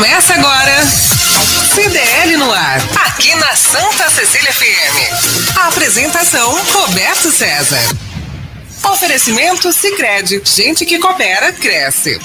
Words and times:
Começa 0.00 0.32
agora. 0.32 0.82
CDL 1.74 2.38
no 2.38 2.50
ar, 2.50 2.78
aqui 3.06 3.34
na 3.34 3.54
Santa 3.54 4.08
Cecília 4.08 4.50
FM. 4.50 5.58
A 5.58 5.68
apresentação 5.68 6.52
Roberto 6.72 7.30
César. 7.30 7.76
Oferecimento 8.90 9.70
Sicredi, 9.70 10.40
gente 10.42 10.86
que 10.86 10.98
coopera 10.98 11.52
cresce. 11.52 12.18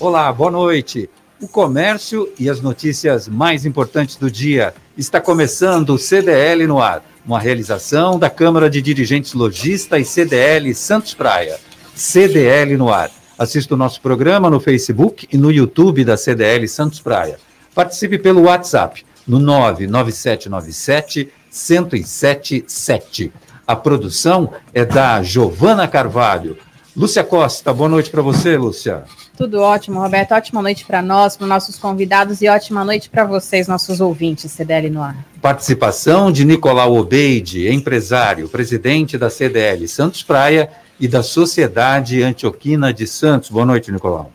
Olá, 0.00 0.32
boa 0.32 0.50
noite. 0.50 1.10
O 1.38 1.46
comércio 1.46 2.32
e 2.38 2.48
as 2.48 2.62
notícias 2.62 3.28
mais 3.28 3.66
importantes 3.66 4.16
do 4.16 4.30
dia. 4.30 4.72
Está 4.96 5.20
começando 5.20 5.90
o 5.90 5.98
CDL 5.98 6.66
no 6.66 6.80
ar, 6.80 7.04
uma 7.26 7.38
realização 7.38 8.18
da 8.18 8.30
Câmara 8.30 8.70
de 8.70 8.80
Dirigentes 8.80 9.34
Logista 9.34 9.98
e 9.98 10.04
CDL 10.06 10.74
Santos 10.74 11.12
Praia. 11.12 11.60
CDL 11.94 12.78
no 12.78 12.90
ar. 12.90 13.10
Assista 13.42 13.74
o 13.74 13.76
nosso 13.76 14.00
programa 14.00 14.48
no 14.48 14.60
Facebook 14.60 15.26
e 15.32 15.36
no 15.36 15.50
YouTube 15.50 16.04
da 16.04 16.16
CDL 16.16 16.68
Santos 16.68 17.00
Praia. 17.00 17.40
Participe 17.74 18.16
pelo 18.16 18.42
WhatsApp 18.42 19.04
no 19.26 19.40
99797 19.40 21.28
1077. 21.50 23.32
A 23.66 23.74
produção 23.74 24.52
é 24.72 24.84
da 24.84 25.20
Giovana 25.24 25.88
Carvalho. 25.88 26.56
Lúcia 26.96 27.24
Costa, 27.24 27.74
boa 27.74 27.88
noite 27.88 28.10
para 28.10 28.22
você, 28.22 28.56
Lúcia. 28.56 29.02
Tudo 29.36 29.60
ótimo, 29.60 29.98
Roberto. 29.98 30.34
Ótima 30.34 30.62
noite 30.62 30.84
para 30.84 31.02
nós, 31.02 31.36
para 31.36 31.48
nossos 31.48 31.76
convidados 31.76 32.42
e 32.42 32.48
ótima 32.48 32.84
noite 32.84 33.10
para 33.10 33.24
vocês, 33.24 33.66
nossos 33.66 34.00
ouvintes, 34.00 34.52
CDL 34.52 34.88
no 34.88 35.02
ar. 35.02 35.16
Participação 35.40 36.30
de 36.30 36.44
Nicolau 36.44 36.94
Obeide, 36.94 37.68
empresário, 37.68 38.48
presidente 38.48 39.18
da 39.18 39.28
CDL 39.28 39.88
Santos 39.88 40.22
Praia 40.22 40.70
e 41.02 41.08
da 41.08 41.20
Sociedade 41.20 42.22
Antioquina 42.22 42.94
de 42.94 43.08
Santos. 43.08 43.50
Boa 43.50 43.66
noite, 43.66 43.90
Nicolau. 43.90 44.30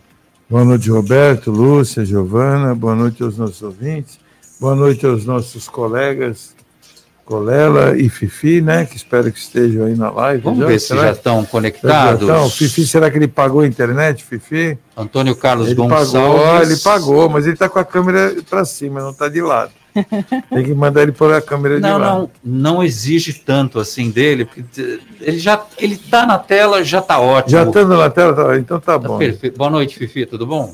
Boa 0.50 0.66
noite, 0.66 0.92
Roberto, 0.92 1.50
Lúcia, 1.50 2.04
Giovana. 2.04 2.76
Boa 2.76 2.94
noite 2.94 3.24
aos 3.24 3.38
nossos 3.38 3.62
ouvintes. 3.62 4.20
Boa 4.60 4.76
noite 4.76 5.06
aos 5.06 5.24
nossos 5.24 5.70
colegas 5.70 6.54
Colela 7.24 7.98
e 7.98 8.10
Fifi, 8.10 8.60
né? 8.60 8.86
Que 8.86 8.98
espero 8.98 9.32
que 9.32 9.40
estejam 9.40 9.86
aí 9.86 9.96
na 9.96 10.12
live. 10.12 10.44
Vamos 10.44 10.60
já, 10.60 10.66
ver 10.66 10.80
se 10.80 10.94
já 10.94 11.12
estão 11.12 11.46
conectados. 11.46 12.28
Já 12.28 12.34
estão. 12.36 12.50
Fifi, 12.50 12.86
será 12.86 13.10
que 13.10 13.18
ele 13.18 13.30
pagou 13.30 13.62
a 13.62 13.68
internet, 13.68 14.26
Fifi? 14.26 14.78
Antônio 14.96 15.38
Carlos 15.38 15.68
ele 15.68 15.76
Gonçalves. 15.76 16.12
Pagou, 16.12 16.62
ele 16.64 16.78
pagou, 16.78 17.30
mas 17.30 17.46
ele 17.46 17.54
está 17.54 17.70
com 17.70 17.80
a 17.80 17.86
câmera 17.86 18.36
para 18.50 18.66
cima, 18.66 19.00
não 19.00 19.12
está 19.12 19.30
de 19.30 19.42
lado. 19.42 19.72
Tem 20.50 20.64
que 20.64 20.74
mandar 20.74 21.04
ele 21.04 21.12
pôr 21.12 21.34
a 21.34 21.42
câmera 21.42 21.80
não, 21.80 21.94
de 21.94 22.00
lado. 22.00 22.32
Não, 22.44 22.74
não 22.74 22.84
exige 22.84 23.34
tanto 23.34 23.80
assim 23.80 24.10
dele, 24.10 24.46
porque 24.46 24.64
ele 25.22 25.40
já 25.40 25.66
ele 25.78 25.96
está 25.96 26.26
na 26.26 26.38
tela, 26.38 26.84
já 26.84 27.00
está 27.00 27.20
ótimo. 27.20 27.52
Já 27.52 27.64
estando 27.64 27.98
na 27.98 28.10
tela, 28.10 28.34
tá, 28.34 28.58
então 28.58 28.80
tá, 28.80 29.00
tá 29.00 29.08
bom. 29.08 29.18
Perfeito. 29.18 29.58
Boa 29.58 29.70
noite, 29.70 29.98
Fifi, 29.98 30.26
tudo 30.26 30.46
bom? 30.46 30.74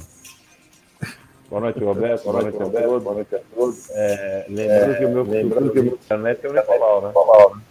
Boa 1.49 1.61
noite, 1.61 1.79
Roberto. 1.83 2.23
Boa 2.23 2.41
noite, 2.41 2.57
Roberto. 2.57 2.99
Boa 2.99 3.13
noite 3.13 3.35
a 3.35 3.39
todos. 3.55 3.89
É, 3.91 4.45
lembrando 4.49 4.91
é, 4.91 4.95
que 4.95 5.05
o 5.05 5.09
meu 5.09 5.23
lembrando 5.23 5.71
que 5.71 5.79
o 5.79 5.83
meu 5.83 5.93
internet 5.93 6.39
é 6.43 6.49
o 6.49 6.53
Nicolau, 6.53 7.01
né? 7.01 7.61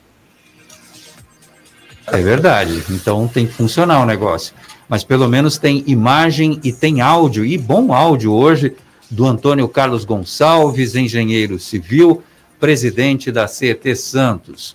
É 2.07 2.23
verdade. 2.23 2.85
Então 2.91 3.27
tem 3.29 3.47
que 3.47 3.53
funcionar 3.53 4.01
o 4.01 4.07
negócio. 4.07 4.55
Mas 4.89 5.03
pelo 5.03 5.27
menos 5.29 5.59
tem 5.59 5.83
imagem 5.87 6.61
e 6.63 6.73
tem 6.73 7.01
áudio, 7.01 7.45
e 7.45 7.57
bom 7.57 7.93
áudio 7.93 8.33
hoje, 8.33 8.77
do 9.13 9.27
Antônio 9.27 9.69
Carlos 9.69 10.07
Gonçalves, 10.07 10.97
engenheiro 10.97 11.59
civil, 11.59 12.23
presidente 12.59 13.31
da 13.31 13.47
CET 13.47 13.95
Santos. 13.95 14.75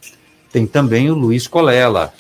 Tem 0.52 0.68
também 0.68 1.10
o 1.10 1.16
Luiz 1.16 1.48
Colela, 1.48 2.14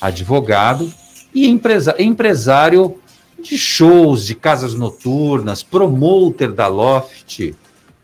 advogado 0.00 0.92
e 1.34 1.48
empresário 1.48 2.96
de 3.42 3.58
shows, 3.58 4.24
de 4.24 4.36
casas 4.36 4.74
noturnas, 4.74 5.64
promoter 5.64 6.52
da 6.52 6.68
Loft. 6.68 7.52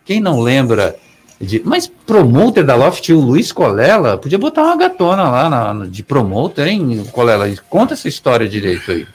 Quem 0.05 0.21
não 0.21 0.41
lembra 0.41 0.97
de. 1.41 1.63
Mas 1.65 1.87
promoter 1.87 2.65
da 2.65 2.75
Loft, 2.75 3.13
o 3.13 3.21
Luiz 3.21 3.53
Colela, 3.53 4.19
podia 4.19 4.39
botar 4.39 4.65
uma 4.65 4.77
gatona 4.77 5.31
lá 5.31 5.49
na, 5.49 5.87
de 5.87 6.03
promoter, 6.03 6.67
hein, 6.67 7.05
Colela? 7.13 7.49
Conta 7.71 7.95
essa 7.95 8.09
história 8.09 8.49
direito 8.49 8.91
aí. 8.91 9.07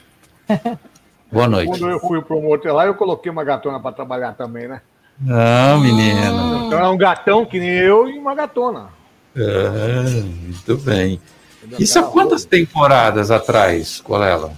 Boa 1.30 1.46
noite. 1.46 1.68
Quando 1.68 1.90
eu 1.90 2.00
fui 2.00 2.22
promoter 2.22 2.72
lá, 2.72 2.86
eu 2.86 2.94
coloquei 2.94 3.30
uma 3.30 3.44
gatona 3.44 3.78
para 3.78 3.92
trabalhar 3.92 4.32
também, 4.32 4.66
né? 4.66 4.80
Não, 5.20 5.80
menino. 5.80 6.66
Então 6.66 6.78
é 6.78 6.88
um 6.88 6.96
gatão 6.96 7.44
que 7.44 7.58
nem 7.58 7.70
eu 7.70 8.08
e 8.08 8.18
uma 8.18 8.34
gatona. 8.34 8.88
Ah, 9.36 10.24
muito 10.24 10.76
bem. 10.78 11.20
Isso 11.78 11.98
há 11.98 12.04
quantas 12.04 12.44
temporadas 12.44 13.30
atrás, 13.30 14.00
Colela? 14.00 14.52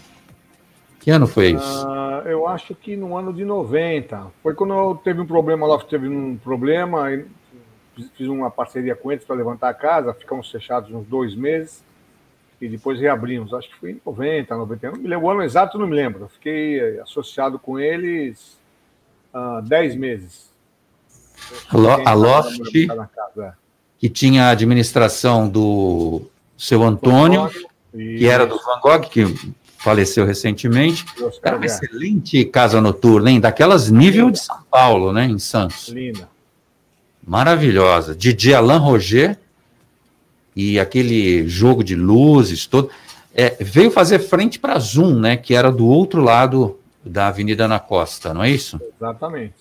Que 1.01 1.11
ano 1.11 1.27
foi 1.27 1.53
isso? 1.53 1.87
Uh, 1.87 2.29
eu 2.29 2.47
acho 2.47 2.75
que 2.75 2.95
no 2.95 3.17
ano 3.17 3.33
de 3.33 3.45
90. 3.45 4.27
Foi 4.43 4.55
quando 4.55 4.75
eu 4.75 5.01
teve 5.03 5.21
um 5.21 5.27
problema, 5.27 5.67
lá 5.67 5.79
teve 5.79 6.09
um 6.09 6.37
problema, 6.37 7.07
fiz 8.17 8.29
uma 8.29 8.51
parceria 8.51 8.95
com 8.95 9.11
eles 9.11 9.25
para 9.25 9.35
levantar 9.35 9.71
a 9.71 9.75
casa, 9.75 10.15
ficamos 10.15 10.51
fechados 10.51 10.93
uns 10.93 11.07
dois 11.07 11.35
meses 11.35 11.83
e 12.61 12.69
depois 12.69 13.01
reabrimos. 13.01 13.55
Acho 13.55 13.69
que 13.69 13.77
foi 13.77 13.91
em 13.93 14.01
90, 14.05 14.57
91. 14.57 14.93
Não 14.93 14.99
me 15.01 15.09
lembro, 15.09 15.27
o 15.27 15.31
ano 15.31 15.43
exato 15.43 15.79
não 15.79 15.87
me 15.87 15.97
lembro. 15.97 16.25
Eu 16.25 16.29
fiquei 16.29 17.01
associado 17.01 17.59
com 17.59 17.79
eles 17.79 18.59
uh, 19.35 19.63
10 19.63 19.97
meses. 19.97 20.51
A, 22.05 22.13
Loft, 22.13 22.61
é. 23.39 23.53
que 23.99 24.09
tinha 24.11 24.45
a 24.45 24.51
administração 24.51 25.49
do 25.49 26.23
seu 26.57 26.83
Antônio, 26.83 27.51
que 27.93 28.27
era 28.27 28.47
do 28.47 28.57
Van 28.57 28.79
Gogh, 28.81 29.09
que 29.09 29.25
faleceu 29.79 30.27
recentemente. 30.27 31.05
Era 31.43 31.57
uma 31.57 31.65
excelente 31.65 32.45
casa 32.45 32.81
noturna, 32.81 33.31
hein? 33.31 33.41
Daquelas 33.41 33.91
nível 33.91 34.31
de 34.31 34.39
São 34.39 34.63
Paulo, 34.71 35.13
né? 35.13 35.25
Em 35.25 35.39
Santos. 35.39 35.89
Linda. 35.89 36.29
Maravilhosa. 37.27 38.15
Didi 38.15 38.55
Alain 38.55 38.79
Roger 38.79 39.39
e 40.61 40.79
aquele 40.79 41.49
jogo 41.49 41.83
de 41.83 41.95
luzes 41.95 42.67
todo. 42.67 42.91
É, 43.35 43.57
veio 43.61 43.91
fazer 43.91 44.19
frente 44.19 44.59
para 44.59 44.79
Zoom, 44.79 45.19
né? 45.19 45.37
Que 45.37 45.55
era 45.55 45.71
do 45.73 45.87
outro 45.87 46.21
lado 46.21 46.79
da 47.05 47.29
Avenida 47.29 47.65
Ana 47.65 47.79
Costa, 47.79 48.35
não 48.35 48.43
é 48.43 48.51
isso? 48.51 48.81
Exatamente. 48.97 49.55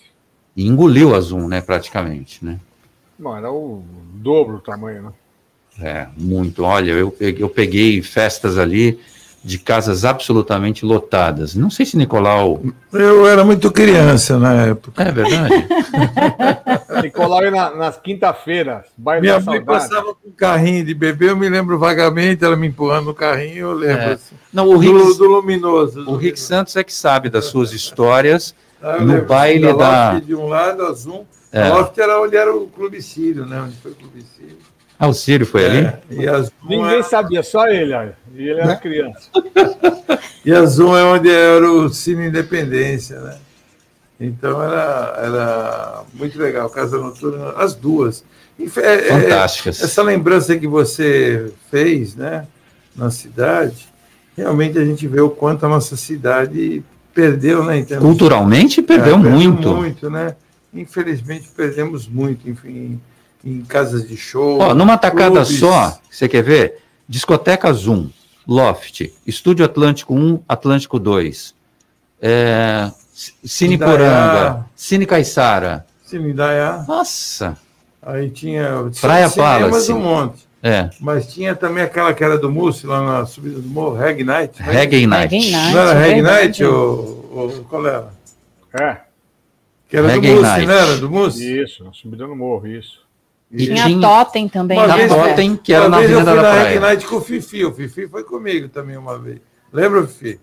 E 0.54 0.66
engoliu 0.66 1.14
a 1.14 1.20
Zoom, 1.20 1.48
né? 1.48 1.60
Praticamente, 1.60 2.44
né? 2.44 2.60
Bom, 3.18 3.36
era 3.36 3.50
o 3.50 3.82
dobro 4.14 4.54
do 4.54 4.60
tamanho, 4.60 5.02
né? 5.04 5.12
É, 5.80 6.08
muito. 6.16 6.64
Olha, 6.64 6.92
eu, 6.92 7.16
eu 7.18 7.48
peguei 7.48 8.02
festas 8.02 8.58
ali 8.58 9.00
de 9.42 9.58
casas 9.58 10.04
absolutamente 10.04 10.84
lotadas. 10.84 11.54
Não 11.54 11.70
sei 11.70 11.86
se 11.86 11.96
Nicolau. 11.96 12.60
Eu 12.92 13.26
era 13.26 13.42
muito 13.44 13.70
criança 13.70 14.38
na 14.38 14.66
época. 14.66 15.02
É 15.02 15.10
verdade. 15.10 15.66
Nicolau 17.02 17.42
ia 17.42 17.50
na, 17.50 17.74
nas 17.74 17.98
quinta-feiras. 17.98 18.84
Minha 19.20 19.40
mãe 19.40 19.62
passava 19.62 20.14
com 20.14 20.28
um 20.28 20.32
carrinho 20.32 20.84
de 20.84 20.92
bebê, 20.92 21.30
eu 21.30 21.36
me 21.36 21.48
lembro 21.48 21.78
vagamente, 21.78 22.44
ela 22.44 22.56
me 22.56 22.66
empurrando 22.66 23.06
no 23.06 23.14
carrinho, 23.14 23.58
eu 23.58 23.72
lembro. 23.72 24.02
É. 24.02 24.12
Assim, 24.12 24.34
Não, 24.52 24.68
o 24.68 24.76
Rick, 24.76 24.92
do, 24.92 25.14
do 25.14 25.24
luminoso. 25.24 26.08
O 26.08 26.16
Rick 26.16 26.38
Santos 26.38 26.76
é 26.76 26.84
que 26.84 26.92
sabe 26.92 27.30
das 27.30 27.46
suas 27.46 27.72
histórias 27.72 28.54
ah, 28.82 28.98
no 28.98 29.22
baile 29.22 29.72
da. 29.72 30.18
De 30.20 30.34
um 30.34 30.46
lado, 30.46 30.84
Azul. 30.84 31.26
É. 31.52 31.62
A 31.62 31.74
Loft 31.74 31.98
era 31.98 32.20
onde 32.20 32.36
era 32.36 32.54
o 32.54 32.68
Clube 32.68 33.02
Sírio, 33.02 33.44
né? 33.46 33.62
Onde 33.62 33.76
foi 33.76 33.90
o 33.90 33.94
Clube 33.94 34.22
Sírio. 34.36 34.58
Ah, 34.98 35.08
o 35.08 35.14
Círio 35.14 35.46
foi 35.46 35.64
ali? 35.64 35.78
É, 35.78 36.00
e 36.10 36.28
a 36.28 36.42
Zoom 36.42 36.52
Ninguém 36.62 37.02
sabia, 37.02 37.42
só 37.42 37.66
ele, 37.66 37.94
olha. 37.94 38.14
E 38.34 38.48
ele 38.48 38.60
era 38.60 38.76
criança. 38.76 39.28
E 40.42 40.54
a 40.54 40.64
Zoom 40.64 40.96
é 40.96 41.04
onde 41.04 41.28
era 41.30 41.70
o 41.70 41.90
Cine 41.90 42.28
Independência, 42.28 43.20
né? 43.20 43.36
Então 44.18 44.62
era, 44.62 45.14
era 45.22 46.02
muito 46.14 46.38
legal, 46.38 46.70
Casa 46.70 46.96
Noturna, 46.96 47.50
as 47.58 47.74
duas. 47.74 48.24
É- 48.58 48.64
é- 48.64 49.02
Fantásticas. 49.20 49.82
essa 49.82 50.02
lembrança 50.02 50.56
que 50.56 50.66
você 50.66 51.52
fez, 51.70 52.14
né, 52.16 52.46
na 52.96 53.10
cidade, 53.10 53.86
realmente 54.34 54.78
a 54.78 54.84
gente 54.84 55.06
vê 55.06 55.20
o 55.20 55.28
quanto 55.28 55.66
a 55.66 55.68
nossa 55.68 55.94
cidade 55.94 56.82
perdeu, 57.12 57.62
né? 57.62 57.78
em 57.78 57.84
Culturalmente, 57.84 58.80
perdeu 58.80 59.16
É, 59.16 59.18
muito. 59.18 59.68
muito, 59.74 60.08
né? 60.08 60.36
Infelizmente 60.72 61.48
perdemos 61.54 62.08
muito, 62.08 62.48
enfim, 62.48 62.98
em 63.44 63.60
casas 63.62 64.08
de 64.08 64.16
show. 64.16 64.58
Ó, 64.58 64.74
numa 64.74 64.96
tacada 64.96 65.42
clubes. 65.44 65.58
só, 65.58 65.98
você 66.10 66.26
quer 66.28 66.42
ver? 66.42 66.78
Discoteca 67.08 67.70
Zoom, 67.74 68.08
Loft, 68.54 69.12
Estúdio 69.24 69.64
Atlântico 69.64 70.12
1, 70.12 70.42
Atlântico 70.48 70.98
2, 70.98 71.54
é, 72.20 72.90
Cine 73.44 73.76
Indaiá. 73.76 73.90
Poranga, 73.90 74.66
Cine 74.74 75.06
Caiçara. 75.06 75.86
Cine 76.04 76.30
Indaiá. 76.32 76.84
Nossa. 76.88 77.56
Aí 78.02 78.28
tinha 78.28 78.90
Praia 79.00 79.28
cinemas 79.28 79.36
Palace. 79.70 79.92
um 79.92 80.00
monte. 80.00 80.48
É. 80.62 80.90
Mas 81.00 81.32
tinha 81.32 81.54
também 81.54 81.84
aquela 81.84 82.12
que 82.12 82.24
era 82.24 82.36
do 82.36 82.50
Mousse, 82.50 82.86
lá 82.86 83.00
na 83.00 83.24
subida 83.24 83.60
do 83.60 83.68
morro, 83.68 83.94
Reg 83.96 84.24
Night. 84.24 84.60
Reggae 84.60 85.06
Night. 85.06 85.34
Night, 85.50 85.72
Não 85.72 85.80
era 85.80 85.94
Reg. 85.98 86.20
Night 86.20 86.64
ou, 86.64 87.30
ou 87.32 87.64
qual 87.64 87.86
era? 87.86 88.08
É. 88.74 88.96
Que 89.88 89.96
era 89.96 90.08
Reggae 90.08 90.28
do 90.28 90.34
Mousse, 90.34 90.50
Night. 90.50 90.66
não 90.66 90.74
era? 90.74 90.96
Do 90.98 91.10
Mousse? 91.10 91.62
Isso, 91.62 91.84
na 91.84 91.92
subida 91.92 92.26
no 92.26 92.34
morro, 92.36 92.66
isso. 92.66 93.00
E 93.52 93.66
Tinha, 93.66 93.84
tinha- 93.86 94.00
Totem 94.00 94.48
também. 94.48 94.78
Uma 94.78 94.86
né? 94.96 95.08
Totem, 95.08 95.56
que 95.56 95.72
era 95.72 95.84
uma 95.86 95.90
na 95.90 95.98
vez 95.98 96.10
eu 96.10 96.16
fui 96.18 96.24
da 96.26 96.34
na 96.34 96.40
Praia. 96.40 96.68
Reg 96.68 96.78
Night 96.80 97.06
com 97.06 97.16
o 97.16 97.20
Fifi. 97.20 97.64
O 97.64 97.72
Fifi 97.72 98.06
foi 98.08 98.22
comigo 98.22 98.68
também 98.68 98.96
uma 98.96 99.18
vez. 99.18 99.40
Lembra, 99.72 100.06
Fifi? 100.06 100.40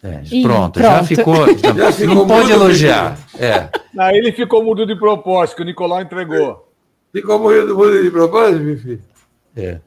É, 0.00 0.22
Ih, 0.30 0.42
pronto, 0.44 0.78
já 0.80 0.92
pronto. 0.94 1.06
ficou. 1.08 1.34
Já, 1.58 1.74
Já 1.74 1.92
ficou 1.92 2.14
não 2.14 2.26
pode 2.26 2.42
mudo, 2.52 2.52
elogiar. 2.52 3.18
É. 3.36 3.68
Aí 3.98 4.16
ele 4.16 4.30
ficou 4.30 4.62
mudo 4.62 4.86
de 4.86 4.94
propósito, 4.94 5.56
que 5.56 5.62
o 5.62 5.64
Nicolau 5.64 6.00
entregou. 6.00 6.72
Ficou 7.12 7.36
morrendo 7.40 7.74
mudo 7.74 8.00
de 8.00 8.08
propósito, 8.08 8.62
Fifi? 8.64 9.00
É. 9.56 9.80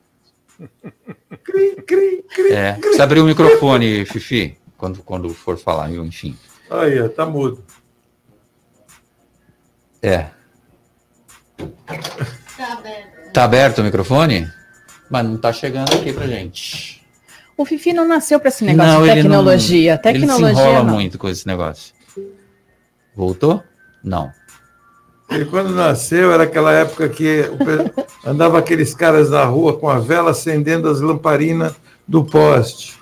Cri, 1.43 1.75
cri, 1.87 2.25
cri. 2.35 2.51
É. 2.51 2.73
Precisa 2.73 3.03
abrir 3.03 3.21
o 3.21 3.25
microfone, 3.25 4.05
Fifi, 4.05 4.57
quando, 4.77 5.01
quando 5.01 5.29
for 5.33 5.57
falar, 5.57 5.89
enfim. 5.89 6.35
Aí, 6.69 7.07
tá 7.09 7.25
mudo. 7.25 7.63
É. 10.01 10.25
Tá 13.33 13.43
aberto 13.43 13.79
o 13.79 13.83
microfone? 13.83 14.47
Mas 15.09 15.25
não 15.25 15.37
tá 15.37 15.51
chegando 15.53 15.93
aqui 15.93 16.11
pra 16.13 16.27
gente. 16.27 17.01
O 17.57 17.65
Fifi 17.65 17.93
não 17.93 18.07
nasceu 18.07 18.39
para 18.39 18.49
esse 18.49 18.63
negócio 18.63 18.91
Não, 18.93 19.03
de 19.03 19.09
ele 19.09 19.23
não- 19.23 19.29
tecnologia. 19.29 19.91
Ele 19.93 20.01
Tecnologia 20.01 20.55
se 20.55 20.61
enrola 20.61 20.83
não. 20.83 20.93
muito 20.93 21.17
com 21.17 21.29
esse 21.29 21.45
negócio. 21.45 21.93
Voltou? 23.15 23.61
Não. 24.03 24.31
Ele, 25.29 25.45
quando 25.45 25.69
nasceu, 25.73 26.33
era 26.33 26.43
aquela 26.43 26.73
época 26.73 27.07
que 27.07 27.43
andava 28.25 28.57
aqueles 28.59 28.93
caras 28.93 29.29
na 29.29 29.43
rua 29.45 29.77
com 29.77 29.89
a 29.89 29.99
vela 29.99 30.31
acendendo 30.31 30.89
as 30.89 30.99
lamparinas 30.99 31.73
do 32.07 32.23
poste. 32.23 33.00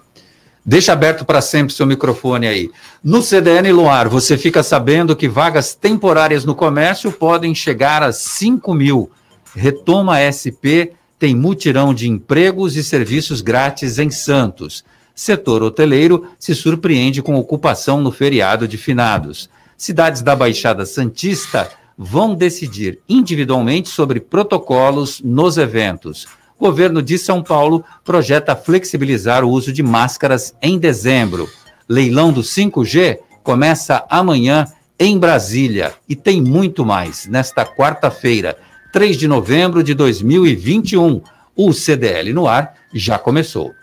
Deixa 0.70 0.94
aberto 0.94 1.26
para 1.26 1.42
sempre 1.42 1.74
seu 1.74 1.88
microfone 1.88 2.46
aí. 2.46 2.70
No 3.04 3.24
CDN 3.24 3.72
Luar, 3.72 4.08
você 4.08 4.38
fica 4.38 4.62
sabendo 4.62 5.16
que 5.16 5.28
vagas 5.28 5.74
temporárias 5.74 6.46
no 6.46 6.54
comércio 6.54 7.12
podem 7.12 7.56
chegar 7.56 8.04
a 8.04 8.14
5 8.14 8.72
mil. 8.76 9.10
Retoma 9.56 10.20
SP 10.22 10.94
tem 11.18 11.36
mutirão 11.36 11.92
de 11.92 12.08
empregos 12.08 12.76
e 12.76 12.84
serviços 12.84 13.42
grátis 13.42 13.98
em 13.98 14.12
Santos. 14.12 14.86
Setor 15.16 15.64
hoteleiro 15.64 16.28
se 16.38 16.54
surpreende 16.54 17.24
com 17.24 17.34
ocupação 17.34 18.00
no 18.00 18.12
feriado 18.12 18.68
de 18.68 18.78
finados. 18.78 19.50
Cidades 19.76 20.22
da 20.22 20.36
Baixada 20.36 20.86
Santista 20.86 21.68
vão 21.98 22.36
decidir 22.36 23.00
individualmente 23.10 23.90
sobre 23.90 24.20
protocolos 24.20 25.20
nos 25.20 25.58
eventos. 25.58 26.28
Governo 26.60 27.02
de 27.02 27.18
São 27.18 27.42
Paulo 27.42 27.86
projeta 28.04 28.56
flexibilizar 28.56 29.46
o 29.46 29.50
uso 29.50 29.72
de 29.72 29.82
máscaras 29.82 30.54
em 30.62 30.78
dezembro. 30.78 31.50
Leilão 31.88 32.34
do 32.34 32.42
5G 32.42 33.20
começa 33.42 34.06
amanhã 34.10 34.66
em 35.00 35.18
Brasília 35.18 35.94
e 36.08 36.16
tem 36.16 36.42
muito 36.42 36.86
mais 36.86 37.26
nesta 37.26 37.66
quarta-feira, 37.66 38.58
3 38.92 39.18
de 39.18 39.28
novembro 39.28 39.82
de 39.82 39.94
2021. 39.94 41.22
O 41.56 41.72
CDL 41.72 42.34
no 42.34 42.48
ar 42.48 42.74
já 42.94 43.18
começou. 43.18 43.74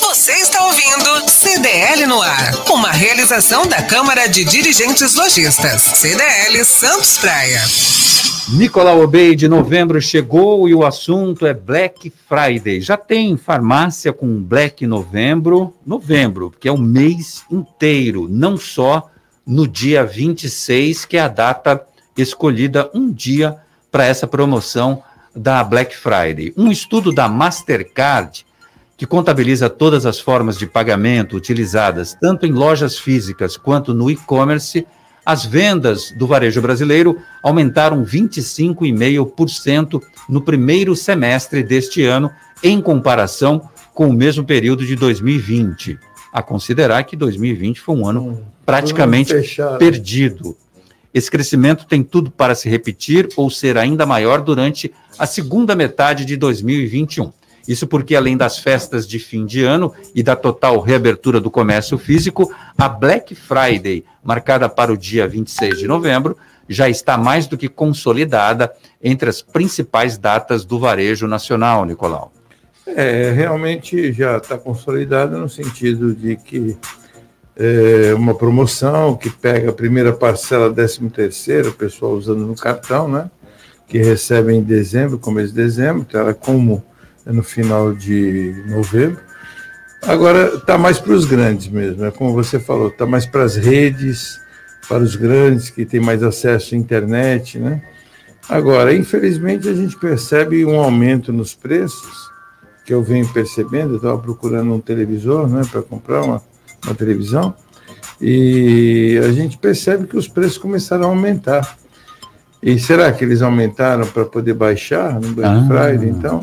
Você 0.00 0.32
está 0.32 0.64
ouvindo 0.64 1.30
CDL 1.30 2.06
no 2.06 2.20
ar, 2.20 2.54
uma 2.70 2.90
realização 2.90 3.66
da 3.66 3.82
Câmara 3.82 4.26
de 4.26 4.44
Dirigentes 4.44 5.14
Lojistas, 5.14 5.82
CDL 5.82 6.64
Santos 6.64 7.18
Praia. 7.18 7.60
Nicolau 8.52 9.00
Obey 9.00 9.36
de 9.36 9.46
novembro 9.46 10.00
chegou 10.02 10.68
e 10.68 10.74
o 10.74 10.84
assunto 10.84 11.46
é 11.46 11.54
Black 11.54 12.12
Friday. 12.28 12.80
Já 12.80 12.96
tem 12.96 13.36
farmácia 13.36 14.12
com 14.12 14.42
Black 14.42 14.84
Novembro, 14.88 15.72
novembro, 15.86 16.52
que 16.58 16.66
é 16.66 16.72
o 16.72 16.76
mês 16.76 17.44
inteiro, 17.48 18.26
não 18.28 18.56
só 18.56 19.08
no 19.46 19.68
dia 19.68 20.04
26, 20.04 21.04
que 21.04 21.16
é 21.16 21.20
a 21.20 21.28
data 21.28 21.80
escolhida 22.16 22.90
um 22.92 23.12
dia 23.12 23.56
para 23.90 24.04
essa 24.04 24.26
promoção 24.26 25.00
da 25.34 25.62
Black 25.62 25.96
Friday. 25.96 26.52
Um 26.56 26.72
estudo 26.72 27.12
da 27.12 27.28
Mastercard 27.28 28.44
que 28.96 29.06
contabiliza 29.06 29.70
todas 29.70 30.04
as 30.04 30.18
formas 30.18 30.58
de 30.58 30.66
pagamento 30.66 31.36
utilizadas 31.36 32.18
tanto 32.20 32.46
em 32.46 32.52
lojas 32.52 32.98
físicas 32.98 33.56
quanto 33.56 33.94
no 33.94 34.10
e-commerce, 34.10 34.86
as 35.30 35.46
vendas 35.46 36.10
do 36.10 36.26
varejo 36.26 36.60
brasileiro 36.60 37.16
aumentaram 37.40 38.04
25,5% 38.04 40.02
no 40.28 40.40
primeiro 40.40 40.96
semestre 40.96 41.62
deste 41.62 42.02
ano, 42.04 42.32
em 42.64 42.80
comparação 42.80 43.70
com 43.94 44.08
o 44.08 44.12
mesmo 44.12 44.42
período 44.44 44.84
de 44.84 44.96
2020. 44.96 45.96
A 46.32 46.42
considerar 46.42 47.04
que 47.04 47.14
2020 47.14 47.80
foi 47.80 47.94
um 47.94 48.08
ano 48.08 48.44
praticamente 48.66 49.32
perdido. 49.78 50.56
Esse 51.14 51.30
crescimento 51.30 51.86
tem 51.86 52.02
tudo 52.02 52.28
para 52.28 52.56
se 52.56 52.68
repetir 52.68 53.28
ou 53.36 53.48
ser 53.48 53.78
ainda 53.78 54.04
maior 54.04 54.40
durante 54.40 54.92
a 55.16 55.26
segunda 55.26 55.76
metade 55.76 56.24
de 56.24 56.36
2021. 56.36 57.32
Isso 57.70 57.86
porque, 57.86 58.16
além 58.16 58.36
das 58.36 58.58
festas 58.58 59.06
de 59.06 59.20
fim 59.20 59.46
de 59.46 59.62
ano 59.62 59.94
e 60.12 60.24
da 60.24 60.34
total 60.34 60.80
reabertura 60.80 61.40
do 61.40 61.52
comércio 61.52 61.96
físico, 61.96 62.52
a 62.76 62.88
Black 62.88 63.32
Friday, 63.36 64.04
marcada 64.24 64.68
para 64.68 64.92
o 64.92 64.96
dia 64.96 65.28
26 65.28 65.78
de 65.78 65.86
novembro, 65.86 66.36
já 66.68 66.88
está 66.88 67.16
mais 67.16 67.46
do 67.46 67.56
que 67.56 67.68
consolidada 67.68 68.72
entre 69.00 69.30
as 69.30 69.40
principais 69.40 70.18
datas 70.18 70.64
do 70.64 70.80
varejo 70.80 71.28
nacional, 71.28 71.84
Nicolau. 71.84 72.32
É, 72.84 73.30
realmente 73.30 74.12
já 74.12 74.38
está 74.38 74.58
consolidado 74.58 75.38
no 75.38 75.48
sentido 75.48 76.12
de 76.12 76.34
que 76.34 76.76
é 77.54 78.12
uma 78.14 78.34
promoção 78.34 79.16
que 79.16 79.30
pega 79.30 79.70
a 79.70 79.72
primeira 79.72 80.12
parcela, 80.12 80.74
13 80.74 81.08
terceiro, 81.10 81.68
o 81.68 81.74
pessoal 81.74 82.14
usando 82.14 82.44
no 82.44 82.56
cartão, 82.56 83.06
né? 83.06 83.30
Que 83.86 83.98
recebe 83.98 84.54
em 84.54 84.60
dezembro, 84.60 85.20
começo 85.20 85.54
de 85.54 85.62
dezembro, 85.62 86.04
então 86.08 86.20
ela 86.20 86.34
como 86.34 86.89
no 87.32 87.42
final 87.42 87.92
de 87.92 88.54
novembro. 88.66 89.20
Agora 90.02 90.54
está 90.54 90.78
mais 90.78 90.98
para 90.98 91.12
os 91.12 91.24
grandes 91.24 91.68
mesmo, 91.68 92.04
é 92.04 92.10
como 92.10 92.32
você 92.32 92.58
falou, 92.58 92.88
está 92.88 93.04
mais 93.04 93.26
para 93.26 93.42
as 93.42 93.56
redes, 93.56 94.40
para 94.88 95.02
os 95.02 95.14
grandes 95.14 95.68
que 95.68 95.84
têm 95.84 96.00
mais 96.00 96.22
acesso 96.22 96.74
à 96.74 96.78
internet, 96.78 97.58
né? 97.58 97.82
Agora, 98.48 98.94
infelizmente, 98.94 99.68
a 99.68 99.74
gente 99.74 99.96
percebe 99.96 100.64
um 100.64 100.80
aumento 100.80 101.32
nos 101.32 101.54
preços, 101.54 102.30
que 102.84 102.92
eu 102.92 103.02
venho 103.02 103.28
percebendo, 103.28 103.92
eu 103.92 103.96
estava 103.98 104.18
procurando 104.18 104.72
um 104.74 104.80
televisor, 104.80 105.48
né, 105.48 105.62
para 105.70 105.82
comprar 105.82 106.22
uma, 106.24 106.42
uma 106.84 106.94
televisão, 106.94 107.54
e 108.20 109.20
a 109.24 109.30
gente 109.30 109.56
percebe 109.56 110.06
que 110.06 110.16
os 110.16 110.26
preços 110.26 110.58
começaram 110.58 111.04
a 111.04 111.08
aumentar. 111.08 111.78
E 112.62 112.78
será 112.78 113.10
que 113.10 113.24
eles 113.24 113.40
aumentaram 113.40 114.06
para 114.06 114.24
poder 114.26 114.52
baixar 114.52 115.14
no 115.18 115.32
Black 115.32 115.54
Ah. 115.54 115.66
Friday? 115.66 116.08
Então, 116.10 116.40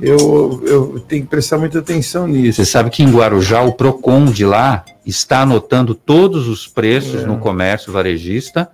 eu, 0.00 0.62
eu 0.66 1.00
tenho 1.08 1.22
que 1.22 1.28
prestar 1.28 1.56
muita 1.56 1.78
atenção 1.78 2.26
nisso. 2.28 2.62
Você 2.62 2.70
sabe 2.70 2.90
que 2.90 3.02
em 3.02 3.10
Guarujá, 3.10 3.62
o 3.62 3.72
PROCON 3.72 4.26
de 4.26 4.44
lá 4.44 4.84
está 5.06 5.40
anotando 5.40 5.94
todos 5.94 6.48
os 6.48 6.66
preços 6.66 7.22
É. 7.22 7.26
no 7.26 7.38
comércio 7.38 7.90
varejista 7.92 8.68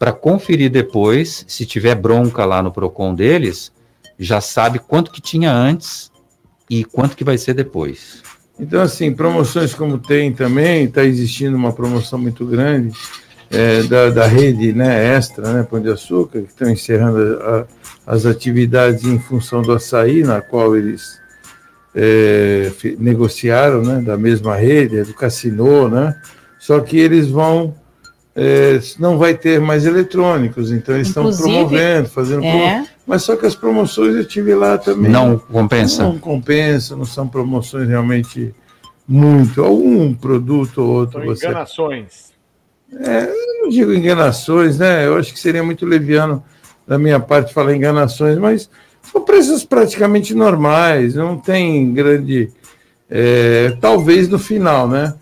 para 0.00 0.12
conferir 0.12 0.68
depois, 0.68 1.44
se 1.46 1.64
tiver 1.64 1.94
bronca 1.94 2.44
lá 2.44 2.60
no 2.60 2.72
PROCON 2.72 3.14
deles, 3.14 3.70
já 4.18 4.40
sabe 4.40 4.80
quanto 4.80 5.12
que 5.12 5.20
tinha 5.20 5.52
antes 5.52 6.10
e 6.68 6.84
quanto 6.84 7.16
que 7.16 7.22
vai 7.22 7.38
ser 7.38 7.54
depois. 7.54 8.20
Então, 8.58 8.82
assim, 8.82 9.12
promoções 9.12 9.74
como 9.74 9.96
tem 9.98 10.32
também, 10.32 10.84
está 10.84 11.04
existindo 11.04 11.56
uma 11.56 11.72
promoção 11.72 12.18
muito 12.18 12.44
grande, 12.44 12.92
é, 13.52 13.82
da, 13.82 14.10
da, 14.10 14.26
rede 14.26 14.72
né, 14.72 15.14
extra, 15.14 15.52
né, 15.52 15.62
Pão 15.62 15.80
de 15.80 15.90
Açúcar, 15.90 16.40
que 16.40 16.48
estão 16.48 16.70
encerrando 16.70 17.38
a, 17.42 17.66
as 18.06 18.24
atividades 18.24 19.04
em 19.04 19.18
função 19.18 19.60
do 19.60 19.72
açaí, 19.72 20.22
na 20.22 20.40
qual 20.40 20.74
eles 20.74 21.20
é, 21.94 22.72
negociaram, 22.98 23.82
né, 23.82 24.00
da 24.00 24.16
mesma 24.16 24.56
rede, 24.56 25.02
do 25.02 25.14
Cassino, 25.14 25.88
né, 25.88 26.16
só 26.58 26.80
que 26.80 26.98
eles 26.98 27.28
vão, 27.28 27.74
é, 28.34 28.80
não 28.98 29.18
vai 29.18 29.34
ter 29.34 29.60
mais 29.60 29.84
eletrônicos, 29.84 30.72
então 30.72 30.94
eles 30.94 31.08
estão 31.08 31.30
promovendo, 31.30 32.08
fazendo 32.08 32.44
é. 32.44 32.86
mas 33.06 33.22
só 33.22 33.36
que 33.36 33.44
as 33.44 33.54
promoções 33.54 34.16
eu 34.16 34.24
tive 34.24 34.54
lá 34.54 34.78
também. 34.78 35.10
Não 35.10 35.38
compensa? 35.38 36.04
Não 36.04 36.18
compensa, 36.18 36.96
não 36.96 37.04
são 37.04 37.28
promoções 37.28 37.86
realmente 37.86 38.54
muito, 39.06 39.62
algum 39.62 40.14
produto 40.14 40.78
ou 40.78 40.88
outro. 40.88 41.18
São 41.18 41.26
você... 41.26 41.46
enganações. 41.46 42.31
É, 43.00 43.24
eu 43.24 43.62
não 43.62 43.68
digo 43.68 43.92
enganações, 43.92 44.78
né? 44.78 45.06
Eu 45.06 45.16
acho 45.16 45.32
que 45.32 45.40
seria 45.40 45.62
muito 45.62 45.86
leviano 45.86 46.42
da 46.86 46.98
minha 46.98 47.18
parte 47.18 47.54
falar 47.54 47.74
enganações, 47.74 48.36
mas 48.38 48.68
são 49.10 49.24
preços 49.24 49.64
praticamente 49.64 50.34
normais, 50.34 51.14
não 51.14 51.38
tem 51.38 51.92
grande. 51.92 52.50
É, 53.08 53.76
talvez 53.80 54.28
no 54.28 54.38
final, 54.38 54.88
né? 54.88 55.14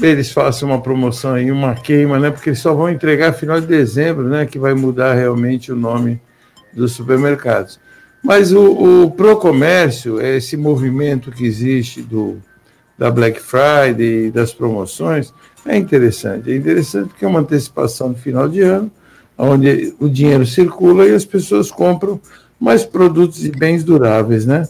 Eles 0.00 0.32
façam 0.32 0.70
uma 0.70 0.80
promoção 0.80 1.34
aí, 1.34 1.50
uma 1.50 1.74
queima, 1.74 2.18
né? 2.18 2.30
Porque 2.30 2.50
eles 2.50 2.58
só 2.58 2.74
vão 2.74 2.90
entregar 2.90 3.32
final 3.32 3.60
de 3.60 3.66
dezembro, 3.66 4.24
né? 4.28 4.44
Que 4.44 4.58
vai 4.58 4.74
mudar 4.74 5.14
realmente 5.14 5.70
o 5.70 5.76
nome 5.76 6.20
dos 6.72 6.92
supermercados. 6.92 7.78
Mas 8.22 8.52
o, 8.52 9.04
o 9.04 9.10
Procomércio, 9.10 10.18
é 10.20 10.36
esse 10.36 10.56
movimento 10.56 11.30
que 11.30 11.44
existe 11.44 12.02
do, 12.02 12.42
da 12.98 13.10
Black 13.10 13.40
Friday, 13.40 14.30
das 14.30 14.52
promoções, 14.52 15.32
é 15.66 15.76
interessante. 15.76 16.50
É 16.50 16.56
interessante 16.56 17.08
porque 17.08 17.24
é 17.24 17.28
uma 17.28 17.40
antecipação 17.40 18.12
do 18.12 18.18
final 18.18 18.48
de 18.48 18.60
ano, 18.60 18.90
onde 19.36 19.94
o 19.98 20.08
dinheiro 20.08 20.46
circula 20.46 21.06
e 21.06 21.14
as 21.14 21.24
pessoas 21.24 21.70
compram 21.70 22.20
mais 22.58 22.84
produtos 22.84 23.44
e 23.44 23.50
bens 23.50 23.82
duráveis, 23.82 24.46
né? 24.46 24.68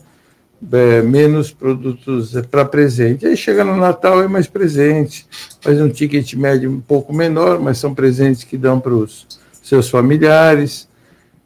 É, 0.72 1.02
menos 1.02 1.52
produtos 1.52 2.32
para 2.50 2.64
presente. 2.64 3.26
Aí 3.26 3.36
chega 3.36 3.62
no 3.62 3.76
Natal 3.76 4.22
é 4.22 4.28
mais 4.28 4.46
presente, 4.46 5.26
faz 5.60 5.78
um 5.78 5.90
ticket 5.90 6.32
médio 6.34 6.70
um 6.70 6.80
pouco 6.80 7.12
menor, 7.12 7.60
mas 7.60 7.76
são 7.76 7.94
presentes 7.94 8.44
que 8.44 8.56
dão 8.56 8.80
para 8.80 8.94
os 8.94 9.26
seus 9.62 9.90
familiares. 9.90 10.88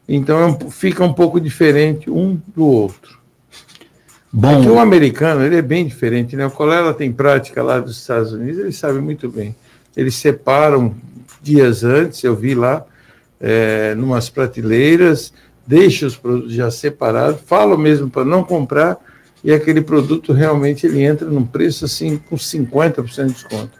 Então 0.07 0.39
é 0.47 0.71
fica 0.71 1.03
um 1.03 1.11
pouco 1.11 1.39
diferente 1.39 2.09
um 2.09 2.39
do 2.55 2.65
outro. 2.65 3.18
Bom, 4.31 4.63
é 4.63 4.69
o 4.69 4.79
americano 4.79 5.43
ele 5.43 5.57
é 5.57 5.61
bem 5.61 5.87
diferente, 5.87 6.35
né? 6.35 6.45
O 6.45 6.51
Colela 6.51 6.93
tem 6.93 7.11
prática 7.11 7.63
lá 7.63 7.79
dos 7.79 7.97
Estados 7.97 8.31
Unidos, 8.31 8.59
ele 8.59 8.71
sabe 8.71 8.99
muito 8.99 9.27
bem. 9.27 9.55
Eles 9.97 10.15
separam 10.15 10.95
dias 11.41 11.83
antes, 11.83 12.23
eu 12.23 12.35
vi 12.35 12.53
lá, 12.53 12.85
é, 13.41 13.95
numas 13.95 14.29
prateleiras, 14.29 15.33
deixa 15.65 16.05
os 16.05 16.15
produtos 16.15 16.53
já 16.53 16.69
separados, 16.69 17.41
falo 17.45 17.77
mesmo 17.77 18.09
para 18.09 18.23
não 18.23 18.43
comprar, 18.43 18.97
e 19.43 19.51
aquele 19.51 19.81
produto 19.81 20.31
realmente 20.31 20.85
ele 20.85 21.01
entra 21.01 21.27
num 21.27 21.45
preço 21.45 21.85
assim 21.85 22.17
com 22.17 22.35
50% 22.35 23.27
de 23.27 23.33
desconto. 23.33 23.71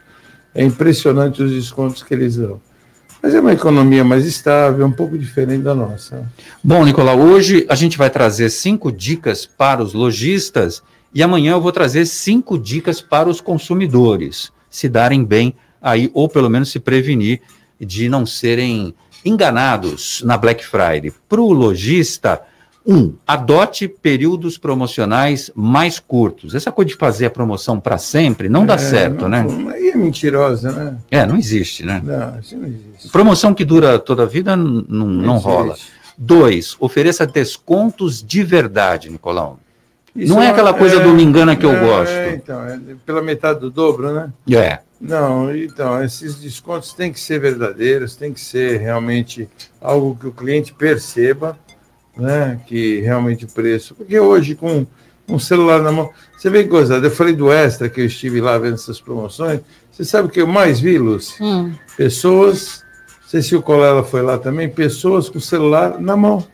É 0.54 0.64
impressionante 0.64 1.42
os 1.42 1.52
descontos 1.52 2.02
que 2.02 2.12
eles 2.12 2.36
dão. 2.36 2.60
Mas 3.22 3.34
é 3.34 3.40
uma 3.40 3.52
economia 3.52 4.02
mais 4.02 4.24
estável, 4.24 4.86
um 4.86 4.92
pouco 4.92 5.18
diferente 5.18 5.62
da 5.62 5.74
nossa. 5.74 6.26
Bom, 6.64 6.84
Nicolau, 6.84 7.18
hoje 7.18 7.66
a 7.68 7.74
gente 7.74 7.98
vai 7.98 8.08
trazer 8.08 8.48
cinco 8.48 8.90
dicas 8.90 9.44
para 9.44 9.82
os 9.82 9.92
lojistas 9.92 10.82
e 11.14 11.22
amanhã 11.22 11.52
eu 11.52 11.60
vou 11.60 11.72
trazer 11.72 12.06
cinco 12.06 12.58
dicas 12.58 13.00
para 13.00 13.28
os 13.28 13.40
consumidores 13.40 14.50
se 14.70 14.88
darem 14.88 15.24
bem 15.24 15.54
aí, 15.82 16.10
ou 16.14 16.28
pelo 16.28 16.48
menos 16.48 16.70
se 16.70 16.78
prevenir 16.78 17.42
de 17.78 18.08
não 18.08 18.24
serem 18.24 18.94
enganados 19.24 20.22
na 20.24 20.38
Black 20.38 20.64
Friday. 20.64 21.12
Para 21.28 21.40
o 21.40 21.52
lojista, 21.52 22.40
um, 22.86 23.14
adote 23.26 23.86
períodos 23.86 24.56
promocionais 24.56 25.50
mais 25.54 25.98
curtos. 25.98 26.54
Essa 26.54 26.72
coisa 26.72 26.88
de 26.88 26.96
fazer 26.96 27.26
a 27.26 27.30
promoção 27.30 27.78
para 27.78 27.98
sempre 27.98 28.48
não 28.48 28.64
dá 28.64 28.74
é, 28.74 28.78
certo, 28.78 29.28
não, 29.28 29.44
né? 29.44 29.72
Aí 29.74 29.88
é 29.90 29.96
mentirosa, 29.96 30.72
né? 30.72 30.96
É, 31.10 31.26
não 31.26 31.36
existe, 31.36 31.84
né? 31.84 32.00
Não, 32.02 32.40
isso 32.40 32.56
não 32.56 32.66
existe. 32.66 33.08
Promoção 33.10 33.54
que 33.54 33.64
dura 33.64 33.98
toda 33.98 34.22
a 34.22 34.26
vida 34.26 34.56
não, 34.56 34.84
não, 34.88 35.06
não 35.06 35.38
rola. 35.38 35.76
Dois, 36.16 36.76
ofereça 36.80 37.26
descontos 37.26 38.22
de 38.22 38.42
verdade, 38.42 39.10
Nicolau. 39.10 39.58
Isso 40.14 40.34
não 40.34 40.42
é 40.42 40.50
aquela 40.50 40.74
coisa 40.74 40.96
é, 40.96 41.02
do 41.02 41.14
me 41.14 41.22
engana 41.22 41.54
que 41.54 41.64
eu 41.64 41.72
é, 41.72 41.80
gosto. 41.80 42.14
Então, 42.34 42.62
é 42.64 42.78
pela 43.06 43.22
metade 43.22 43.60
do 43.60 43.70
dobro, 43.70 44.12
né? 44.12 44.32
É. 44.50 44.80
Não, 45.00 45.54
então, 45.54 46.02
esses 46.02 46.34
descontos 46.40 46.92
têm 46.92 47.12
que 47.12 47.20
ser 47.20 47.40
verdadeiros, 47.40 48.16
tem 48.16 48.32
que 48.32 48.40
ser 48.40 48.80
realmente 48.80 49.48
algo 49.80 50.16
que 50.20 50.26
o 50.26 50.32
cliente 50.32 50.74
perceba 50.74 51.56
né? 52.20 52.60
Que 52.66 53.00
realmente 53.00 53.44
o 53.44 53.48
preço. 53.48 53.94
Porque 53.94 54.18
hoje, 54.18 54.54
com 54.54 54.86
um 55.30 55.38
celular 55.38 55.80
na 55.80 55.92
mão. 55.92 56.10
Você 56.36 56.50
vê 56.50 56.62
que 56.62 56.68
gozado. 56.68 57.06
Eu 57.06 57.10
falei 57.10 57.34
do 57.34 57.52
extra 57.52 57.88
que 57.88 58.00
eu 58.00 58.06
estive 58.06 58.40
lá 58.40 58.58
vendo 58.58 58.74
essas 58.74 59.00
promoções. 59.00 59.60
Você 59.90 60.04
sabe 60.04 60.28
o 60.28 60.30
que 60.30 60.40
eu 60.40 60.46
mais 60.46 60.80
vi, 60.80 60.98
Lúcia? 60.98 61.36
Hum. 61.44 61.72
Pessoas. 61.96 62.84
Não 63.22 63.28
sei 63.28 63.42
se 63.42 63.54
o 63.54 63.62
Colela 63.62 64.02
foi 64.02 64.22
lá 64.22 64.38
também, 64.38 64.68
pessoas 64.68 65.28
com 65.28 65.38
o 65.38 65.40
celular 65.40 66.00
na 66.00 66.16
mão. 66.16 66.44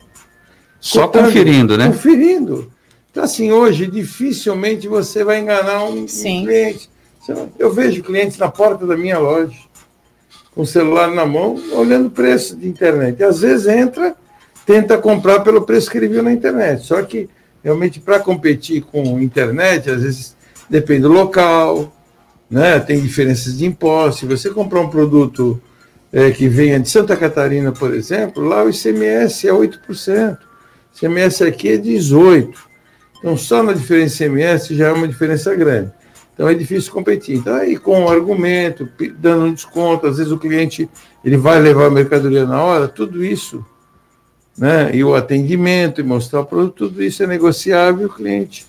Só 0.79 1.07
conferindo, 1.07 1.75
né? 1.75 1.87
Conferindo. 1.87 2.71
Então, 3.09 3.23
assim, 3.23 3.51
hoje, 3.51 3.87
dificilmente 3.87 4.87
você 4.87 5.23
vai 5.23 5.39
enganar 5.39 5.83
um, 5.85 6.01
um 6.01 6.05
cliente. 6.05 6.87
Eu 7.57 7.73
vejo 7.73 8.03
clientes 8.03 8.37
na 8.37 8.49
porta 8.49 8.85
da 8.85 8.95
minha 8.95 9.17
loja, 9.17 9.57
com 10.53 10.61
o 10.61 10.67
celular 10.67 11.09
na 11.09 11.25
mão, 11.25 11.59
olhando 11.73 12.07
o 12.07 12.11
preço 12.11 12.55
de 12.55 12.67
internet. 12.67 13.19
E 13.19 13.23
às 13.23 13.39
vezes 13.39 13.65
entra 13.65 14.15
tenta 14.67 14.97
comprar 14.97 15.39
pelo 15.39 15.61
preço 15.61 15.89
que 15.89 15.97
ele 15.97 16.09
viu 16.09 16.21
na 16.21 16.31
internet. 16.31 16.83
Só 16.83 17.01
que, 17.01 17.29
realmente, 17.63 18.01
para 18.01 18.19
competir 18.19 18.81
com 18.81 19.17
internet, 19.17 19.89
às 19.89 20.03
vezes 20.03 20.35
depende 20.69 21.03
do 21.03 21.07
local, 21.07 21.95
né? 22.51 22.77
tem 22.77 23.01
diferenças 23.01 23.57
de 23.57 23.65
impostos. 23.65 24.19
Se 24.19 24.25
você 24.25 24.49
comprar 24.49 24.81
um 24.81 24.89
produto 24.89 25.59
é, 26.11 26.31
que 26.31 26.49
venha 26.49 26.81
de 26.81 26.89
Santa 26.89 27.15
Catarina, 27.15 27.71
por 27.71 27.93
exemplo, 27.93 28.43
lá 28.43 28.65
o 28.65 28.69
ICMS 28.69 29.47
é 29.47 29.53
8%. 29.53 30.37
O 30.37 30.37
ICMS 30.97 31.45
aqui 31.45 31.69
é 31.69 31.77
18%. 31.77 32.53
Então, 33.19 33.37
só 33.37 33.63
na 33.63 33.71
diferença 33.71 34.25
ICMS 34.25 34.75
já 34.75 34.89
é 34.89 34.91
uma 34.91 35.07
diferença 35.07 35.55
grande. 35.55 35.93
Então, 36.33 36.47
é 36.49 36.53
difícil 36.53 36.91
competir. 36.91 37.37
Então, 37.37 37.55
aí, 37.55 37.77
com 37.77 38.03
o 38.03 38.09
argumento, 38.09 38.87
dando 39.17 39.45
um 39.45 39.53
desconto, 39.53 40.07
às 40.07 40.17
vezes 40.17 40.31
o 40.31 40.37
cliente 40.37 40.89
ele 41.23 41.37
vai 41.37 41.57
levar 41.59 41.85
a 41.85 41.89
mercadoria 41.89 42.45
na 42.45 42.61
hora, 42.61 42.87
tudo 42.89 43.23
isso 43.23 43.65
né? 44.57 44.91
e 44.93 45.03
o 45.03 45.15
atendimento, 45.15 46.01
e 46.01 46.03
mostrar 46.03 46.41
o 46.41 46.45
produto, 46.45 46.87
tudo 46.87 47.03
isso 47.03 47.21
é 47.23 47.27
negociável, 47.27 48.07
o 48.07 48.13
cliente 48.13 48.65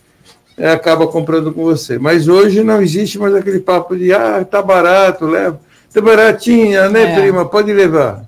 é, 0.58 0.70
acaba 0.70 1.06
comprando 1.06 1.52
com 1.52 1.62
você. 1.62 1.98
Mas 1.98 2.28
hoje 2.28 2.64
não 2.64 2.82
existe 2.82 3.18
mais 3.18 3.34
aquele 3.34 3.60
papo 3.60 3.96
de, 3.96 4.12
ah, 4.12 4.44
tá 4.44 4.60
barato, 4.60 5.24
leva. 5.24 5.60
Tá 5.92 6.00
baratinha, 6.00 6.88
né, 6.88 7.12
é. 7.12 7.20
prima? 7.20 7.46
Pode 7.46 7.72
levar. 7.72 8.26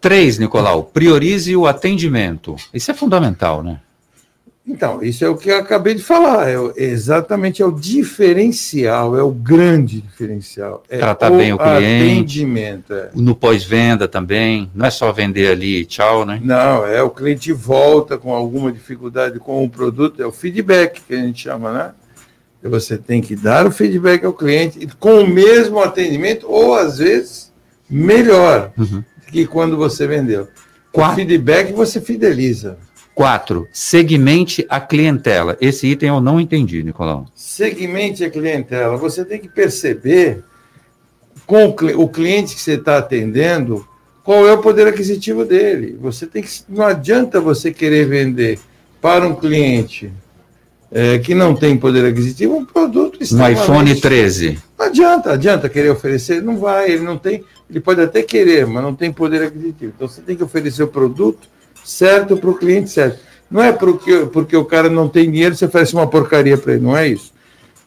Três, 0.00 0.38
Nicolau, 0.38 0.84
priorize 0.84 1.56
o 1.56 1.66
atendimento. 1.66 2.54
Isso 2.72 2.90
é 2.90 2.94
fundamental, 2.94 3.62
né? 3.62 3.80
Então, 4.66 5.02
isso 5.02 5.22
é 5.22 5.28
o 5.28 5.36
que 5.36 5.50
eu 5.50 5.58
acabei 5.58 5.94
de 5.94 6.02
falar. 6.02 6.48
É 6.48 6.56
exatamente 6.76 7.60
é 7.60 7.66
o 7.66 7.70
diferencial, 7.70 9.16
é 9.16 9.22
o 9.22 9.30
grande 9.30 10.00
diferencial. 10.00 10.82
É 10.88 10.98
Tratar 10.98 11.30
o 11.30 11.36
bem 11.36 11.52
o 11.52 11.58
cliente. 11.58 12.14
Atendimento. 12.14 12.94
É. 12.94 13.10
No 13.14 13.34
pós-venda 13.34 14.08
também. 14.08 14.70
Não 14.74 14.86
é 14.86 14.90
só 14.90 15.12
vender 15.12 15.48
ali 15.48 15.84
tchau, 15.84 16.24
né? 16.24 16.40
Não, 16.42 16.86
é 16.86 17.02
o 17.02 17.10
cliente 17.10 17.52
volta 17.52 18.16
com 18.16 18.32
alguma 18.32 18.72
dificuldade 18.72 19.38
com 19.38 19.62
o 19.62 19.68
produto, 19.68 20.22
é 20.22 20.26
o 20.26 20.32
feedback 20.32 21.02
que 21.06 21.14
a 21.14 21.18
gente 21.18 21.42
chama, 21.42 21.70
né? 21.70 21.92
E 22.62 22.68
você 22.68 22.96
tem 22.96 23.20
que 23.20 23.36
dar 23.36 23.66
o 23.66 23.70
feedback 23.70 24.24
ao 24.24 24.32
cliente 24.32 24.88
com 24.98 25.20
o 25.20 25.28
mesmo 25.28 25.78
atendimento, 25.78 26.50
ou 26.50 26.74
às 26.74 26.96
vezes 26.96 27.52
melhor 27.88 28.72
uhum. 28.78 29.04
que 29.30 29.46
quando 29.46 29.76
você 29.76 30.06
vendeu. 30.06 30.48
Com 30.90 31.02
o 31.02 31.14
feedback 31.14 31.70
você 31.74 32.00
fideliza. 32.00 32.78
Quatro, 33.14 33.68
segmente 33.72 34.66
a 34.68 34.80
clientela. 34.80 35.56
Esse 35.60 35.86
item 35.86 36.08
eu 36.08 36.20
não 36.20 36.40
entendi, 36.40 36.82
Nicolau. 36.82 37.26
Segmente 37.34 38.24
a 38.24 38.30
clientela. 38.30 38.96
Você 38.96 39.24
tem 39.24 39.38
que 39.38 39.48
perceber 39.48 40.42
com 41.46 41.66
o 41.68 42.08
cliente 42.08 42.54
que 42.54 42.60
você 42.60 42.72
está 42.72 42.98
atendendo 42.98 43.86
qual 44.24 44.48
é 44.48 44.52
o 44.52 44.58
poder 44.58 44.88
aquisitivo 44.88 45.44
dele. 45.44 45.96
Você 46.00 46.26
tem 46.26 46.42
que. 46.42 46.50
Não 46.68 46.84
adianta 46.84 47.40
você 47.40 47.72
querer 47.72 48.06
vender 48.06 48.58
para 49.00 49.28
um 49.28 49.34
cliente 49.34 50.10
é, 50.90 51.18
que 51.18 51.34
não 51.34 51.54
tem 51.54 51.76
poder 51.76 52.06
aquisitivo 52.06 52.56
um 52.56 52.64
produto 52.64 53.18
No 53.32 53.50
iPhone 53.50 54.00
13. 54.00 54.58
Não 54.78 54.86
adianta, 54.86 55.32
adianta 55.32 55.68
querer 55.68 55.90
oferecer, 55.90 56.42
não 56.42 56.56
vai, 56.56 56.90
ele 56.90 57.02
não 57.02 57.18
tem, 57.18 57.44
ele 57.68 57.80
pode 57.80 58.00
até 58.00 58.22
querer, 58.22 58.66
mas 58.66 58.82
não 58.82 58.94
tem 58.94 59.12
poder 59.12 59.42
aquisitivo. 59.42 59.92
Então 59.94 60.08
você 60.08 60.22
tem 60.22 60.36
que 60.36 60.42
oferecer 60.44 60.82
o 60.82 60.88
produto 60.88 61.48
certo 61.84 62.36
para 62.36 62.50
o 62.50 62.58
cliente 62.58 62.90
certo. 62.90 63.20
Não 63.50 63.62
é 63.62 63.72
porque, 63.72 64.26
porque 64.32 64.56
o 64.56 64.64
cara 64.64 64.88
não 64.88 65.08
tem 65.08 65.30
dinheiro, 65.30 65.54
você 65.54 65.66
oferece 65.66 65.94
uma 65.94 66.06
porcaria 66.06 66.56
para 66.56 66.72
ele, 66.72 66.82
não 66.82 66.96
é 66.96 67.08
isso. 67.08 67.32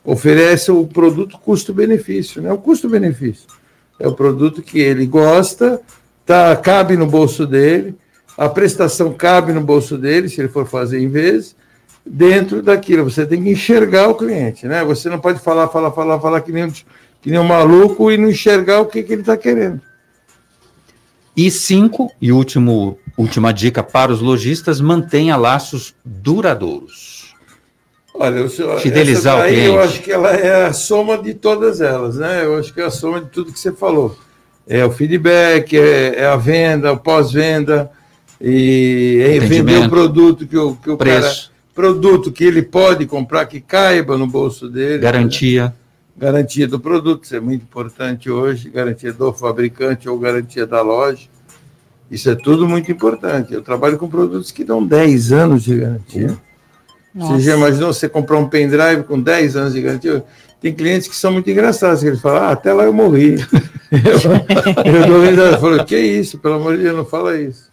Oferece 0.05 0.71
o 0.71 0.85
produto 0.85 1.37
custo-benefício, 1.37 2.41
né? 2.41 2.53
O 2.53 2.57
custo-benefício. 2.57 3.47
É 3.99 4.07
o 4.07 4.13
produto 4.13 4.61
que 4.61 4.79
ele 4.79 5.05
gosta, 5.05 5.81
tá, 6.25 6.55
cabe 6.55 6.95
no 6.95 7.07
bolso 7.07 7.45
dele, 7.45 7.95
a 8.37 8.47
prestação 8.47 9.11
cabe 9.11 9.51
no 9.51 9.61
bolso 9.61 9.97
dele, 9.97 10.29
se 10.29 10.39
ele 10.39 10.47
for 10.47 10.65
fazer 10.67 10.99
em 10.99 11.09
vez, 11.09 11.55
dentro 12.05 12.61
daquilo. 12.61 13.03
Você 13.03 13.25
tem 13.25 13.43
que 13.43 13.49
enxergar 13.49 14.07
o 14.07 14.15
cliente, 14.15 14.67
né? 14.67 14.83
Você 14.85 15.09
não 15.09 15.19
pode 15.19 15.39
falar, 15.39 15.67
falar, 15.67 15.91
falar, 15.91 16.19
falar 16.19 16.41
que 16.41 16.51
nem 16.51 16.71
que 17.19 17.31
nem 17.31 17.39
um 17.39 17.43
maluco 17.43 18.11
e 18.11 18.17
não 18.17 18.29
enxergar 18.29 18.79
o 18.79 18.85
que, 18.85 19.01
que 19.03 19.11
ele 19.11 19.21
está 19.21 19.35
querendo. 19.35 19.81
E 21.35 21.51
cinco, 21.51 22.11
e 22.21 22.31
último, 22.31 22.97
última 23.17 23.51
dica 23.51 23.81
para 23.81 24.11
os 24.11 24.21
lojistas, 24.21 24.79
mantenha 24.79 25.35
laços 25.35 25.95
duradouros. 26.05 27.35
Olha, 28.13 28.37
eu, 28.37 28.49
Fidelizar 28.79 29.39
essa 29.39 29.45
o 29.45 29.49
cliente. 29.49 29.67
eu 29.67 29.79
acho 29.79 30.01
que 30.01 30.11
ela 30.11 30.31
é 30.31 30.65
a 30.65 30.73
soma 30.73 31.17
de 31.17 31.33
todas 31.33 31.81
elas, 31.81 32.15
né? 32.15 32.45
Eu 32.45 32.57
acho 32.57 32.73
que 32.73 32.81
é 32.81 32.85
a 32.85 32.91
soma 32.91 33.21
de 33.21 33.29
tudo 33.29 33.51
que 33.51 33.59
você 33.59 33.71
falou. 33.71 34.17
É 34.67 34.83
o 34.83 34.91
feedback, 34.91 35.77
é, 35.77 36.15
é 36.21 36.25
a 36.25 36.35
venda, 36.35 36.91
o 36.91 36.97
pós-venda, 36.97 37.91
e 38.41 39.19
é 39.23 39.39
vender 39.39 39.85
o 39.85 39.89
produto 39.89 40.47
que 40.47 40.57
o, 40.57 40.75
que 40.75 40.89
o 40.89 40.97
cara. 40.97 41.21
Preço. 41.21 41.51
Produto 41.73 42.31
que 42.31 42.43
ele 42.43 42.63
pode 42.63 43.05
comprar, 43.05 43.45
que 43.45 43.61
caiba 43.61 44.17
no 44.17 44.25
bolso 44.25 44.67
dele. 44.67 44.97
Garantia. 44.97 45.73
Garantia 46.17 46.67
do 46.67 46.79
produto, 46.79 47.23
isso 47.23 47.35
é 47.35 47.39
muito 47.39 47.61
importante 47.61 48.31
hoje, 48.31 48.71
garantia 48.71 49.13
do 49.13 49.31
fabricante 49.31 50.09
ou 50.09 50.17
garantia 50.17 50.65
da 50.65 50.81
loja. 50.81 51.27
Isso 52.09 52.29
é 52.29 52.35
tudo 52.35 52.67
muito 52.67 52.91
importante. 52.91 53.53
Eu 53.53 53.61
trabalho 53.61 53.97
com 53.97 54.07
produtos 54.07 54.51
que 54.51 54.63
dão 54.63 54.85
10 54.85 55.31
anos 55.31 55.63
de 55.63 55.75
garantia. 55.75 56.37
Você 57.13 57.39
já 57.39 57.55
imaginou 57.57 57.91
você 57.91 58.07
comprar 58.07 58.37
um 58.37 58.47
pendrive 58.47 59.03
com 59.03 59.19
10 59.19 59.55
anos 59.55 59.73
de 59.73 59.81
garantia? 59.81 60.23
Tem 60.61 60.73
clientes 60.73 61.07
que 61.07 61.15
são 61.15 61.31
muito 61.31 61.49
engraçados, 61.49 62.01
que 62.01 62.07
eles 62.07 62.21
falam, 62.21 62.43
ah, 62.43 62.51
até 62.51 62.73
lá 62.73 62.83
eu 62.83 62.93
morri. 62.93 63.35
eu, 63.91 64.93
eu 64.93 65.07
dou 65.07 65.21
risada, 65.21 65.55
eu 65.55 65.59
falo, 65.59 65.85
que 65.85 65.97
isso, 65.97 66.37
pelo 66.37 66.55
amor 66.55 66.77
de 66.77 66.83
Deus, 66.83 66.95
não 66.95 67.05
fala 67.05 67.39
isso. 67.39 67.67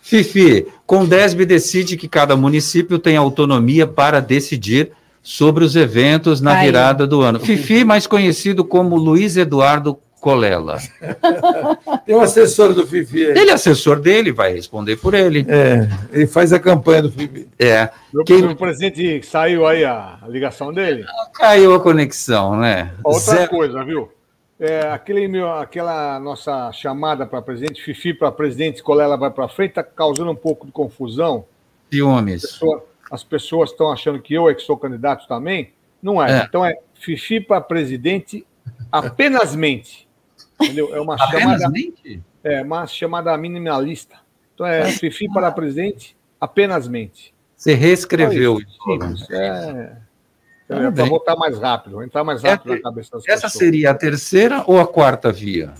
Fifi, 0.00 0.66
Condesb 0.86 1.44
decide 1.44 1.96
que 1.96 2.08
cada 2.08 2.36
município 2.36 2.98
tem 2.98 3.16
autonomia 3.16 3.86
para 3.86 4.20
decidir 4.20 4.92
sobre 5.22 5.64
os 5.64 5.76
eventos 5.76 6.40
na 6.40 6.54
Aí. 6.54 6.66
virada 6.66 7.06
do 7.06 7.20
ano. 7.20 7.38
Fifi, 7.38 7.84
mais 7.84 8.06
conhecido 8.06 8.64
como 8.64 8.96
Luiz 8.96 9.36
Eduardo 9.36 9.98
Colela. 10.20 10.78
Tem 12.04 12.14
um 12.16 12.20
assessor 12.20 12.72
do 12.74 12.86
Fifi 12.86 13.26
aí. 13.26 13.38
Ele 13.38 13.50
é 13.50 13.52
assessor 13.54 14.00
dele, 14.00 14.32
vai 14.32 14.52
responder 14.52 14.96
por 14.96 15.14
ele. 15.14 15.46
É, 15.48 15.88
ele 16.12 16.26
faz 16.26 16.52
a 16.52 16.58
campanha 16.58 17.02
do 17.02 17.10
Fifi. 17.12 17.48
É. 17.58 17.88
Meu, 18.12 18.24
Quem- 18.24 18.42
meu 18.42 18.56
presidente 18.56 19.24
saiu 19.26 19.66
aí 19.66 19.84
a, 19.84 20.18
ligação 20.28 20.72
dele. 20.72 21.04
Caiu 21.34 21.74
a 21.74 21.80
conexão, 21.80 22.56
né? 22.56 22.92
Outra 23.04 23.20
Zero- 23.20 23.50
coisa, 23.50 23.84
viu? 23.84 24.10
É, 24.60 24.88
aquele 24.88 25.28
meu, 25.28 25.48
aquela 25.52 26.18
nossa 26.18 26.72
chamada 26.72 27.24
para 27.24 27.40
presidente, 27.40 27.80
Fifi 27.80 28.12
para 28.12 28.32
presidente, 28.32 28.76
escolher 28.76 29.04
ela 29.04 29.16
vai 29.16 29.30
para 29.30 29.46
frente, 29.48 29.70
está 29.70 29.84
causando 29.84 30.32
um 30.32 30.36
pouco 30.36 30.66
de 30.66 30.72
confusão. 30.72 31.44
Ciúmes. 31.92 32.42
Pessoa- 32.42 32.84
As 33.10 33.22
pessoas 33.22 33.70
estão 33.70 33.92
achando 33.92 34.20
que 34.20 34.34
eu 34.34 34.48
é 34.50 34.54
que 34.54 34.62
sou 34.62 34.76
candidato 34.76 35.28
também. 35.28 35.70
Não 36.02 36.20
é. 36.22 36.40
É. 36.40 36.44
Então 36.44 36.64
é 36.64 36.76
Fifi 36.94 37.40
para 37.40 37.60
presidente 37.60 38.44
apenas 38.90 39.54
mente. 39.54 40.07
Entendeu? 40.60 40.94
É 40.94 41.00
uma 41.00 41.14
Apenas 41.14 41.42
chamada. 41.60 41.68
mente? 41.70 42.22
É 42.42 42.62
uma 42.62 42.86
chamada 42.86 43.36
minimalista. 43.36 44.16
Então 44.54 44.66
é 44.66 44.90
Fifi 44.90 45.28
para 45.32 45.50
presidente 45.52 46.16
apenas 46.40 46.88
mente. 46.88 47.34
Você 47.56 47.74
reescreveu 47.74 48.54
Só 48.56 48.60
isso. 48.60 48.82
Simples. 48.84 49.30
É, 49.30 49.96
Tá 50.68 50.74
é, 50.76 50.78
para 50.80 50.90
bem. 50.90 51.08
votar 51.08 51.34
mais 51.36 51.58
rápido, 51.58 52.02
entrar 52.02 52.22
mais 52.22 52.42
rápido 52.42 52.74
na 52.74 52.80
cabeça 52.82 53.12
das 53.12 53.26
Essa 53.26 53.46
pessoas. 53.46 53.52
seria 53.54 53.90
a 53.90 53.94
terceira 53.94 54.62
ou 54.66 54.78
a 54.78 54.86
quarta 54.86 55.32
via? 55.32 55.72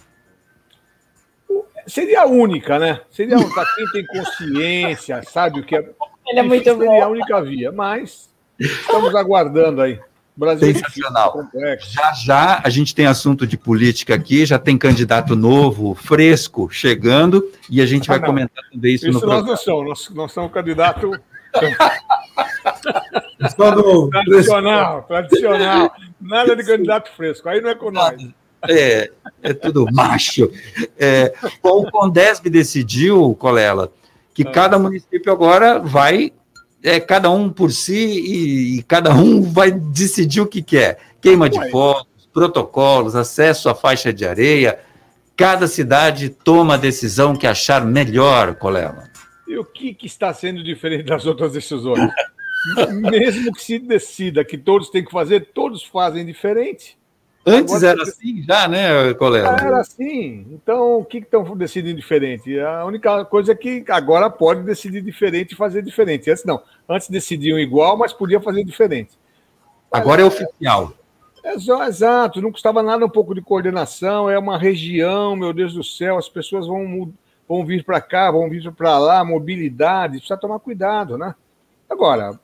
Seria 1.87 2.23
a 2.23 2.27
única, 2.27 2.79
né? 2.79 3.01
Seria 3.11 3.37
para 3.37 3.67
quem 3.75 3.85
tem 3.93 4.07
consciência, 4.07 5.23
sabe 5.25 5.61
o 5.61 5.65
que 5.65 5.77
é. 5.77 5.91
Ele 6.27 6.41
é 6.41 6.43
muito 6.43 6.65
Seria 6.65 7.05
a 7.05 7.09
única 7.09 7.43
via, 7.43 7.71
mas 7.73 8.31
estamos 8.59 9.15
aguardando 9.15 9.81
aí. 9.83 10.01
Brasil 10.39 10.69
é 10.71 10.73
Sensacional. 10.75 11.33
complexo. 11.33 11.93
Já 11.93 12.13
já 12.13 12.61
a 12.65 12.71
gente 12.71 12.95
tem 12.95 13.07
assunto 13.07 13.47
de 13.47 13.57
política 13.59 14.15
aqui, 14.15 14.47
já 14.47 14.59
tem 14.59 14.79
candidato 14.79 15.35
novo, 15.35 15.95
fresco, 15.95 16.69
chegando, 16.71 17.45
e 17.69 17.81
a 17.83 17.87
gente 17.87 18.07
vai 18.07 18.19
Ah, 18.19 18.21
não. 18.21 18.27
comentar 18.29 18.65
também 18.71 18.95
isso, 18.95 19.09
Isso 19.09 19.21
no 19.21 19.27
nós 19.27 19.43
programa. 19.43 19.49
não 19.49 19.57
somos, 19.57 19.89
nós, 19.89 20.09
nós 20.15 20.33
somos 20.33 20.53
candidato 20.53 21.11
Só 23.57 23.75
no- 23.75 24.11
tradicional, 24.11 25.03
tradicional. 25.03 25.93
Nada 26.21 26.55
de 26.57 26.65
candidato 26.65 27.11
fresco, 27.17 27.49
aí 27.49 27.61
não 27.61 27.71
é 27.71 27.75
com 27.75 27.91
nós. 27.91 28.17
É, 28.69 29.11
é 29.43 29.53
tudo 29.55 29.87
macho. 29.93 30.51
É, 30.99 31.33
bom, 31.63 31.83
o 31.87 31.91
Condesb 31.91 32.49
decidiu, 32.51 33.35
Colela, 33.39 33.91
que 34.35 34.43
Ah. 34.43 34.51
cada 34.51 34.79
município 34.79 35.33
agora 35.33 35.79
vai, 35.79 36.33
é, 36.83 37.01
cada 37.01 37.31
um 37.31 37.51
por 37.51 37.73
si, 37.73 37.95
e, 37.95 38.79
e 38.79 38.83
cada 38.83 39.15
um 39.15 39.43
vai 39.51 39.71
decidir 39.71 40.41
o 40.41 40.47
que 40.47 40.63
quer. 40.63 40.99
Queima 41.21 41.49
de 41.49 41.71
fogos, 41.71 42.07
protocolos, 42.33 43.17
acesso 43.17 43.69
à 43.69 43.75
faixa 43.75 44.13
de 44.13 44.27
areia. 44.27 44.79
Cada 45.37 45.67
cidade 45.67 46.31
toma 46.31 46.75
a 46.75 46.79
decisão 46.79 47.35
que 47.35 47.47
achar 47.47 47.85
melhor, 47.85 48.55
Colela. 48.57 49.09
E 49.47 49.57
o 49.57 49.65
que, 49.65 49.95
que 49.95 50.07
está 50.07 50.35
sendo 50.35 50.63
diferente 50.63 51.05
das 51.05 51.25
outras 51.27 51.53
decisões? 51.53 52.11
Mesmo 53.11 53.53
que 53.53 53.63
se 53.63 53.79
decida 53.79 54.45
que 54.45 54.59
todos 54.59 54.91
têm 54.91 55.05
que 55.05 55.11
fazer, 55.11 55.51
todos 55.55 55.83
fazem 55.83 56.27
diferente. 56.27 56.98
Antes 57.49 57.75
Agora- 57.75 57.91
era 57.93 58.03
assim 58.03 58.43
já, 58.43 58.69
né, 58.69 59.15
Colela? 59.15 59.57
Era 59.61 59.81
assim. 59.81 60.47
Então, 60.51 60.99
o 60.99 61.05
que 61.05 61.19
estão 61.19 61.57
decidindo 61.57 61.97
diferente? 61.97 62.59
A 62.61 62.85
única 62.85 63.25
coisa 63.25 63.53
é 63.53 63.55
que 63.55 63.85
agora 63.89 64.29
pode 64.29 64.63
decidir 64.63 65.01
diferente 65.01 65.53
e 65.53 65.57
fazer 65.57 65.83
diferente. 65.83 66.31
Antes 66.31 66.45
não. 66.45 66.61
Antes 66.89 67.09
decidiam 67.09 67.59
igual, 67.59 67.97
mas 67.97 68.13
podia 68.13 68.41
fazer 68.41 68.65
diferente. 68.65 69.19
Agora 69.91 70.21
é 70.21 70.25
oficial. 70.25 70.93
É 71.43 71.59
só, 71.59 71.85
exato, 71.87 72.43
não 72.43 72.53
custava 72.53 72.83
nada 72.83 73.07
um 73.07 73.09
pouco 73.09 73.35
de 73.35 73.41
coordenação, 73.41 74.29
é 74.29 74.39
uma 74.39 74.59
região, 74.59 75.35
meu 75.35 75.53
Deus 75.53 75.73
do 75.73 75.83
céu, 75.83 76.19
as 76.19 76.29
pessoas 76.29 76.67
vão, 76.67 77.11
vão 77.49 77.65
vir 77.65 77.85
para 77.85 78.01
cá, 78.01 78.31
vão 78.31 78.51
vir 78.51 78.71
para 78.73 78.99
lá, 78.99 79.25
mobilidade, 79.25 80.19
precisa 80.19 80.37
tomar 80.37 80.59
cuidado, 80.59 81.17
né? 81.17 81.35
Agora, 81.89 82.39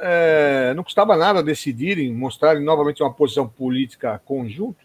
é, 0.00 0.72
não 0.74 0.84
custava 0.84 1.16
nada 1.16 1.42
decidirem, 1.42 2.12
mostrarem 2.12 2.62
novamente 2.62 3.02
uma 3.02 3.12
posição 3.12 3.48
política 3.48 4.20
conjunta. 4.24 4.78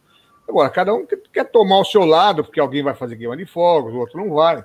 Agora, 0.47 0.69
cada 0.69 0.93
um 0.93 1.05
quer, 1.05 1.19
quer 1.31 1.45
tomar 1.45 1.79
o 1.79 1.85
seu 1.85 2.03
lado, 2.03 2.43
porque 2.43 2.59
alguém 2.59 2.83
vai 2.83 2.93
fazer 2.93 3.15
queima 3.15 3.37
de 3.37 3.45
fogos, 3.45 3.93
o 3.93 3.97
outro 3.97 4.17
não 4.17 4.33
vai. 4.33 4.63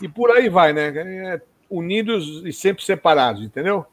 E 0.00 0.08
por 0.08 0.30
aí 0.30 0.48
vai, 0.48 0.72
né? 0.72 0.88
É, 0.96 1.40
unidos 1.70 2.42
e 2.44 2.52
sempre 2.52 2.84
separados, 2.84 3.42
entendeu? 3.42 3.84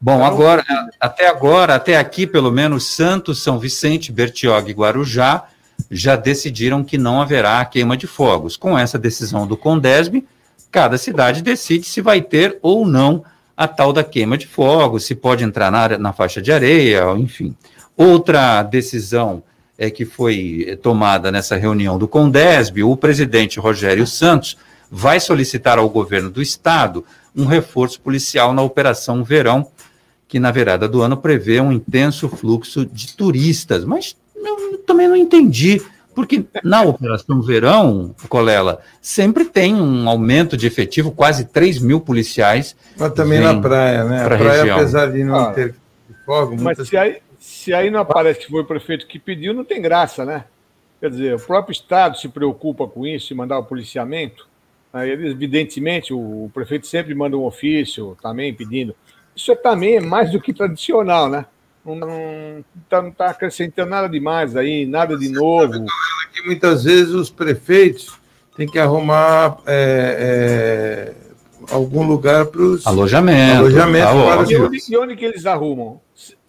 Bom, 0.00 0.16
Então- 0.16 0.26
agora, 0.26 0.64
até 1.00 1.28
agora, 1.28 1.74
até 1.74 1.96
aqui, 1.96 2.26
pelo 2.26 2.50
menos, 2.50 2.84
Santos, 2.94 3.42
São 3.42 3.58
Vicente, 3.58 4.12
Bertioga 4.12 4.70
e 4.70 4.74
Guarujá 4.74 5.48
já 5.90 6.16
decidiram 6.16 6.84
que 6.84 6.98
não 6.98 7.20
haverá 7.20 7.64
queima 7.64 7.96
de 7.96 8.06
fogos. 8.06 8.56
Com 8.56 8.78
essa 8.78 8.98
decisão 8.98 9.46
do 9.46 9.56
Condesb, 9.56 10.26
cada 10.70 10.98
cidade 10.98 11.42
decide 11.42 11.86
se 11.86 12.00
vai 12.00 12.20
ter 12.20 12.58
ou 12.60 12.86
não 12.86 13.24
a 13.56 13.68
tal 13.68 13.92
da 13.92 14.02
queima 14.02 14.36
de 14.36 14.46
fogos, 14.46 15.04
se 15.04 15.14
pode 15.14 15.44
entrar 15.44 15.70
na, 15.70 15.98
na 15.98 16.12
faixa 16.12 16.42
de 16.42 16.52
areia, 16.52 17.04
enfim. 17.16 17.54
Outra 17.96 18.62
decisão 18.62 19.42
é 19.78 19.90
que 19.90 20.04
foi 20.04 20.66
eh, 20.68 20.76
tomada 20.76 21.30
nessa 21.30 21.56
reunião 21.56 21.98
do 21.98 22.08
Condesb, 22.08 22.82
o 22.82 22.96
presidente 22.96 23.60
Rogério 23.60 24.06
Santos 24.06 24.56
vai 24.90 25.18
solicitar 25.20 25.78
ao 25.78 25.88
governo 25.88 26.30
do 26.30 26.42
estado 26.42 27.04
um 27.34 27.44
reforço 27.44 28.00
policial 28.00 28.52
na 28.52 28.62
Operação 28.62 29.24
Verão, 29.24 29.66
que 30.28 30.38
na 30.38 30.50
virada 30.50 30.88
do 30.88 31.02
ano 31.02 31.16
prevê 31.16 31.60
um 31.60 31.72
intenso 31.72 32.28
fluxo 32.28 32.86
de 32.86 33.16
turistas. 33.16 33.84
Mas 33.84 34.16
eu 34.34 34.78
também 34.78 35.08
não 35.08 35.16
entendi, 35.16 35.82
porque 36.14 36.44
na 36.62 36.82
Operação 36.82 37.42
Verão, 37.42 38.14
Colela, 38.28 38.80
sempre 39.00 39.44
tem 39.44 39.74
um 39.74 40.08
aumento 40.08 40.56
de 40.56 40.66
efetivo, 40.66 41.10
quase 41.12 41.46
3 41.46 41.78
mil 41.80 42.00
policiais. 42.00 42.76
Mas 42.98 43.12
também 43.12 43.40
na 43.40 43.60
praia, 43.60 44.04
né? 44.04 44.22
A 44.22 44.24
pra 44.26 44.38
praia, 44.38 44.58
região. 44.60 44.76
apesar 44.76 45.06
de 45.12 45.24
não 45.24 45.34
Ah. 45.36 45.52
ter 45.52 45.74
fogo, 46.24 46.52
Mas 46.52 46.62
muitas 46.62 46.88
se 46.88 46.96
aí, 46.96 47.18
se 47.38 47.74
aí 47.74 47.90
não 47.90 48.00
aparece 48.00 48.40
que 48.40 48.50
foi 48.50 48.62
o 48.62 48.64
prefeito 48.64 49.06
que 49.06 49.18
pediu, 49.18 49.52
não 49.52 49.64
tem 49.64 49.82
graça, 49.82 50.24
né? 50.24 50.44
Quer 51.00 51.10
dizer, 51.10 51.34
o 51.34 51.40
próprio 51.40 51.72
Estado 51.72 52.16
se 52.18 52.28
preocupa 52.28 52.86
com 52.86 53.06
isso 53.06 53.32
e 53.32 53.36
mandar 53.36 53.58
o 53.58 53.64
policiamento. 53.64 54.46
Aí 54.92 55.10
evidentemente, 55.10 56.14
o, 56.14 56.18
o 56.18 56.50
prefeito 56.54 56.86
sempre 56.86 57.14
manda 57.14 57.36
um 57.36 57.44
ofício 57.44 58.16
também 58.22 58.54
pedindo. 58.54 58.94
Isso 59.36 59.50
é, 59.50 59.56
também 59.56 59.96
é 59.96 60.00
mais 60.00 60.30
do 60.30 60.40
que 60.40 60.52
tradicional, 60.52 61.28
né? 61.28 61.44
Não, 61.84 61.94
não, 61.94 62.64
tá, 62.88 63.02
não 63.02 63.10
tá 63.10 63.26
acrescentando 63.26 63.90
nada 63.90 64.08
demais 64.08 64.56
aí, 64.56 64.86
nada 64.86 65.16
de 65.18 65.28
novo. 65.28 65.84
que 66.32 66.42
muitas 66.46 66.84
vezes 66.84 67.10
os 67.12 67.28
prefeitos 67.30 68.18
têm 68.56 68.66
que 68.66 68.78
arrumar 68.78 69.58
é, 69.66 71.12
é, 71.68 71.74
algum 71.74 72.06
lugar 72.06 72.46
para 72.46 72.62
os 72.62 72.86
Alojamento. 72.86 73.58
alojamentos 73.58 74.08
tá 74.08 74.24
para 74.24 74.42
os 74.42 74.50
E 74.50 74.56
onde, 74.56 74.78
e 74.88 74.96
onde 74.96 75.16
que 75.16 75.24
eles 75.24 75.44
arrumam? 75.44 76.00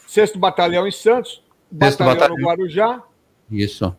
Sexto 0.07 0.39
Batalhão 0.39 0.87
em 0.87 0.91
Santos, 0.91 1.43
Sexto 1.77 1.99
Batalhão, 1.99 2.13
Batalhão. 2.13 2.37
no 2.37 2.47
Guarujá, 2.47 3.03
Isso. 3.51 3.93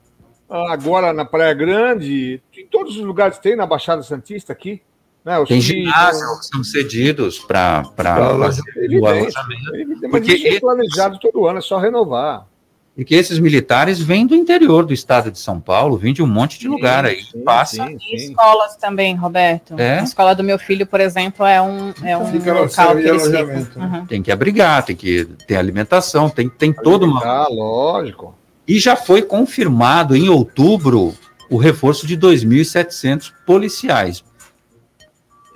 agora 0.49 1.13
na 1.13 1.27
Praia 1.27 1.53
Grande, 1.53 2.41
em 2.57 2.67
todos 2.67 2.97
os 2.97 3.03
lugares 3.05 3.39
tem, 3.39 3.55
na 3.55 3.67
Baixada 3.67 4.03
Santista 4.03 4.53
aqui. 4.55 4.81
Né, 5.27 5.45
tem 5.45 5.61
ginásios 5.61 6.39
que 6.39 6.47
são 6.47 6.63
cedidos 6.63 7.41
para 7.41 7.83
o 7.99 9.07
alojamento. 9.07 10.09
Porque 10.09 10.35
isso 10.35 10.47
é 10.47 10.61
planejado 10.61 11.19
todo 11.19 11.49
ano, 11.49 11.59
é 11.59 11.63
só 11.63 11.79
renovar. 11.79 12.47
Porque 12.95 13.13
esses 13.13 13.41
militares 13.41 14.01
vêm 14.01 14.25
do 14.25 14.37
interior 14.37 14.87
do 14.87 14.95
estado 14.95 15.33
de 15.33 15.41
São 15.41 15.61
Paulo, 15.61 15.99
vêm 15.99 16.15
de 16.15 16.23
um 16.23 16.29
monte 16.29 16.59
de 16.61 16.67
sim, 16.67 16.69
lugar 16.69 17.05
aí. 17.05 17.25
Sim, 17.25 17.43
passa. 17.43 17.85
Sim, 17.85 17.99
sim. 17.99 18.15
escolas 18.15 18.77
também, 18.77 19.17
Roberto. 19.17 19.75
É? 19.77 19.99
A 19.99 20.05
escola 20.05 20.33
do 20.33 20.45
meu 20.45 20.61
filho, 20.61 20.87
por 20.87 21.01
exemplo, 21.01 21.45
é 21.45 21.61
um, 21.61 21.93
é 22.05 22.17
um 22.17 22.27
Fica 22.27 22.55
local 22.55 22.97
que 22.97 23.03
eles 23.03 23.27
uhum. 23.27 24.07
Tem 24.07 24.23
que 24.23 24.31
abrigar, 24.31 24.85
tem 24.85 24.95
que 24.95 25.25
ter 25.47 25.57
alimentação, 25.57 26.31
tem, 26.31 26.49
tem 26.49 26.73
todo 26.73 27.05
uma. 27.05 27.21
Ah, 27.23 27.49
lógico. 27.51 28.33
E 28.67 28.79
já 28.79 28.95
foi 28.95 29.23
confirmado 29.23 30.15
em 30.15 30.29
outubro 30.29 31.13
o 31.51 31.57
reforço 31.57 32.07
de 32.07 32.17
2.700 32.17 33.33
policiais. 33.45 34.25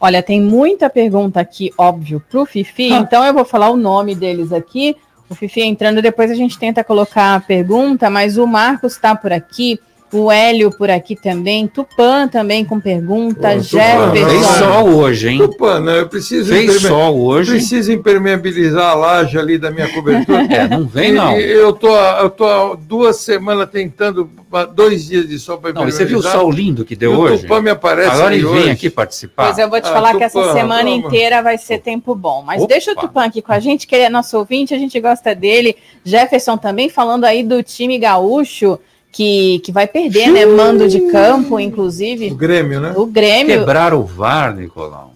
Olha, 0.00 0.22
tem 0.22 0.40
muita 0.40 0.88
pergunta 0.88 1.40
aqui, 1.40 1.74
óbvio, 1.76 2.22
para 2.30 2.40
o 2.40 2.46
Fifi, 2.46 2.92
então 2.92 3.24
eu 3.24 3.34
vou 3.34 3.44
falar 3.44 3.68
o 3.70 3.76
nome 3.76 4.14
deles 4.14 4.52
aqui. 4.52 4.96
O 5.30 5.34
Fifi 5.34 5.60
entrando, 5.60 6.00
depois 6.00 6.30
a 6.30 6.34
gente 6.34 6.58
tenta 6.58 6.82
colocar 6.82 7.34
a 7.34 7.40
pergunta, 7.40 8.08
mas 8.08 8.38
o 8.38 8.46
Marcos 8.46 8.94
está 8.94 9.14
por 9.14 9.32
aqui. 9.32 9.78
O 10.12 10.32
Hélio 10.32 10.70
por 10.70 10.90
aqui 10.90 11.14
também. 11.14 11.66
Tupã 11.66 12.26
também 12.26 12.64
com 12.64 12.80
pergunta. 12.80 13.52
Pô, 13.52 13.60
Jefferson. 13.60 14.30
Fez 14.30 14.46
sol 14.46 14.88
hoje, 14.88 15.28
hein? 15.28 15.38
Tupã, 15.38 15.80
né? 15.80 16.00
Eu 16.00 16.08
preciso. 16.08 16.50
Fez 16.50 16.80
sol 16.80 17.20
hoje. 17.20 17.50
Preciso 17.50 17.92
impermeabilizar 17.92 18.90
a 18.90 18.94
laje 18.94 19.38
ali 19.38 19.58
da 19.58 19.70
minha 19.70 19.88
cobertura. 19.92 20.42
é, 20.50 20.66
não 20.66 20.86
vem, 20.86 21.12
não. 21.12 21.38
E, 21.38 21.50
eu 21.50 21.74
tô, 21.74 21.94
eu 21.94 22.30
tô 22.30 22.46
há 22.46 22.74
duas 22.74 23.16
semanas 23.16 23.68
tentando, 23.70 24.30
dois 24.74 25.06
dias 25.06 25.28
de 25.28 25.38
sol 25.38 25.58
para 25.58 25.70
impermeabilizar. 25.70 26.06
Não, 26.06 26.20
você 26.20 26.22
viu 26.22 26.38
o 26.38 26.40
sol 26.40 26.50
lindo 26.50 26.86
que 26.86 26.96
deu 26.96 27.12
e 27.12 27.16
hoje? 27.16 27.34
O 27.34 27.40
Tupã 27.40 27.60
me 27.60 27.70
aparece. 27.70 28.10
Agora 28.10 28.34
ele 28.34 28.46
vem 28.46 28.70
aqui 28.70 28.88
participar. 28.88 29.44
Pois 29.46 29.58
eu 29.58 29.68
vou 29.68 29.80
te 29.80 29.88
ah, 29.88 29.92
falar 29.92 30.08
Tupã, 30.12 30.18
que 30.18 30.24
essa 30.24 30.52
semana 30.54 30.90
toma. 30.90 31.06
inteira 31.06 31.42
vai 31.42 31.58
ser 31.58 31.78
tempo 31.78 32.14
bom. 32.14 32.42
Mas 32.42 32.62
Opa. 32.62 32.68
deixa 32.68 32.92
o 32.92 32.96
Tupã 32.96 33.24
aqui 33.24 33.42
com 33.42 33.52
a 33.52 33.60
gente, 33.60 33.86
que 33.86 33.94
ele 33.94 34.04
é 34.04 34.08
nosso 34.08 34.38
ouvinte, 34.38 34.72
a 34.72 34.78
gente 34.78 34.98
gosta 35.00 35.34
dele. 35.34 35.76
Jefferson 36.02 36.56
também 36.56 36.88
falando 36.88 37.24
aí 37.24 37.42
do 37.42 37.62
time 37.62 37.98
gaúcho 37.98 38.78
que, 39.12 39.60
que 39.60 39.72
vai 39.72 39.86
perder, 39.86 40.30
né? 40.30 40.46
Mando 40.46 40.88
de 40.88 41.00
campo, 41.10 41.58
inclusive. 41.58 42.30
O 42.30 42.34
Grêmio, 42.34 42.80
né? 42.80 42.92
O 42.96 43.06
Grêmio. 43.06 43.58
Quebraram 43.58 44.00
o 44.00 44.04
VAR, 44.04 44.54
Nicolau. 44.54 45.14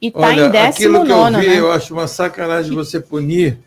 E 0.00 0.10
tá 0.10 0.20
Olha, 0.20 0.46
em 0.46 0.50
décimo 0.50 0.98
aquilo 0.98 1.16
nono, 1.16 1.38
que 1.38 1.46
eu 1.46 1.50
vi, 1.50 1.56
né? 1.56 1.60
eu 1.60 1.72
acho 1.72 1.92
uma 1.92 2.06
sacanagem 2.06 2.74
você 2.74 2.98
punir 2.98 3.58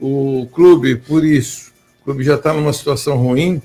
o 0.00 0.46
clube 0.52 0.96
por 0.96 1.24
isso. 1.24 1.72
O 2.00 2.04
clube 2.04 2.22
já 2.22 2.36
está 2.36 2.52
numa 2.52 2.72
situação 2.72 3.16
ruim. 3.16 3.60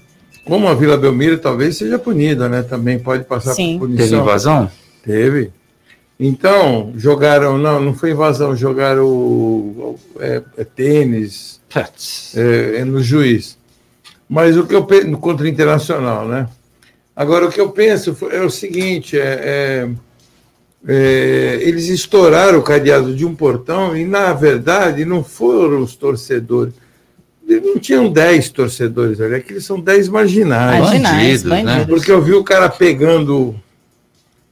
Como 0.45 0.67
a 0.67 0.73
Vila 0.73 0.97
Belmiro 0.97 1.37
talvez 1.37 1.77
seja 1.77 1.99
punida, 1.99 2.49
né? 2.49 2.63
Também 2.63 2.99
pode 2.99 3.23
passar 3.23 3.53
Sim. 3.53 3.77
por 3.77 3.87
punição. 3.87 4.07
Teve 4.07 4.21
invasão? 4.21 4.71
Teve. 5.03 5.51
Então, 6.19 6.93
jogaram, 6.95 7.57
não, 7.57 7.79
não 7.79 7.93
foi 7.93 8.11
invasão, 8.11 8.55
jogaram 8.55 9.95
é, 10.19 10.41
é, 10.57 10.63
tênis 10.63 11.61
é, 12.35 12.77
é, 12.77 12.85
no 12.85 13.01
juiz. 13.01 13.57
Mas 14.27 14.57
o 14.57 14.65
que 14.65 14.75
eu 14.75 14.85
penso, 14.85 15.17
contra 15.17 15.45
o 15.45 15.49
internacional, 15.49 16.27
né? 16.27 16.47
Agora, 17.15 17.45
o 17.45 17.51
que 17.51 17.61
eu 17.61 17.69
penso 17.69 18.15
é 18.31 18.41
o 18.41 18.49
seguinte: 18.49 19.17
é, 19.17 19.39
é, 19.43 19.89
é, 20.87 21.59
eles 21.61 21.87
estouraram 21.87 22.59
o 22.59 22.63
cadeado 22.63 23.15
de 23.15 23.25
um 23.25 23.35
portão 23.35 23.95
e, 23.95 24.03
na 24.05 24.33
verdade, 24.33 25.05
não 25.05 25.23
foram 25.23 25.81
os 25.81 25.95
torcedores. 25.95 26.73
Não 27.45 27.77
tinham 27.77 28.09
10 28.09 28.49
torcedores 28.49 29.19
ali, 29.19 29.35
aqui 29.35 29.59
são 29.59 29.79
10 29.79 30.07
marginais. 30.09 30.79
Marginais, 30.79 31.43
bandidos, 31.43 31.65
né? 31.65 31.85
Porque 31.85 32.11
eu 32.11 32.21
vi 32.21 32.33
o 32.33 32.43
cara 32.43 32.69
pegando 32.69 33.53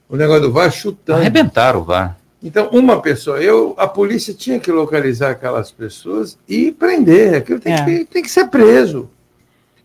o 0.09 0.17
negócio 0.17 0.41
do 0.43 0.51
VAR 0.51 0.71
chutando. 0.71 1.19
Arrebentaram 1.19 1.79
o 1.79 1.83
VAR. 1.85 2.17
Então, 2.43 2.69
uma 2.71 3.01
pessoa, 3.01 3.41
eu, 3.41 3.73
a 3.77 3.87
polícia 3.87 4.33
tinha 4.33 4.59
que 4.59 4.71
localizar 4.71 5.31
aquelas 5.31 5.71
pessoas 5.71 6.37
e 6.49 6.71
prender. 6.71 7.35
Aquilo 7.35 7.59
tem, 7.59 7.73
é. 7.73 7.85
que, 7.85 8.05
tem 8.05 8.21
que 8.21 8.29
ser 8.29 8.47
preso 8.47 9.09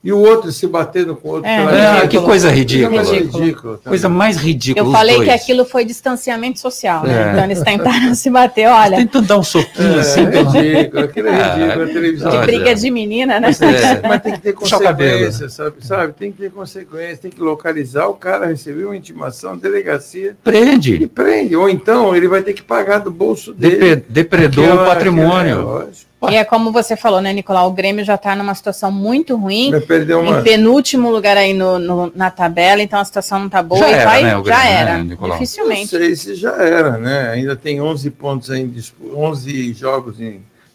e 0.06 0.12
o 0.12 0.20
outro 0.20 0.52
se 0.52 0.68
batendo 0.68 1.16
com 1.16 1.28
o 1.28 1.32
outro. 1.32 1.50
É, 1.50 2.04
é 2.04 2.06
que 2.06 2.20
coisa 2.20 2.48
ridícula. 2.48 3.02
Coisa, 3.02 3.12
ridícula 3.12 3.80
coisa 3.84 4.08
mais 4.08 4.36
ridícula. 4.36 4.86
Eu 4.86 4.92
falei 4.92 5.24
que 5.24 5.30
aquilo 5.30 5.64
foi 5.64 5.84
distanciamento 5.84 6.60
social, 6.60 7.02
né? 7.02 7.30
É. 7.30 7.32
Então 7.32 7.44
eles 7.44 7.60
tentaram 7.60 8.14
se 8.14 8.30
bater, 8.30 8.68
olha. 8.68 8.98
Tentam 8.98 9.20
dar 9.20 9.38
um 9.38 9.42
soquinho 9.42 9.96
é, 9.96 9.98
assim. 9.98 10.20
É 10.20 10.42
ridículo, 10.42 11.02
aquilo 11.02 11.26
é 11.26 11.32
ridículo. 11.32 11.82
A 11.82 11.86
televisão. 11.88 12.30
De 12.30 12.38
briga 12.46 12.74
de 12.76 12.88
menina, 12.88 13.40
né? 13.40 13.48
Mas, 13.48 13.60
é. 13.60 14.00
mas 14.06 14.22
tem 14.22 14.32
que 14.34 14.40
ter 14.40 14.52
consequência, 14.52 15.48
sabe? 15.48 15.76
sabe? 15.84 16.12
Tem 16.12 16.30
que 16.30 16.38
ter 16.38 16.52
consequência, 16.52 17.16
tem 17.16 17.30
que 17.32 17.40
localizar. 17.40 18.06
O 18.06 18.14
cara 18.14 18.46
recebeu 18.46 18.90
uma 18.90 18.96
intimação, 18.96 19.56
delegacia. 19.56 20.36
Prende. 20.44 21.02
E 21.02 21.08
prende. 21.08 21.56
Ou 21.56 21.68
então 21.68 22.14
ele 22.14 22.28
vai 22.28 22.42
ter 22.42 22.52
que 22.52 22.62
pagar 22.62 22.98
do 22.98 23.10
bolso 23.10 23.52
dele. 23.52 24.04
Depredou 24.08 24.72
o 24.72 24.84
patrimônio. 24.86 25.58
Aquela, 25.58 25.90
e 26.30 26.36
é 26.36 26.44
como 26.44 26.72
você 26.72 26.96
falou, 26.96 27.20
né, 27.20 27.32
Nicolau? 27.32 27.68
O 27.68 27.72
Grêmio 27.72 28.04
já 28.04 28.14
está 28.14 28.34
numa 28.34 28.54
situação 28.54 28.90
muito 28.90 29.36
ruim. 29.36 29.72
Uma... 29.74 30.40
Em 30.40 30.42
penúltimo 30.42 31.10
lugar 31.10 31.36
aí 31.36 31.52
no, 31.52 31.78
no, 31.78 32.12
na 32.14 32.30
tabela, 32.30 32.82
então 32.82 32.98
a 32.98 33.04
situação 33.04 33.38
não 33.38 33.46
está 33.46 33.62
boa. 33.62 33.80
Já 33.80 33.88
era, 33.88 34.04
vai, 34.04 34.22
né, 34.22 34.30
já 34.30 34.42
Grêmio, 34.42 34.62
era. 34.62 35.04
Né, 35.04 35.16
dificilmente. 35.32 35.94
Não 35.94 36.00
sei 36.00 36.16
se 36.16 36.34
já 36.34 36.54
era, 36.56 36.98
né? 36.98 37.30
Ainda 37.30 37.56
tem 37.56 37.80
11 37.80 38.10
pontos 38.10 38.50
em 38.50 38.72
11 39.14 39.72
jogos 39.74 40.16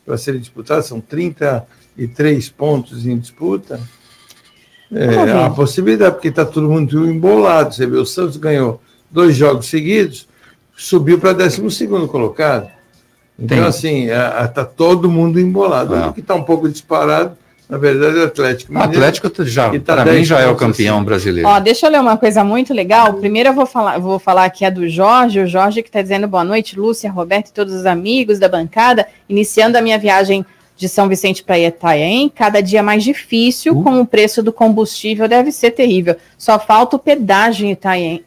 para 0.06 0.18
serem 0.18 0.40
disputados, 0.40 0.88
são 0.88 1.00
33 1.00 2.50
pontos 2.50 3.06
em 3.06 3.18
disputa. 3.18 3.80
É, 4.94 5.46
a 5.46 5.50
possibilidade, 5.50 6.16
porque 6.16 6.28
está 6.28 6.46
todo 6.46 6.68
mundo 6.68 7.10
embolado. 7.10 7.74
Você 7.74 7.86
vê, 7.86 7.98
o 7.98 8.06
Santos 8.06 8.36
ganhou 8.36 8.82
dois 9.10 9.36
jogos 9.36 9.68
seguidos, 9.68 10.28
subiu 10.76 11.18
para 11.18 11.34
12 11.34 11.88
colocado. 12.10 12.70
Então, 13.42 13.58
Tem. 13.58 13.66
assim, 13.66 14.04
está 14.06 14.64
todo 14.64 15.10
mundo 15.10 15.40
embolado. 15.40 15.96
O 15.96 16.14
que 16.14 16.20
está 16.20 16.36
um 16.36 16.44
pouco 16.44 16.70
disparado, 16.70 17.36
na 17.68 17.78
verdade, 17.78 18.20
é 18.20 18.22
o 18.22 18.26
Atlético. 18.26 18.74
O 18.74 18.78
Atlético 18.78 19.32
já, 19.46 19.72
tá 19.80 20.04
para 20.04 20.14
mim, 20.14 20.24
já 20.24 20.40
é 20.40 20.48
o 20.48 20.56
campeão 20.56 20.98
assim. 20.98 21.06
brasileiro. 21.06 21.50
Ó, 21.50 21.60
deixa 21.60 21.88
eu 21.88 21.92
ler 21.92 22.00
uma 22.00 22.18
coisa 22.18 22.44
muito 22.44 22.72
legal. 22.72 23.16
Primeiro 23.16 23.50
eu 23.50 23.54
vou 23.54 23.66
falar, 23.66 23.98
vou 23.98 24.20
falar 24.20 24.46
aqui 24.46 24.64
a 24.64 24.70
do 24.70 24.88
Jorge, 24.88 25.40
o 25.40 25.48
Jorge 25.48 25.82
que 25.82 25.90
está 25.90 26.02
dizendo 26.02 26.28
boa 26.28 26.44
noite, 26.44 26.80
Lúcia, 26.80 27.10
Roberto 27.10 27.48
e 27.48 27.54
todos 27.54 27.74
os 27.74 27.86
amigos 27.86 28.38
da 28.38 28.48
bancada, 28.48 29.08
iniciando 29.28 29.76
a 29.76 29.82
minha 29.82 29.98
viagem 29.98 30.46
de 30.78 30.88
São 30.88 31.08
Vicente 31.08 31.44
para 31.44 31.58
Itanhaém, 31.58 32.30
cada 32.30 32.62
dia 32.62 32.84
mais 32.84 33.04
difícil, 33.04 33.74
uh. 33.74 33.84
com 33.84 34.02
o 34.02 34.06
preço 34.06 34.44
do 34.44 34.52
combustível 34.54 35.28
deve 35.28 35.52
ser 35.52 35.72
terrível. 35.72 36.16
Só 36.38 36.60
falta 36.60 36.96
o 36.96 37.00
pedágio 37.00 37.66
em 37.66 37.78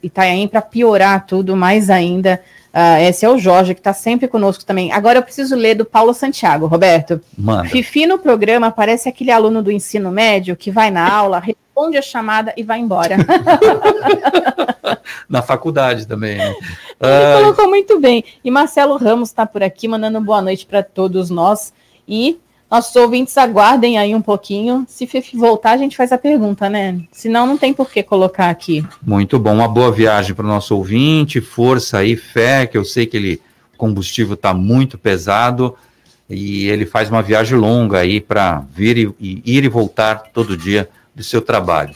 Itanhaém 0.02 0.48
para 0.48 0.62
piorar 0.62 1.26
tudo 1.26 1.54
mais 1.56 1.88
ainda 1.90 2.40
Uh, 2.74 2.98
esse 3.02 3.24
é 3.24 3.30
o 3.30 3.38
Jorge, 3.38 3.72
que 3.72 3.78
está 3.78 3.92
sempre 3.92 4.26
conosco 4.26 4.64
também. 4.64 4.90
Agora 4.90 5.18
eu 5.18 5.22
preciso 5.22 5.54
ler 5.54 5.76
do 5.76 5.84
Paulo 5.84 6.12
Santiago, 6.12 6.66
Roberto. 6.66 7.20
Manda. 7.38 7.68
Fifi 7.68 8.04
no 8.04 8.18
programa 8.18 8.72
parece 8.72 9.08
aquele 9.08 9.30
aluno 9.30 9.62
do 9.62 9.70
ensino 9.70 10.10
médio 10.10 10.56
que 10.56 10.72
vai 10.72 10.90
na 10.90 11.08
aula, 11.08 11.38
responde 11.38 11.96
a 11.96 12.02
chamada 12.02 12.52
e 12.56 12.64
vai 12.64 12.80
embora. 12.80 13.16
na 15.30 15.40
faculdade 15.40 16.04
também. 16.04 16.36
Né? 16.36 16.52
Ele 17.00 17.34
uh... 17.34 17.42
colocou 17.42 17.68
muito 17.68 18.00
bem. 18.00 18.24
E 18.42 18.50
Marcelo 18.50 18.96
Ramos 18.96 19.28
está 19.28 19.46
por 19.46 19.62
aqui, 19.62 19.86
mandando 19.86 20.20
boa 20.20 20.42
noite 20.42 20.66
para 20.66 20.82
todos 20.82 21.30
nós. 21.30 21.72
E 22.08 22.40
nossos 22.70 22.94
ouvintes 22.96 23.36
aguardem 23.38 23.98
aí 23.98 24.14
um 24.14 24.22
pouquinho. 24.22 24.84
Se 24.88 25.08
voltar, 25.34 25.72
a 25.72 25.76
gente 25.76 25.96
faz 25.96 26.10
a 26.12 26.18
pergunta, 26.18 26.68
né? 26.68 27.00
Senão 27.12 27.46
não 27.46 27.56
tem 27.56 27.72
por 27.72 27.90
que 27.90 28.02
colocar 28.02 28.50
aqui. 28.50 28.84
Muito 29.02 29.38
bom. 29.38 29.54
Uma 29.54 29.68
boa 29.68 29.92
viagem 29.92 30.34
para 30.34 30.44
o 30.44 30.48
nosso 30.48 30.76
ouvinte. 30.76 31.40
Força 31.40 31.98
aí, 31.98 32.16
fé, 32.16 32.66
que 32.66 32.76
eu 32.76 32.84
sei 32.84 33.06
que 33.06 33.16
ele 33.16 33.40
combustível 33.76 34.34
está 34.34 34.54
muito 34.54 34.96
pesado 34.96 35.76
e 36.28 36.68
ele 36.68 36.86
faz 36.86 37.10
uma 37.10 37.22
viagem 37.22 37.58
longa 37.58 37.98
aí 37.98 38.20
para 38.20 38.64
vir 38.72 38.96
e, 38.96 39.14
e, 39.20 39.42
ir 39.44 39.64
e 39.64 39.68
voltar 39.68 40.30
todo 40.32 40.56
dia 40.56 40.88
do 41.14 41.22
seu 41.22 41.42
trabalho. 41.42 41.94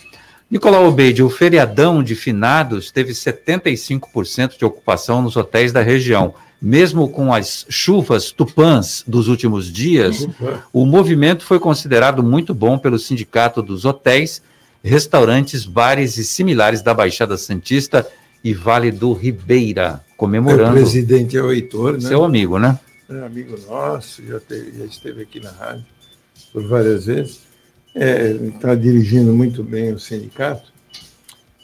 Nicolau 0.51 0.87
Obeide, 0.87 1.23
o 1.23 1.31
feriadão 1.31 2.03
de 2.03 2.15
finados 2.15 2.91
teve 2.91 3.13
75% 3.13 4.59
de 4.59 4.65
ocupação 4.65 5.21
nos 5.23 5.37
hotéis 5.37 5.73
da 5.73 5.83
região 5.83 6.35
mesmo 6.61 7.09
com 7.09 7.33
as 7.33 7.65
chuvas 7.69 8.33
tupãs 8.33 9.05
dos 9.07 9.29
últimos 9.29 9.73
dias, 9.73 10.27
o 10.73 10.85
movimento 10.85 11.45
foi 11.45 11.61
considerado 11.61 12.23
muito 12.23 12.53
bom 12.53 12.79
pelo 12.79 12.99
Sindicato 12.99 13.63
dos 13.63 13.85
Hotéis, 13.85 14.43
Restaurantes, 14.83 15.65
Bares 15.65 16.17
e 16.17 16.25
Similares 16.25 16.83
da 16.83 16.93
Baixada 16.93 17.37
Santista 17.37 18.07
e 18.43 18.53
Vale 18.55 18.91
do 18.91 19.13
Ribeira. 19.13 20.01
comemorando. 20.17 20.71
O 20.71 20.75
presidente 20.75 21.37
é 21.37 21.43
o 21.43 21.53
Heitor, 21.53 21.95
né? 21.95 22.01
Seu 22.01 22.25
amigo, 22.25 22.59
né? 22.59 22.79
É 23.09 23.25
amigo 23.25 23.57
nosso, 23.69 24.23
já, 24.27 24.39
teve, 24.39 24.79
já 24.79 24.85
esteve 24.85 25.23
aqui 25.23 25.41
na 25.41 25.51
rádio 25.51 25.87
por 26.53 26.67
várias 26.67 27.07
vezes. 27.07 27.41
É, 27.95 28.31
está 28.31 28.75
dirigindo 28.75 29.33
muito 29.33 29.63
bem 29.63 29.93
o 29.93 29.99
sindicato. 29.99 30.73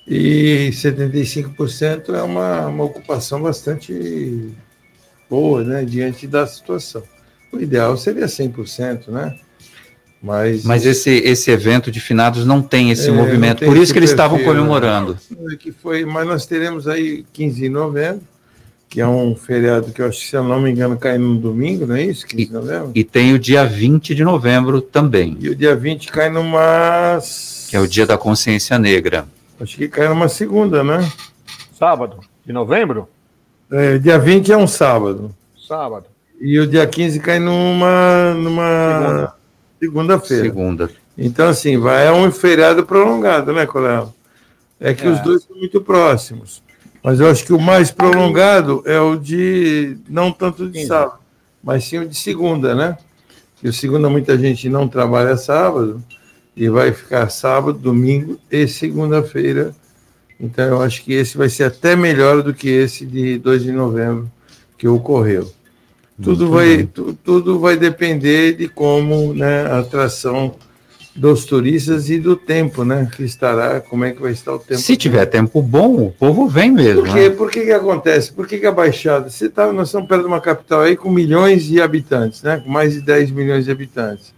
E 0.06 0.70
75% 0.72 2.14
é 2.14 2.22
uma, 2.22 2.66
uma 2.66 2.84
ocupação 2.84 3.40
bastante 3.40 4.52
boa, 5.28 5.62
né, 5.62 5.84
diante 5.84 6.26
da 6.26 6.46
situação. 6.46 7.02
O 7.52 7.60
ideal 7.60 7.96
seria 7.96 8.26
100%, 8.26 9.08
né? 9.08 9.38
Mas, 10.24 10.64
Mas 10.64 10.86
esse, 10.86 11.10
esse 11.10 11.50
evento 11.50 11.90
de 11.90 12.00
finados 12.00 12.46
não 12.46 12.62
tem 12.62 12.90
esse 12.90 13.10
é, 13.10 13.12
movimento, 13.12 13.58
tem 13.58 13.68
por 13.68 13.76
isso 13.76 13.92
que 13.92 13.98
eles 13.98 14.08
estavam 14.08 14.42
comemorando. 14.42 15.18
É 15.52 15.56
que 15.56 15.70
foi, 15.70 16.06
mas 16.06 16.26
nós 16.26 16.46
teremos 16.46 16.88
aí 16.88 17.26
15 17.30 17.60
de 17.60 17.68
novembro, 17.68 18.22
que 18.88 19.02
é 19.02 19.06
um 19.06 19.36
feriado 19.36 19.92
que 19.92 20.00
eu 20.00 20.08
acho 20.08 20.20
que, 20.20 20.26
se 20.28 20.34
eu 20.34 20.42
não 20.42 20.62
me 20.62 20.70
engano, 20.70 20.96
cai 20.96 21.18
no 21.18 21.36
domingo, 21.36 21.86
não 21.86 21.94
é 21.94 22.04
isso? 22.04 22.26
15 22.26 22.46
de 22.46 22.52
novembro? 22.54 22.92
E 22.94 23.04
tem 23.04 23.34
o 23.34 23.38
dia 23.38 23.66
20 23.66 24.14
de 24.14 24.24
novembro 24.24 24.80
também. 24.80 25.36
E 25.40 25.50
o 25.50 25.54
dia 25.54 25.76
20 25.76 26.10
cai 26.10 26.30
numa. 26.30 27.18
Que 27.68 27.76
é 27.76 27.80
o 27.80 27.86
dia 27.86 28.06
da 28.06 28.16
consciência 28.16 28.78
negra. 28.78 29.26
Acho 29.60 29.76
que 29.76 29.88
cai 29.88 30.08
numa 30.08 30.30
segunda, 30.30 30.82
né? 30.82 31.06
Sábado, 31.78 32.20
de 32.46 32.52
novembro? 32.52 33.08
É, 33.76 33.98
dia 33.98 34.20
20 34.20 34.52
é 34.52 34.56
um 34.56 34.68
sábado. 34.68 35.34
Sábado. 35.66 36.06
E 36.40 36.60
o 36.60 36.66
dia 36.66 36.86
15 36.86 37.18
cai 37.18 37.40
numa. 37.40 38.32
numa 38.34 39.34
segunda-feira. 39.80 40.44
Segunda. 40.44 40.90
Então, 41.18 41.48
assim, 41.48 41.76
vai, 41.76 42.06
é 42.06 42.12
um 42.12 42.30
feriado 42.30 42.86
prolongado, 42.86 43.52
né, 43.52 43.66
Colega? 43.66 44.08
É 44.78 44.94
que 44.94 45.04
é. 45.04 45.10
os 45.10 45.20
dois 45.20 45.42
são 45.42 45.56
muito 45.56 45.80
próximos. 45.80 46.62
Mas 47.02 47.18
eu 47.18 47.28
acho 47.28 47.44
que 47.44 47.52
o 47.52 47.60
mais 47.60 47.90
prolongado 47.90 48.80
é 48.86 49.00
o 49.00 49.16
de, 49.16 49.98
não 50.08 50.30
tanto 50.30 50.70
de 50.70 50.86
sábado, 50.86 51.18
mas 51.62 51.84
sim 51.84 51.98
o 51.98 52.08
de 52.08 52.14
segunda, 52.14 52.76
né? 52.76 52.96
E 53.60 53.68
o 53.68 53.72
segunda 53.72 54.08
muita 54.08 54.38
gente 54.38 54.68
não 54.68 54.86
trabalha 54.86 55.36
sábado 55.36 56.00
e 56.56 56.68
vai 56.68 56.92
ficar 56.92 57.28
sábado, 57.28 57.76
domingo 57.76 58.38
e 58.50 58.68
segunda-feira. 58.68 59.74
Então 60.38 60.64
eu 60.64 60.82
acho 60.82 61.02
que 61.02 61.12
esse 61.12 61.36
vai 61.36 61.48
ser 61.48 61.64
até 61.64 61.94
melhor 61.94 62.42
do 62.42 62.52
que 62.52 62.68
esse 62.68 63.06
de 63.06 63.38
2 63.38 63.62
de 63.62 63.72
novembro 63.72 64.30
que 64.76 64.88
ocorreu. 64.88 65.50
Tudo 66.22 66.48
vai, 66.48 66.84
tu, 66.84 67.16
tudo 67.24 67.58
vai 67.58 67.76
depender 67.76 68.52
de 68.54 68.68
como 68.68 69.34
né, 69.34 69.66
a 69.66 69.80
atração 69.80 70.54
dos 71.14 71.44
turistas 71.44 72.10
e 72.10 72.18
do 72.18 72.36
tempo, 72.36 72.84
né? 72.84 73.08
Que 73.14 73.22
estará, 73.22 73.80
como 73.80 74.04
é 74.04 74.12
que 74.12 74.20
vai 74.20 74.32
estar 74.32 74.54
o 74.54 74.58
tempo. 74.58 74.80
Se 74.80 74.96
tiver 74.96 75.26
tempo 75.26 75.62
bom, 75.62 76.06
o 76.06 76.12
povo 76.12 76.48
vem 76.48 76.72
mesmo. 76.72 77.02
Por, 77.02 77.12
quê? 77.12 77.28
Né? 77.28 77.30
Por 77.30 77.50
que, 77.50 77.64
que 77.64 77.72
acontece? 77.72 78.32
Por 78.32 78.46
que, 78.46 78.58
que 78.58 78.66
a 78.66 78.72
Baixada? 78.72 79.30
Você 79.30 79.48
tá, 79.48 79.72
nós 79.72 79.88
estamos 79.88 80.08
perto 80.08 80.22
de 80.22 80.28
uma 80.28 80.40
capital 80.40 80.82
aí 80.82 80.96
com 80.96 81.10
milhões 81.10 81.64
de 81.64 81.80
habitantes, 81.80 82.42
né? 82.42 82.60
Com 82.64 82.70
mais 82.70 82.94
de 82.94 83.00
10 83.00 83.30
milhões 83.30 83.64
de 83.64 83.70
habitantes. 83.70 84.34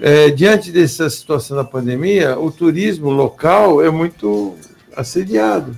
É, 0.00 0.30
diante 0.30 0.70
dessa 0.70 1.08
situação 1.08 1.56
da 1.56 1.64
pandemia, 1.64 2.38
o 2.38 2.50
turismo 2.50 3.10
local 3.10 3.82
é 3.82 3.90
muito 3.90 4.54
assediado, 4.96 5.76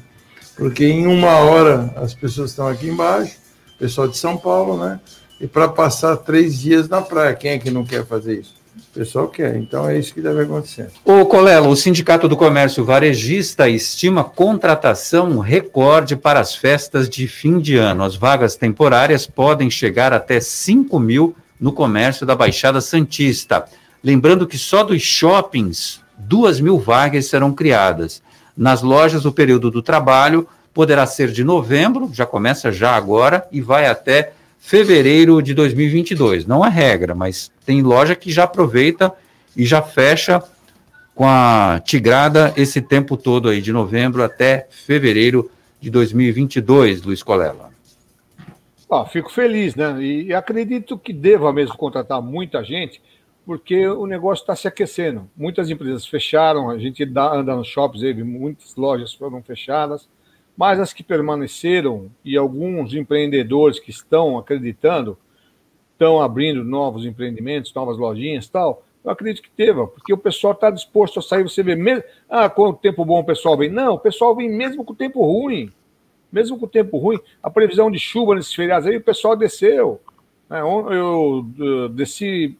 porque 0.57 0.87
em 0.87 1.07
uma 1.07 1.37
hora 1.38 1.92
as 1.96 2.14
pessoas 2.14 2.50
estão 2.50 2.66
aqui 2.66 2.88
embaixo, 2.88 3.37
pessoal 3.78 4.09
de 4.09 4.16
São 4.16 4.37
Paulo, 4.37 4.76
né? 4.76 5.00
E 5.40 5.46
para 5.46 5.68
passar 5.68 6.16
três 6.16 6.59
dias 6.59 6.88
na 6.88 7.00
praia, 7.00 7.35
quem 7.35 7.52
é 7.52 7.59
que 7.59 7.70
não 7.70 7.85
quer 7.85 8.04
fazer 8.04 8.40
isso? 8.40 8.59
O 8.90 8.98
pessoal 8.98 9.28
quer, 9.28 9.57
então 9.57 9.88
é 9.88 9.98
isso 9.98 10.14
que 10.14 10.20
deve 10.20 10.42
acontecer. 10.42 10.88
Ô 11.04 11.24
Colelo, 11.26 11.68
o 11.68 11.76
Sindicato 11.76 12.28
do 12.28 12.37
Comércio 12.37 12.85
Varejista 12.85 13.68
estima 13.68 14.24
contratação 14.24 15.38
recorde 15.38 16.16
para 16.16 16.40
as 16.40 16.54
festas 16.54 17.09
de 17.09 17.28
fim 17.28 17.61
de 17.61 17.76
ano. 17.76 18.02
As 18.02 18.16
vagas 18.16 18.57
temporárias 18.57 19.26
podem 19.26 19.70
chegar 19.70 20.12
até 20.12 20.40
5 20.40 20.98
mil 20.98 21.37
no 21.61 21.72
comércio 21.72 22.24
da 22.24 22.35
Baixada 22.35 22.81
Santista. 22.81 23.64
Lembrando 24.02 24.46
que 24.46 24.57
só 24.57 24.83
dos 24.83 25.02
shoppings, 25.02 26.00
duas 26.16 26.61
mil 26.61 26.78
vagas 26.78 27.26
serão 27.26 27.52
criadas. 27.52 28.22
Nas 28.59 28.83
lojas, 28.83 29.25
o 29.25 29.31
período 29.31 29.71
do 29.71 29.81
trabalho 29.81 30.49
poderá 30.75 31.07
ser 31.07 31.31
de 31.31 31.44
novembro, 31.44 32.11
já 32.12 32.27
começa 32.27 32.73
já 32.73 32.97
agora, 32.97 33.47
e 33.53 33.61
vai 33.61 33.87
até 33.87 34.33
fevereiro 34.59 35.40
de 35.40 35.55
2022. 35.55 36.44
Não 36.44 36.66
é 36.66 36.68
regra, 36.68 37.14
mas 37.14 37.53
tem 37.64 37.81
loja 37.83 38.16
que 38.16 38.33
já 38.33 38.42
aproveita 38.42 39.12
e 39.57 39.64
já 39.64 39.81
fecha 39.81 40.42
com 41.14 41.25
a 41.25 41.81
tigrada 41.85 42.53
esse 42.57 42.83
tempo 42.83 43.16
todo 43.16 43.49
aí, 43.49 43.62
de 43.62 43.73
novembro 43.73 44.25
até 44.25 44.66
fevereiro 44.71 45.49
de 45.81 45.88
2022, 45.88 47.03
Luiz 47.03 47.23
Colela. 47.23 47.71
Ah, 48.90 49.05
fico 49.05 49.31
feliz, 49.31 49.77
né? 49.77 50.03
E 50.03 50.35
acredito 50.35 50.99
que 50.99 51.12
deva 51.12 51.53
mesmo 51.53 51.77
contratar 51.77 52.21
muita 52.21 52.64
gente, 52.64 53.01
porque 53.48 53.88
o 53.88 54.04
negócio 54.04 54.42
está 54.42 54.54
se 54.54 54.68
aquecendo. 54.68 55.26
Muitas 55.34 55.70
empresas 55.70 56.06
fecharam, 56.06 56.68
a 56.68 56.76
gente 56.76 57.02
anda 57.02 57.56
nos 57.56 57.66
shoppings, 57.66 58.22
muitas 58.22 58.76
lojas 58.76 59.14
foram 59.14 59.42
fechadas, 59.42 60.06
mas 60.54 60.78
as 60.78 60.92
que 60.92 61.02
permaneceram 61.02 62.11
e 62.22 62.37
alguns 62.37 62.92
empreendedores 62.92 63.80
que 63.80 63.90
estão 63.90 64.37
acreditando, 64.37 65.16
estão 65.94 66.20
abrindo 66.20 66.62
novos 66.62 67.06
empreendimentos, 67.06 67.72
novas 67.72 67.96
lojinhas 67.96 68.46
tal, 68.50 68.84
eu 69.02 69.11
acredito 69.11 69.42
que 69.42 69.50
teve, 69.50 69.87
porque 69.87 70.12
o 70.12 70.18
pessoal 70.18 70.52
está 70.52 70.68
disposto 70.70 71.18
a 71.18 71.22
sair, 71.22 71.42
você 71.42 71.62
vê, 71.62 71.74
mesmo, 71.74 72.04
ah, 72.28 72.50
com 72.50 72.68
o 72.68 72.74
tempo 72.74 73.02
bom 73.02 73.20
o 73.20 73.24
pessoal 73.24 73.56
vem. 73.56 73.70
Não, 73.70 73.94
o 73.94 73.98
pessoal 73.98 74.37
vem 74.37 74.50
mesmo 74.50 74.84
com 74.84 74.92
o 74.92 74.96
tempo 74.96 75.24
ruim. 75.24 75.72
Mesmo 76.30 76.58
com 76.58 76.66
o 76.66 76.68
tempo 76.68 76.98
ruim, 76.98 77.18
a 77.42 77.48
previsão 77.48 77.90
de 77.90 77.98
chuva 77.98 78.34
nesses 78.34 78.52
feriados 78.52 78.87
aí, 78.87 78.98
o 78.98 79.02
pessoal 79.02 79.34
desceu. 79.34 80.02
É, 80.50 80.61
eu 80.61 81.46
desci 81.94 82.54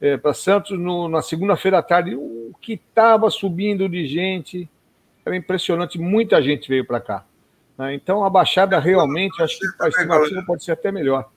é, 0.00 0.16
para 0.16 0.34
Santos 0.34 0.78
no, 0.78 1.08
na 1.08 1.22
segunda-feira 1.22 1.78
à 1.78 1.82
tarde. 1.82 2.14
O 2.14 2.52
que 2.60 2.74
estava 2.74 3.30
subindo 3.30 3.88
de 3.88 4.06
gente 4.06 4.68
era 5.24 5.36
impressionante. 5.36 5.98
Muita 5.98 6.42
gente 6.42 6.68
veio 6.68 6.84
para 6.84 7.00
cá. 7.00 7.24
Né? 7.78 7.94
Então 7.94 8.24
a 8.24 8.30
Baixada 8.30 8.78
realmente, 8.78 9.42
acho 9.42 9.58
que 9.58 9.66
a 9.80 9.88
estimativa 9.88 10.42
pode 10.46 10.64
ser 10.64 10.72
até 10.72 10.92
melhor. 10.92 11.28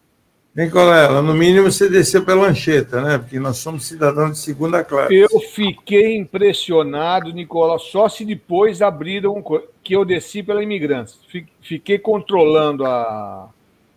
Vem, 0.57 0.71
colega, 0.71 1.21
no 1.21 1.35
mínimo 1.35 1.71
você 1.71 1.87
desceu 1.87 2.25
pela 2.25 2.47
Ancheta, 2.47 2.99
né? 2.99 3.19
Porque 3.19 3.39
nós 3.39 3.57
somos 3.57 3.85
cidadãos 3.85 4.31
de 4.31 4.37
segunda 4.39 4.83
classe. 4.83 5.13
Eu 5.13 5.39
fiquei 5.39 6.17
impressionado, 6.17 7.31
Nicolau, 7.31 7.77
só 7.77 8.09
se 8.09 8.25
depois 8.25 8.81
abriram 8.81 9.43
que 9.83 9.95
eu 9.95 10.03
desci 10.03 10.41
pela 10.41 10.63
Imigrantes. 10.63 11.19
Fiquei 11.61 11.99
controlando 11.99 12.83
a, 12.85 13.49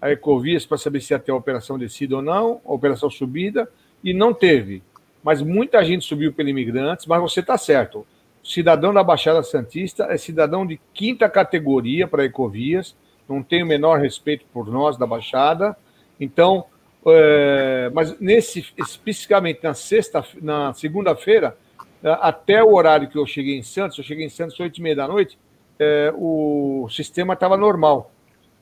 a 0.03 0.11
Ecovias 0.11 0.67
para 0.67 0.77
saber 0.77 1.01
se 1.01 1.15
ia 1.15 1.19
ter 1.19 1.33
a 1.33 1.35
operação 1.35 1.79
descida 1.79 2.17
ou 2.17 2.21
não, 2.21 2.61
a 2.67 2.75
operação 2.75 3.09
subida 3.09 3.67
e 4.03 4.13
não 4.15 4.33
teve. 4.33 4.83
Mas 5.23 5.43
muita 5.43 5.85
gente 5.85 6.05
subiu 6.05 6.33
pelo 6.33 6.49
imigrantes, 6.49 7.07
mas 7.07 7.21
você 7.21 7.41
está 7.41 7.59
certo. 7.59 8.07
Cidadão 8.43 8.93
da 8.93 9.05
Baixada 9.05 9.43
Santista 9.43 10.05
é 10.05 10.17
cidadão 10.17 10.67
de 10.67 10.81
quinta 10.95 11.29
categoria 11.29 12.09
para 12.09 12.25
Ecovias, 12.25 12.97
não 13.29 13.43
tem 13.43 13.63
o 13.63 13.67
menor 13.67 14.01
respeito 14.01 14.45
por 14.53 14.67
nós 14.69 14.97
da 14.97 15.07
Baixada. 15.07 15.77
Então, 16.19 16.65
é, 17.07 17.91
mas 17.93 18.19
nesse 18.19 18.67
especificamente 18.79 19.61
na 19.63 19.75
sexta, 19.75 20.25
na 20.41 20.73
segunda-feira, 20.73 21.57
é, 22.03 22.11
até 22.21 22.65
o 22.65 22.75
horário 22.75 23.09
que 23.09 23.19
eu 23.19 23.27
cheguei 23.27 23.59
em 23.59 23.63
Santos, 23.63 23.99
eu 23.99 24.05
cheguei 24.05 24.27
em 24.27 24.31
Santos 24.31 24.55
às 24.55 24.61
oito 24.61 24.79
e 24.79 24.83
meia 24.83 24.97
da 24.97 25.07
noite, 25.07 25.39
é, 25.79 26.13
o 26.17 26.89
sistema 26.91 27.35
estava 27.35 27.57
normal 27.57 28.11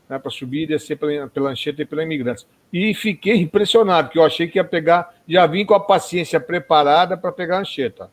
né, 0.09 0.19
para 0.19 0.31
subir 0.31 0.63
e 0.63 0.67
descer 0.67 0.97
pela, 0.97 1.29
pela 1.29 1.51
Anchieta 1.51 1.83
e 1.83 1.85
pela 1.85 2.03
Imigrantes. 2.03 2.47
E 2.73 2.95
fiquei 2.95 3.37
impressionado, 3.37 4.09
porque 4.09 4.19
eu 4.19 4.25
achei 4.25 4.49
que 4.49 4.59
ia 4.59 4.65
pegar, 4.65 5.15
já 5.29 5.47
vim 5.47 5.65
com 5.65 5.75
a 5.75 5.81
paciência 5.81 6.41
preparada 6.41 7.17
para 7.17 7.33
pegar 7.33 7.59
a 7.59 7.61
Anchieta. 7.61 8.11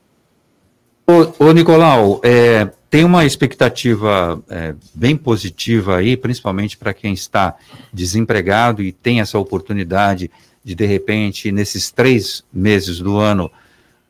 Ô, 1.08 1.46
ô 1.46 1.52
Nicolau, 1.52 2.20
é, 2.24 2.68
tem 2.90 3.04
uma 3.04 3.26
expectativa 3.26 4.42
é, 4.50 4.74
bem 4.94 5.16
positiva 5.16 5.98
aí, 5.98 6.18
principalmente 6.18 6.78
para 6.78 6.94
quem 6.94 7.14
está 7.14 7.56
desempregado 7.94 8.82
e 8.82 8.92
tem 8.92 9.22
essa 9.22 9.38
oportunidade 9.38 10.32
de, 10.64 10.74
de 10.74 10.86
repente, 10.86 11.52
nesses 11.52 11.92
três 11.92 12.44
meses 12.52 13.00
do 13.00 13.18
ano, 13.18 13.52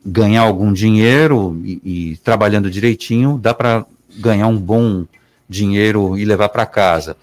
ganhar 0.05 0.43
algum 0.43 0.71
dinheiro 0.71 1.59
e, 1.65 1.81
e 1.83 2.17
trabalhando 2.17 2.71
direitinho, 2.71 3.37
dá 3.37 3.53
para 3.53 3.85
ganhar 4.17 4.47
um 4.47 4.57
bom 4.57 5.05
dinheiro 5.49 6.17
e 6.17 6.23
levar 6.23 6.49
para 6.49 6.65
casa. 6.65 7.17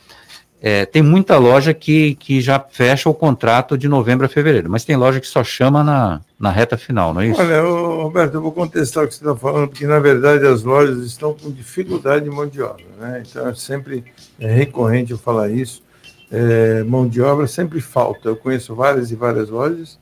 É, 0.65 0.87
tem 0.87 1.03
muita 1.03 1.37
loja 1.39 1.75
que, 1.75 2.15
que 2.15 2.41
já 2.41 2.61
fecha 2.61 3.11
o 3.11 3.15
contrato 3.15 3.77
de 3.77 3.89
novembro 3.89 4.25
a 4.25 4.29
fevereiro, 4.29 4.71
mas 4.71 4.85
tem 4.85 4.95
loja 4.95 5.19
que 5.19 5.27
só 5.27 5.43
chama 5.43 5.83
na, 5.83 6.21
na 6.39 6.53
reta 6.53 6.79
final, 6.79 7.13
não 7.13 7.21
é 7.21 7.27
isso? 7.27 7.41
Olha, 7.41 7.63
Roberto, 7.63 8.35
eu 8.35 8.41
vou 8.41 8.53
contestar 8.53 9.03
o 9.03 9.09
que 9.09 9.15
você 9.15 9.25
está 9.25 9.35
falando, 9.35 9.67
porque 9.67 9.89
na 9.89 9.99
verdade 9.99 10.47
as 10.47 10.63
lojas 10.63 11.05
estão 11.05 11.35
com 11.35 11.51
dificuldade 11.51 12.27
de 12.27 12.31
mão 12.31 12.47
de 12.47 12.63
obra, 12.63 12.85
né? 13.01 13.25
Então 13.29 13.49
é 13.49 13.55
sempre 13.57 14.05
é 14.39 14.55
recorrente 14.55 15.11
eu 15.11 15.19
falar 15.19 15.51
isso. 15.51 15.83
É, 16.31 16.85
mão 16.85 17.09
de 17.09 17.21
obra 17.21 17.49
sempre 17.49 17.81
falta. 17.81 18.29
Eu 18.29 18.37
conheço 18.37 18.73
várias 18.73 19.11
e 19.11 19.17
várias 19.17 19.51
lojas 19.51 19.99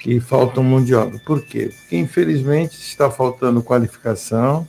que 0.00 0.18
faltam 0.18 0.64
mão 0.64 0.82
de 0.82 0.96
obra. 0.96 1.16
Por 1.24 1.40
quê? 1.42 1.70
Porque 1.80 1.96
infelizmente 1.96 2.72
está 2.72 3.08
faltando 3.08 3.62
qualificação 3.62 4.66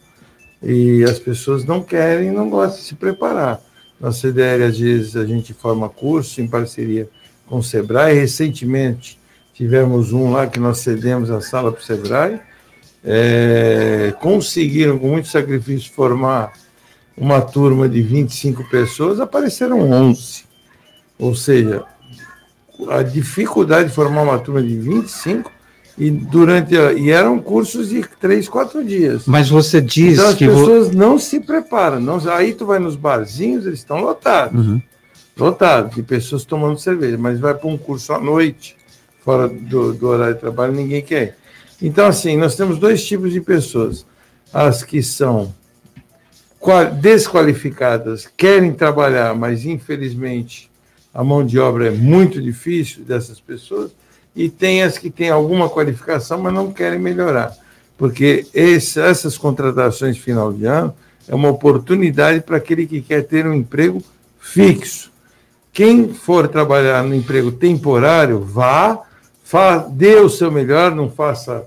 e 0.61 1.03
as 1.03 1.17
pessoas 1.17 1.65
não 1.65 1.81
querem, 1.81 2.29
não 2.29 2.51
gostam 2.51 2.79
de 2.79 2.85
se 2.85 2.93
preparar. 2.93 3.59
Na 3.99 4.11
CDL, 4.11 4.63
às 4.63 4.77
vezes, 4.77 5.15
a 5.15 5.25
gente 5.25 5.53
forma 5.53 5.87
curso 5.89 6.41
em 6.41 6.47
parceria 6.47 7.09
com 7.47 7.59
o 7.59 7.63
Sebrae. 7.63 8.15
Recentemente, 8.15 9.19
tivemos 9.53 10.11
um 10.11 10.31
lá 10.31 10.47
que 10.47 10.59
nós 10.59 10.79
cedemos 10.79 11.29
a 11.29 11.39
sala 11.39 11.71
para 11.71 11.81
o 11.81 11.83
Sebrae. 11.83 12.39
É, 13.03 14.13
conseguiram, 14.19 14.97
com 14.97 15.09
muito 15.09 15.27
sacrifício, 15.27 15.91
formar 15.93 16.53
uma 17.15 17.41
turma 17.41 17.87
de 17.87 18.01
25 18.01 18.69
pessoas, 18.69 19.19
apareceram 19.19 19.79
11. 19.91 20.45
Ou 21.19 21.35
seja, 21.35 21.85
a 22.89 23.03
dificuldade 23.03 23.89
de 23.89 23.95
formar 23.95 24.23
uma 24.23 24.39
turma 24.39 24.61
de 24.61 24.75
25 24.77 25.51
e 25.97 26.09
durante 26.09 26.75
a, 26.75 26.93
e 26.93 27.11
eram 27.11 27.39
cursos 27.39 27.89
de 27.89 28.03
três, 28.19 28.49
quatro 28.49 28.83
dias. 28.83 29.25
Mas 29.27 29.49
você 29.49 29.79
diz 29.79 30.13
então, 30.13 30.29
as 30.29 30.35
que 30.35 30.47
pessoas 30.47 30.87
vo... 30.89 30.97
não 30.97 31.19
se 31.19 31.39
preparam. 31.39 31.99
Não, 31.99 32.17
aí 32.31 32.53
tu 32.53 32.65
vai 32.65 32.79
nos 32.79 32.95
barzinhos, 32.95 33.65
eles 33.65 33.79
estão 33.79 34.01
lotados. 34.01 34.67
Uhum. 34.67 34.81
Lotados, 35.37 35.95
de 35.95 36.03
pessoas 36.03 36.45
tomando 36.45 36.79
cerveja, 36.79 37.17
mas 37.17 37.39
vai 37.39 37.53
para 37.53 37.67
um 37.67 37.77
curso 37.77 38.13
à 38.13 38.19
noite, 38.19 38.75
fora 39.23 39.47
do, 39.47 39.93
do 39.93 40.07
horário 40.07 40.35
de 40.35 40.39
trabalho, 40.39 40.73
ninguém 40.73 41.01
quer. 41.01 41.37
Então, 41.81 42.07
assim, 42.07 42.37
nós 42.37 42.55
temos 42.55 42.77
dois 42.77 43.03
tipos 43.03 43.31
de 43.31 43.41
pessoas. 43.41 44.05
As 44.53 44.83
que 44.83 45.01
são 45.01 45.53
desqualificadas, 47.01 48.27
querem 48.37 48.71
trabalhar, 48.73 49.35
mas 49.35 49.65
infelizmente 49.65 50.71
a 51.13 51.23
mão 51.23 51.45
de 51.45 51.59
obra 51.59 51.87
é 51.87 51.91
muito 51.91 52.41
difícil 52.41 53.03
dessas 53.03 53.39
pessoas, 53.39 53.91
e 54.35 54.49
tem 54.49 54.83
as 54.83 54.97
que 54.97 55.09
têm 55.09 55.29
alguma 55.29 55.69
qualificação, 55.69 56.41
mas 56.41 56.53
não 56.53 56.71
querem 56.71 56.99
melhorar. 56.99 57.55
Porque 57.97 58.47
esse, 58.53 58.99
essas 58.99 59.37
contratações 59.37 60.17
final 60.17 60.51
de 60.51 60.65
ano 60.65 60.93
é 61.27 61.35
uma 61.35 61.49
oportunidade 61.49 62.41
para 62.41 62.57
aquele 62.57 62.85
que 62.85 63.01
quer 63.01 63.23
ter 63.23 63.45
um 63.45 63.53
emprego 63.53 64.01
fixo. 64.39 65.11
Quem 65.71 66.13
for 66.13 66.47
trabalhar 66.47 67.03
no 67.03 67.15
emprego 67.15 67.51
temporário, 67.51 68.39
vá, 68.39 69.01
fa, 69.43 69.77
dê 69.77 70.15
o 70.15 70.29
seu 70.29 70.51
melhor, 70.51 70.93
não 70.93 71.09
faça, 71.09 71.63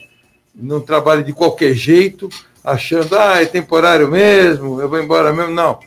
não 0.55 0.81
trabalhe 0.81 1.25
de 1.25 1.33
qualquer 1.33 1.75
jeito, 1.75 2.29
achando, 2.63 3.17
ah, 3.17 3.41
é 3.41 3.47
temporário 3.47 4.09
mesmo, 4.09 4.81
eu 4.81 4.89
vou 4.89 5.01
embora 5.01 5.33
mesmo. 5.33 5.53
Não. 5.53 5.79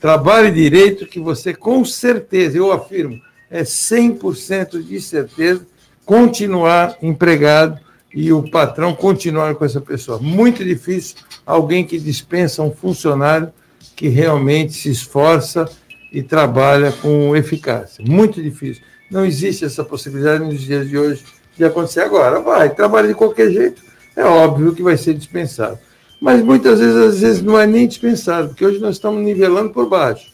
Trabalhe 0.00 0.50
direito, 0.50 1.06
que 1.06 1.20
você 1.20 1.54
com 1.54 1.84
certeza, 1.84 2.58
eu 2.58 2.72
afirmo, 2.72 3.20
é 3.50 3.62
100% 3.62 4.82
de 4.82 5.00
certeza 5.00 5.66
continuar 6.04 6.96
empregado 7.02 7.78
e 8.12 8.32
o 8.32 8.48
patrão 8.48 8.94
continuar 8.94 9.54
com 9.54 9.64
essa 9.64 9.80
pessoa. 9.80 10.18
Muito 10.18 10.64
difícil 10.64 11.16
alguém 11.44 11.84
que 11.84 11.98
dispensa 11.98 12.62
um 12.62 12.70
funcionário 12.70 13.52
que 13.96 14.08
realmente 14.08 14.72
se 14.72 14.90
esforça 14.90 15.68
e 16.12 16.22
trabalha 16.22 16.92
com 16.92 17.34
eficácia. 17.34 18.04
Muito 18.06 18.42
difícil. 18.42 18.82
Não 19.10 19.24
existe 19.24 19.64
essa 19.64 19.84
possibilidade 19.84 20.44
nos 20.44 20.60
dias 20.60 20.88
de 20.88 20.96
hoje 20.96 21.24
de 21.56 21.64
acontecer 21.64 22.00
agora. 22.00 22.40
Vai, 22.40 22.70
trabalha 22.70 23.08
de 23.08 23.14
qualquer 23.14 23.50
jeito, 23.50 23.82
é 24.16 24.24
óbvio 24.24 24.74
que 24.74 24.82
vai 24.82 24.96
ser 24.96 25.14
dispensado. 25.14 25.78
Mas 26.20 26.42
muitas 26.42 26.78
vezes, 26.78 26.96
às 26.96 27.20
vezes, 27.20 27.42
não 27.42 27.58
é 27.58 27.66
nem 27.66 27.86
dispensado, 27.86 28.48
porque 28.48 28.64
hoje 28.64 28.78
nós 28.78 28.96
estamos 28.96 29.22
nivelando 29.22 29.70
por 29.70 29.88
baixo. 29.88 30.33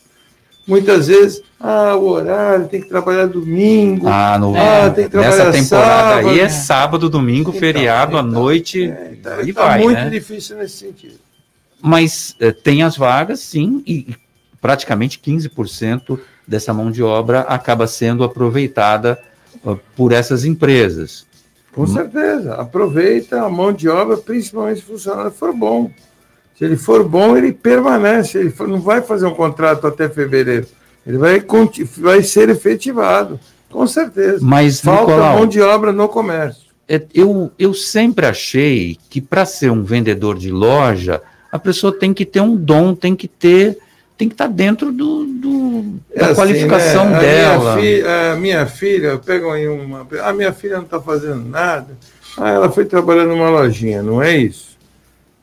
Muitas 0.71 1.09
vezes, 1.09 1.43
ah, 1.59 1.97
o 1.97 2.09
horário, 2.09 2.69
tem 2.69 2.81
que 2.81 2.89
trabalhar 2.89 3.27
domingo. 3.27 4.07
Ah, 4.07 4.39
no, 4.39 4.55
ah 4.57 4.89
tem 4.89 5.05
que 5.07 5.11
trabalhar 5.11 5.47
nessa 5.47 5.53
temporada 5.53 6.09
sábado. 6.15 6.29
aí 6.29 6.41
é 6.41 6.49
sábado, 6.49 7.11
domingo, 7.11 7.51
então, 7.51 7.61
feriado, 7.61 8.13
então, 8.13 8.21
à 8.21 8.23
noite. 8.23 8.85
É, 8.85 9.17
tá, 9.21 9.43
e 9.43 9.53
tá 9.53 9.67
vai, 9.67 9.83
muito 9.83 9.99
né? 9.99 10.09
difícil 10.09 10.57
nesse 10.57 10.77
sentido. 10.77 11.19
Mas 11.83 12.37
é, 12.39 12.53
tem 12.53 12.85
as 12.85 12.97
vagas, 12.97 13.41
sim, 13.41 13.83
e 13.85 14.15
praticamente 14.61 15.19
15% 15.19 16.21
dessa 16.47 16.73
mão 16.73 16.89
de 16.89 17.03
obra 17.03 17.41
acaba 17.41 17.89
sendo 17.89 18.23
aproveitada 18.23 19.19
uh, 19.65 19.77
por 19.97 20.13
essas 20.13 20.45
empresas. 20.45 21.27
Com 21.73 21.87
certeza. 21.87 22.55
Aproveita 22.55 23.43
a 23.43 23.49
mão 23.49 23.73
de 23.73 23.89
obra, 23.89 24.17
principalmente 24.17 24.81
se 24.81 24.85
o 24.85 24.89
funcionário 24.95 25.33
for 25.33 25.53
bom. 25.53 25.91
Se 26.61 26.67
ele 26.67 26.77
for 26.77 27.03
bom, 27.03 27.39
ele 27.39 27.55
permanece. 27.55 28.37
Ele 28.37 28.53
não 28.69 28.83
vai 28.83 29.01
fazer 29.01 29.25
um 29.25 29.33
contrato 29.33 29.87
até 29.87 30.11
fevereiro. 30.11 30.67
Ele 31.07 31.17
vai, 31.17 31.43
vai 31.97 32.23
ser 32.23 32.51
efetivado. 32.51 33.41
Com 33.71 33.87
certeza. 33.87 34.41
Mas, 34.43 34.79
Falta 34.79 35.07
Nicolau, 35.07 35.39
mão 35.39 35.47
de 35.47 35.59
obra 35.63 35.91
no 35.91 36.07
comércio. 36.07 36.65
É, 36.87 37.01
eu, 37.15 37.51
eu 37.59 37.73
sempre 37.73 38.27
achei 38.27 38.99
que 39.09 39.23
para 39.23 39.47
ser 39.47 39.71
um 39.71 39.83
vendedor 39.83 40.37
de 40.37 40.51
loja, 40.51 41.23
a 41.51 41.59
pessoa 41.59 41.99
tem 41.99 42.13
que 42.13 42.27
ter 42.27 42.43
um 42.43 42.55
dom, 42.55 42.95
tem 42.95 43.17
que 43.17 43.27
ter 43.27 43.79
tem 44.19 44.29
que 44.29 44.35
estar 44.35 44.49
dentro 44.49 44.93
do, 44.93 45.25
do 45.25 45.83
da 46.15 46.15
é 46.15 46.25
assim, 46.27 46.35
qualificação 46.35 47.09
né? 47.09 47.17
a 47.17 47.21
dela. 47.21 47.77
Minha 47.77 47.83
filha, 47.83 48.33
a 48.33 48.37
minha 48.37 48.67
filha, 48.67 49.19
pegam 49.19 49.51
aí 49.51 49.67
uma. 49.67 50.07
A 50.23 50.33
minha 50.35 50.53
filha 50.53 50.77
não 50.77 50.85
está 50.85 51.01
fazendo 51.01 51.43
nada. 51.43 51.97
Ah, 52.37 52.51
ela 52.51 52.71
foi 52.71 52.85
trabalhar 52.85 53.25
numa 53.25 53.49
lojinha, 53.49 54.03
não 54.03 54.23
é 54.23 54.37
isso? 54.37 54.70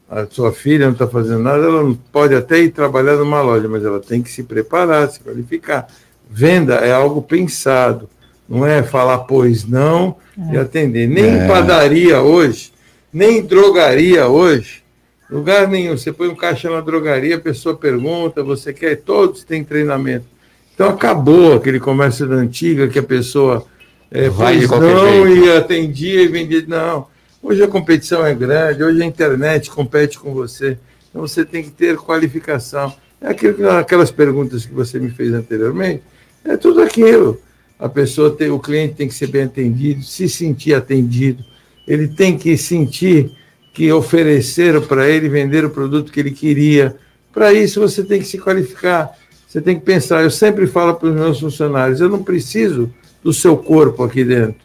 A 0.10 0.26
sua 0.26 0.54
filha 0.54 0.86
não 0.86 0.94
está 0.94 1.08
fazendo 1.08 1.40
nada, 1.40 1.64
ela 1.64 1.84
não 1.84 1.94
pode 1.94 2.34
até 2.34 2.60
ir 2.60 2.72
trabalhar 2.72 3.18
numa 3.18 3.42
loja, 3.42 3.68
mas 3.68 3.84
ela 3.84 4.00
tem 4.00 4.22
que 4.22 4.30
se 4.30 4.44
preparar, 4.44 5.10
se 5.10 5.20
qualificar. 5.20 5.88
Venda 6.30 6.76
é 6.76 6.94
algo 6.94 7.22
pensado, 7.22 8.10
não 8.48 8.66
é 8.66 8.84
falar 8.84 9.20
pois 9.20 9.66
não 9.66 10.16
é. 10.50 10.54
e 10.54 10.58
atender. 10.58 11.08
Nem 11.08 11.40
é. 11.40 11.48
padaria 11.48 12.22
hoje, 12.22 12.72
nem 13.12 13.44
drogaria 13.44 14.28
hoje, 14.28 14.84
Lugar 15.30 15.68
nenhum. 15.68 15.98
Você 15.98 16.12
põe 16.14 16.28
um 16.30 16.36
caixa 16.36 16.70
na 16.70 16.80
drogaria, 16.80 17.36
a 17.36 17.40
pessoa 17.40 17.76
pergunta, 17.76 18.42
você 18.42 18.72
quer, 18.72 18.96
todos 18.98 19.44
têm 19.44 19.64
treinamento. 19.64 20.26
Então 20.74 20.90
acabou 20.90 21.56
aquele 21.56 21.80
comércio 21.80 22.28
da 22.28 22.36
antiga 22.36 22.88
que 22.88 23.00
a 23.00 23.04
pessoa 23.04 23.66
é, 24.10 24.30
Vai 24.30 24.62
não 24.62 25.28
e 25.28 25.52
atendia 25.52 26.22
e 26.22 26.28
vendia. 26.28 26.64
Não. 26.68 27.08
Hoje 27.42 27.64
a 27.64 27.68
competição 27.68 28.26
é 28.26 28.34
grande, 28.34 28.84
hoje 28.84 29.02
a 29.02 29.06
internet 29.06 29.70
compete 29.70 30.20
com 30.20 30.34
você. 30.34 30.78
Então 31.10 31.22
você 31.22 31.46
tem 31.46 31.64
que 31.64 31.70
ter 31.70 31.96
qualificação. 31.98 32.94
É 33.22 33.30
aquilo, 33.30 33.70
aquelas 33.70 34.12
perguntas 34.12 34.66
que 34.66 34.74
você 34.74 35.00
me 35.00 35.10
fez 35.10 35.34
anteriormente. 35.34 36.04
É 36.44 36.58
tudo 36.58 36.82
aquilo. 36.82 37.40
A 37.80 37.88
pessoa 37.88 38.32
tem, 38.32 38.50
o 38.50 38.60
cliente 38.60 38.96
tem 38.96 39.08
que 39.08 39.14
ser 39.14 39.28
bem 39.28 39.44
atendido, 39.44 40.02
se 40.04 40.28
sentir 40.28 40.74
atendido. 40.74 41.44
Ele 41.88 42.08
tem 42.08 42.38
que 42.38 42.58
sentir 42.58 43.32
que 43.72 43.92
ofereceram 43.92 44.82
para 44.82 45.08
ele 45.08 45.30
vender 45.30 45.64
o 45.64 45.70
produto 45.70 46.12
que 46.12 46.20
ele 46.20 46.32
queria. 46.32 46.96
Para 47.32 47.54
isso, 47.54 47.80
você 47.80 48.04
tem 48.04 48.20
que 48.20 48.26
se 48.26 48.40
qualificar, 48.40 49.16
você 49.48 49.62
tem 49.62 49.80
que 49.80 49.86
pensar. 49.86 50.24
Eu 50.24 50.32
sempre 50.32 50.66
falo 50.66 50.96
para 50.96 51.10
os 51.10 51.16
meus 51.16 51.40
funcionários: 51.40 52.02
eu 52.02 52.10
não 52.10 52.24
preciso 52.24 52.92
do 53.24 53.32
seu 53.32 53.56
corpo 53.56 54.04
aqui 54.04 54.24
dentro, 54.24 54.60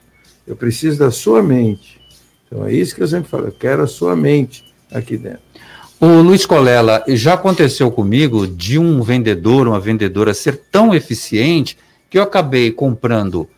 eu 0.46 0.56
preciso 0.56 0.98
da 0.98 1.10
sua 1.10 1.42
mente. 1.42 2.01
Então, 2.52 2.66
é 2.66 2.72
isso 2.72 2.94
que 2.94 3.02
eu 3.02 3.08
sempre 3.08 3.30
falo: 3.30 3.46
eu 3.46 3.52
quero 3.52 3.82
a 3.82 3.86
sua 3.86 4.14
mente 4.14 4.62
aqui 4.92 5.16
dentro. 5.16 5.40
O 5.98 6.20
Luiz 6.20 6.44
Colela, 6.44 7.02
já 7.08 7.34
aconteceu 7.34 7.90
comigo 7.90 8.46
de 8.46 8.78
um 8.78 9.00
vendedor, 9.02 9.66
uma 9.66 9.80
vendedora 9.80 10.34
ser 10.34 10.60
tão 10.70 10.94
eficiente 10.94 11.78
que 12.10 12.18
eu 12.18 12.22
acabei 12.22 12.72
comprando 12.72 13.48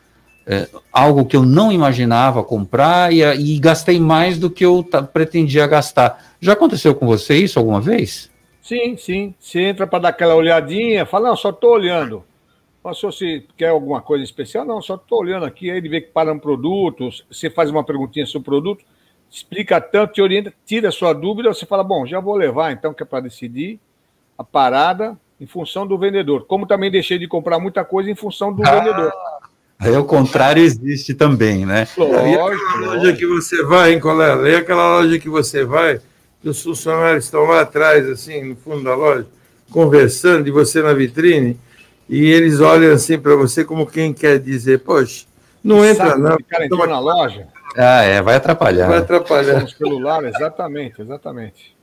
é, 0.47 0.69
algo 0.93 1.25
que 1.25 1.35
eu 1.35 1.43
não 1.43 1.73
imaginava 1.73 2.45
comprar 2.45 3.13
e, 3.13 3.23
e 3.23 3.59
gastei 3.59 3.99
mais 3.99 4.39
do 4.39 4.51
que 4.51 4.65
eu 4.65 4.87
pretendia 5.13 5.67
gastar. 5.67 6.35
Já 6.39 6.53
aconteceu 6.53 6.95
com 6.95 7.07
você 7.07 7.35
isso 7.37 7.59
alguma 7.59 7.81
vez? 7.81 8.31
Sim, 8.63 8.97
sim. 8.97 9.35
Você 9.41 9.61
entra 9.61 9.87
para 9.87 10.01
dar 10.01 10.09
aquela 10.11 10.35
olhadinha, 10.35 11.07
fala, 11.07 11.31
não, 11.31 11.37
só 11.37 11.49
estou 11.49 11.73
olhando. 11.73 12.23
Mas 12.85 12.99
se 12.99 13.07
você 13.07 13.45
quer 13.57 13.69
alguma 13.69 14.03
coisa 14.03 14.23
especial, 14.23 14.67
não, 14.67 14.83
só 14.83 14.97
estou 14.97 15.21
olhando 15.21 15.47
aqui, 15.47 15.71
aí 15.71 15.79
ele 15.79 15.89
vê 15.89 16.03
que 16.03 16.11
para 16.13 16.31
um 16.31 16.39
produto, 16.39 17.09
você 17.31 17.49
faz 17.49 17.71
uma 17.71 17.83
perguntinha 17.83 18.27
sobre 18.27 18.43
o 18.43 18.51
produto, 18.51 18.85
explica 19.31 19.81
tanto, 19.81 20.13
te 20.13 20.21
orienta, 20.21 20.53
tira 20.67 20.91
a 20.91 20.93
sua 20.93 21.15
dúvida, 21.15 21.49
você 21.49 21.65
fala, 21.65 21.83
bom, 21.83 22.05
já 22.07 22.21
vou 22.21 22.37
levar 22.37 22.73
então, 22.73 22.93
que 22.93 23.03
é 23.03 23.07
para 23.07 23.21
decidir 23.21 23.81
a 24.37 24.45
parada 24.45 25.19
em 25.41 25.47
função 25.47 25.87
do 25.87 25.97
vendedor. 25.97 26.45
Como 26.45 26.67
também 26.67 26.91
deixei 26.91 27.19
de 27.19 27.27
comprar 27.27 27.59
muita 27.59 27.87
coisa 27.87 28.11
em 28.11 28.15
função 28.15 28.53
do 28.53 28.63
ah. 28.67 28.71
vendedor. 28.71 29.13
Aí 29.79 29.97
o 29.97 30.05
contrário 30.05 30.63
existe 30.63 31.15
também, 31.15 31.65
né? 31.65 31.89
Lógico, 31.97 32.27
e 32.27 32.37
aquela 32.37 32.95
loja 32.95 33.13
que 33.15 33.27
você 33.27 33.63
vai, 33.65 33.95
hein, 33.95 34.01
colega? 34.01 34.49
E 34.49 34.57
aquela 34.57 34.99
loja 34.99 35.19
que 35.19 35.29
você 35.29 35.65
vai, 35.65 36.01
que 36.41 36.49
os 36.49 36.63
funcionários 36.63 37.25
estão 37.25 37.45
lá 37.45 37.63
atrás, 37.63 38.09
assim, 38.09 38.45
no 38.45 38.57
fundo 38.57 38.85
da 38.85 38.95
loja, 38.95 39.27
conversando, 39.71 40.45
de 40.45 40.51
você 40.51 40.81
na 40.81 40.93
vitrine, 40.93 41.59
e 42.09 42.25
eles 42.27 42.61
olham 42.61 42.93
assim 42.93 43.19
para 43.19 43.35
você 43.37 43.65
como 43.65 43.87
quem 43.87 44.13
quer 44.13 44.39
dizer, 44.39 44.81
poxa, 44.81 45.27
não 45.63 45.85
entra 45.85 46.11
Sabe, 46.11 46.23
não. 46.23 46.35
O 46.35 46.45
cara 46.45 46.67
entrou 46.67 46.87
na 46.87 46.99
loja? 46.99 47.49
Ah, 47.77 48.03
é, 48.03 48.21
vai 48.21 48.37
atrapalhar. 48.37 48.89
Vai 48.89 48.99
atrapalhar. 48.99 49.63
No 49.63 49.69
celular, 49.69 50.25
exatamente, 50.25 51.01
exatamente. 51.01 51.75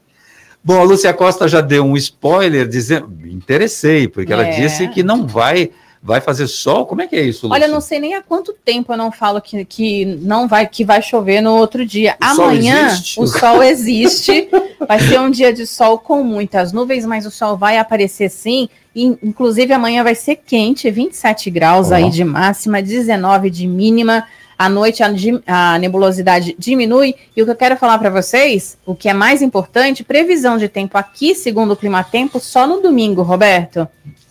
Bom, 0.63 0.79
a 0.79 0.83
Lúcia 0.83 1.13
Costa 1.13 1.47
já 1.47 1.59
deu 1.59 1.83
um 1.83 1.97
spoiler 1.97 2.67
dizendo, 2.67 3.07
me 3.07 3.33
interessei, 3.33 4.07
porque 4.07 4.31
é. 4.31 4.35
ela 4.35 4.43
disse 4.43 4.87
que 4.89 5.01
não 5.01 5.25
vai 5.25 5.71
Vai 6.03 6.19
fazer 6.19 6.47
sol? 6.47 6.87
Como 6.87 7.03
é 7.03 7.07
que 7.07 7.15
é 7.15 7.21
isso, 7.21 7.45
Lúcia? 7.45 7.63
Olha, 7.63 7.71
não 7.71 7.79
sei 7.79 7.99
nem 7.99 8.15
há 8.15 8.23
quanto 8.23 8.53
tempo 8.53 8.91
eu 8.91 8.97
não 8.97 9.11
falo 9.11 9.39
que, 9.39 9.63
que 9.63 10.03
não 10.05 10.47
vai 10.47 10.67
que 10.67 10.83
vai 10.83 10.99
chover 10.99 11.41
no 11.41 11.55
outro 11.55 11.85
dia. 11.85 12.17
O 12.19 12.25
Amanhã 12.25 12.89
sol 12.89 13.23
o 13.23 13.27
sol 13.27 13.61
existe, 13.63 14.49
vai 14.87 14.99
ser 14.99 15.19
um 15.19 15.29
dia 15.29 15.53
de 15.53 15.67
sol 15.67 15.99
com 15.99 16.23
muitas 16.23 16.73
nuvens, 16.73 17.05
mas 17.05 17.27
o 17.27 17.31
sol 17.31 17.55
vai 17.55 17.77
aparecer 17.77 18.31
sim. 18.31 18.67
E, 18.95 19.05
inclusive, 19.23 19.71
amanhã 19.73 20.03
vai 20.03 20.15
ser 20.15 20.35
quente, 20.35 20.89
27 20.91 21.49
graus 21.49 21.91
Ó. 21.91 21.95
aí 21.95 22.09
de 22.09 22.23
máxima, 22.23 22.81
19 22.81 23.49
de 23.49 23.67
mínima. 23.67 24.25
À 24.57 24.69
noite 24.69 25.01
a, 25.01 25.09
a 25.47 25.79
nebulosidade 25.79 26.55
diminui. 26.59 27.15
E 27.35 27.41
o 27.41 27.45
que 27.45 27.51
eu 27.51 27.55
quero 27.55 27.77
falar 27.77 27.97
para 27.97 28.09
vocês, 28.11 28.77
o 28.85 28.93
que 28.93 29.09
é 29.09 29.13
mais 29.13 29.41
importante, 29.41 30.03
previsão 30.03 30.57
de 30.57 30.67
tempo 30.67 30.97
aqui, 30.97 31.33
segundo 31.33 31.71
o 31.71 31.75
Climatempo, 31.75 32.39
só 32.39 32.67
no 32.67 32.79
domingo, 32.81 33.23
Roberto. 33.23 33.87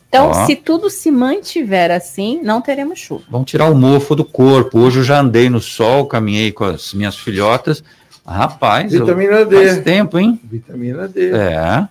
Então, 0.08 0.28
Ó. 0.28 0.46
se 0.46 0.56
tudo 0.56 0.90
se 0.90 1.10
mantiver 1.10 1.90
assim, 1.90 2.40
não 2.42 2.60
teremos 2.60 2.98
chuva. 2.98 3.22
Vamos 3.30 3.50
tirar 3.50 3.70
o 3.70 3.74
mofo 3.74 4.14
do 4.14 4.24
corpo. 4.24 4.78
Hoje 4.78 4.98
eu 5.00 5.04
já 5.04 5.20
andei 5.20 5.48
no 5.48 5.60
sol, 5.60 6.06
caminhei 6.06 6.52
com 6.52 6.64
as 6.64 6.92
minhas 6.94 7.16
filhotas. 7.16 7.82
Rapaz, 8.26 8.92
eu- 8.92 9.04
Vitamina 9.06 9.44
D. 9.44 9.56
faz 9.56 9.78
tempo, 9.82 10.18
hein? 10.18 10.38
Vitamina 10.44 11.08
D. 11.08 11.30
É. 11.32 11.88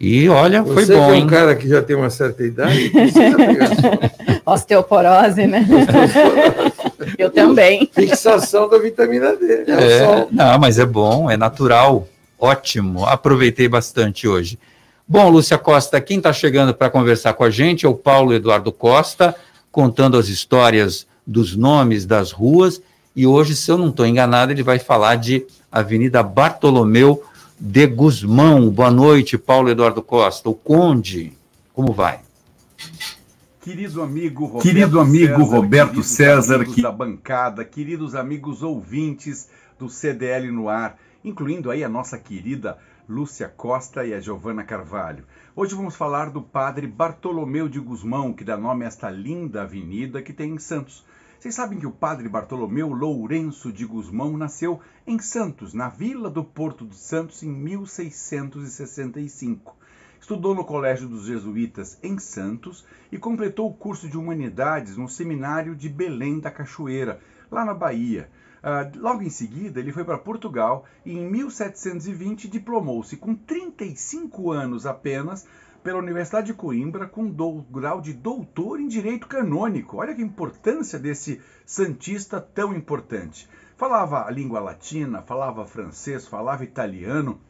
E 0.00 0.28
olha, 0.28 0.62
foi 0.64 0.84
Você 0.86 0.94
bom, 0.94 1.06
que 1.06 1.10
é 1.10 1.12
um 1.12 1.14
hein? 1.16 1.26
cara 1.26 1.56
que 1.56 1.68
já 1.68 1.82
tem 1.82 1.96
uma 1.96 2.08
certa 2.10 2.44
idade, 2.44 2.88
precisa 2.90 3.36
pegar. 3.36 3.70
Osteoporose, 4.46 5.46
né? 5.46 5.66
eu 7.18 7.30
também. 7.30 7.90
Fixação 7.92 8.68
da 8.68 8.78
vitamina 8.78 9.34
D. 9.36 9.64
É, 9.66 9.74
o 9.74 9.80
É, 9.80 10.04
sol. 10.06 10.28
não, 10.30 10.58
mas 10.58 10.78
é 10.78 10.86
bom, 10.86 11.30
é 11.30 11.36
natural. 11.36 12.06
Ótimo. 12.38 13.04
Aproveitei 13.06 13.68
bastante 13.68 14.28
hoje. 14.28 14.58
Bom, 15.06 15.28
Lúcia 15.30 15.58
Costa, 15.58 16.00
quem 16.00 16.18
está 16.18 16.32
chegando 16.32 16.72
para 16.72 16.90
conversar 16.90 17.32
com 17.32 17.42
a 17.42 17.50
gente 17.50 17.84
é 17.84 17.88
o 17.88 17.94
Paulo 17.94 18.32
Eduardo 18.32 18.70
Costa, 18.70 19.34
contando 19.72 20.16
as 20.16 20.28
histórias 20.28 21.06
dos 21.26 21.56
nomes 21.56 22.06
das 22.06 22.30
ruas. 22.30 22.80
E 23.16 23.26
hoje, 23.26 23.56
se 23.56 23.70
eu 23.70 23.76
não 23.76 23.88
estou 23.88 24.06
enganado, 24.06 24.52
ele 24.52 24.62
vai 24.62 24.78
falar 24.78 25.16
de 25.16 25.44
Avenida 25.72 26.22
Bartolomeu 26.22 27.22
de 27.58 27.86
Guzmão. 27.86 28.70
Boa 28.70 28.90
noite, 28.90 29.36
Paulo 29.36 29.68
Eduardo 29.68 30.02
Costa. 30.02 30.48
O 30.48 30.54
Conde, 30.54 31.32
como 31.72 31.92
vai? 31.92 32.20
Querido 33.60 34.02
amigo 34.02 34.46
Roberto 34.46 34.62
Querido 34.62 35.00
amigo 35.00 35.40
César, 35.42 35.56
Roberto 35.56 35.88
queridos 35.88 36.06
César, 36.08 36.54
amigos 36.56 36.74
que- 36.74 36.82
da 36.82 36.92
bancada, 36.92 37.64
queridos 37.64 38.14
amigos 38.14 38.62
ouvintes 38.62 39.48
do 39.78 39.88
CDL 39.88 40.50
no 40.50 40.68
ar, 40.68 40.96
incluindo 41.24 41.70
aí 41.70 41.84
a 41.84 41.88
nossa 41.88 42.16
querida 42.18 42.78
Lúcia 43.08 43.48
Costa 43.48 44.04
e 44.06 44.14
a 44.14 44.20
Giovana 44.20 44.64
Carvalho. 44.64 45.24
Hoje 45.54 45.74
vamos 45.74 45.96
falar 45.96 46.30
do 46.30 46.40
padre 46.40 46.86
Bartolomeu 46.86 47.68
de 47.68 47.80
Guzmão, 47.80 48.32
que 48.32 48.44
dá 48.44 48.56
nome 48.56 48.84
a 48.84 48.88
esta 48.88 49.10
linda 49.10 49.62
avenida 49.62 50.22
que 50.22 50.32
tem 50.32 50.52
em 50.54 50.58
Santos. 50.58 51.04
Vocês 51.38 51.54
sabem 51.54 51.78
que 51.78 51.86
o 51.86 51.92
padre 51.92 52.28
Bartolomeu 52.28 52.88
Lourenço 52.88 53.72
de 53.72 53.86
Guzmão 53.86 54.36
nasceu 54.36 54.80
em 55.06 55.20
Santos, 55.20 55.72
na 55.72 55.88
vila 55.88 56.28
do 56.28 56.42
Porto 56.42 56.84
de 56.84 56.96
Santos, 56.96 57.44
em 57.44 57.48
1665. 57.48 59.76
Estudou 60.20 60.52
no 60.52 60.64
Colégio 60.64 61.08
dos 61.08 61.26
Jesuítas 61.26 61.96
em 62.02 62.18
Santos 62.18 62.84
e 63.12 63.18
completou 63.18 63.70
o 63.70 63.74
curso 63.74 64.08
de 64.08 64.18
Humanidades 64.18 64.96
no 64.96 65.08
Seminário 65.08 65.76
de 65.76 65.88
Belém 65.88 66.40
da 66.40 66.50
Cachoeira, 66.50 67.20
lá 67.48 67.64
na 67.64 67.72
Bahia. 67.72 68.28
Ah, 68.60 68.90
logo 68.96 69.22
em 69.22 69.30
seguida, 69.30 69.78
ele 69.78 69.92
foi 69.92 70.04
para 70.04 70.18
Portugal 70.18 70.86
e 71.06 71.12
em 71.12 71.30
1720 71.30 72.48
diplomou-se 72.48 73.16
com 73.16 73.36
35 73.36 74.50
anos 74.50 74.86
apenas 74.86 75.46
pela 75.82 75.98
Universidade 75.98 76.48
de 76.48 76.54
Coimbra 76.54 77.06
com 77.06 77.26
dou- 77.28 77.62
grau 77.70 78.00
de 78.00 78.12
doutor 78.12 78.80
em 78.80 78.88
Direito 78.88 79.26
Canônico. 79.26 79.98
Olha 79.98 80.14
que 80.14 80.22
importância 80.22 80.98
desse 80.98 81.40
santista 81.64 82.40
tão 82.40 82.74
importante. 82.74 83.48
Falava 83.76 84.26
a 84.26 84.30
língua 84.30 84.60
latina, 84.60 85.22
falava 85.22 85.64
francês, 85.66 86.26
falava 86.26 86.64
italiano, 86.64 87.40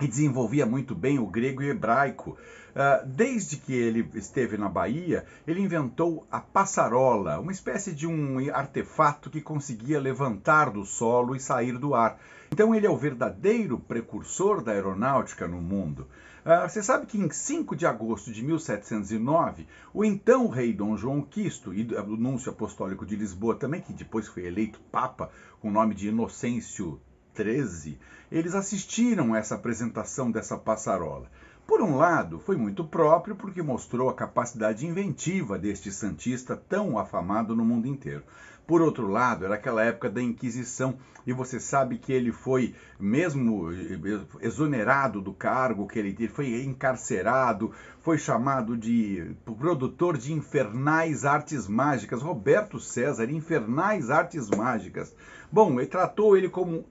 e 0.00 0.08
desenvolvia 0.08 0.66
muito 0.66 0.94
bem 0.94 1.18
o 1.18 1.26
grego 1.26 1.62
e 1.62 1.68
o 1.68 1.70
hebraico. 1.70 2.36
Ah, 2.74 3.02
desde 3.06 3.56
que 3.56 3.72
ele 3.72 4.08
esteve 4.14 4.58
na 4.58 4.68
Bahia, 4.68 5.24
ele 5.46 5.60
inventou 5.60 6.26
a 6.30 6.40
passarola, 6.40 7.38
uma 7.38 7.52
espécie 7.52 7.94
de 7.94 8.04
um 8.06 8.38
artefato 8.52 9.30
que 9.30 9.40
conseguia 9.40 10.00
levantar 10.00 10.70
do 10.70 10.84
solo 10.84 11.36
e 11.36 11.40
sair 11.40 11.78
do 11.78 11.94
ar. 11.94 12.18
Então 12.52 12.74
ele 12.74 12.86
é 12.86 12.90
o 12.90 12.96
verdadeiro 12.96 13.78
precursor 13.78 14.60
da 14.62 14.72
aeronáutica 14.72 15.46
no 15.46 15.62
mundo. 15.62 16.06
Ah, 16.46 16.68
você 16.68 16.82
sabe 16.82 17.06
que 17.06 17.16
em 17.16 17.30
5 17.30 17.74
de 17.74 17.86
agosto 17.86 18.30
de 18.30 18.44
1709, 18.44 19.66
o 19.94 20.04
então 20.04 20.46
rei 20.46 20.74
Dom 20.74 20.94
João 20.94 21.22
Quisto 21.22 21.72
e 21.72 21.82
o 21.94 22.16
núncio 22.18 22.52
apostólico 22.52 23.06
de 23.06 23.16
Lisboa 23.16 23.54
também, 23.56 23.80
que 23.80 23.94
depois 23.94 24.28
foi 24.28 24.44
eleito 24.44 24.78
papa 24.92 25.30
com 25.58 25.68
o 25.68 25.72
nome 25.72 25.94
de 25.94 26.08
Inocêncio 26.08 27.00
13, 27.32 27.98
eles 28.30 28.54
assistiram 28.54 29.32
a 29.32 29.38
essa 29.38 29.54
apresentação 29.54 30.30
dessa 30.30 30.58
passarola. 30.58 31.30
Por 31.66 31.80
um 31.80 31.96
lado, 31.96 32.38
foi 32.38 32.56
muito 32.56 32.84
próprio 32.84 33.34
porque 33.34 33.62
mostrou 33.62 34.10
a 34.10 34.14
capacidade 34.14 34.86
inventiva 34.86 35.58
deste 35.58 35.90
santista 35.90 36.54
tão 36.54 36.98
afamado 36.98 37.56
no 37.56 37.64
mundo 37.64 37.88
inteiro. 37.88 38.22
Por 38.66 38.82
outro 38.82 39.08
lado, 39.08 39.44
era 39.44 39.54
aquela 39.54 39.82
época 39.82 40.10
da 40.10 40.22
Inquisição 40.22 40.96
e 41.26 41.32
você 41.32 41.58
sabe 41.58 41.98
que 41.98 42.12
ele 42.12 42.32
foi 42.32 42.74
mesmo 42.98 43.68
exonerado 44.40 45.20
do 45.20 45.32
cargo 45.32 45.86
que 45.86 45.98
ele 45.98 46.12
teve, 46.12 46.32
foi 46.32 46.62
encarcerado, 46.62 47.72
foi 48.00 48.18
chamado 48.18 48.76
de 48.76 49.34
produtor 49.58 50.18
de 50.18 50.32
infernais 50.32 51.24
artes 51.24 51.66
mágicas, 51.66 52.22
Roberto 52.22 52.78
César, 52.78 53.30
infernais 53.30 54.10
artes 54.10 54.50
mágicas. 54.50 55.14
Bom, 55.50 55.78
ele 55.78 55.88
tratou 55.88 56.36
ele 56.36 56.48
como, 56.48 56.84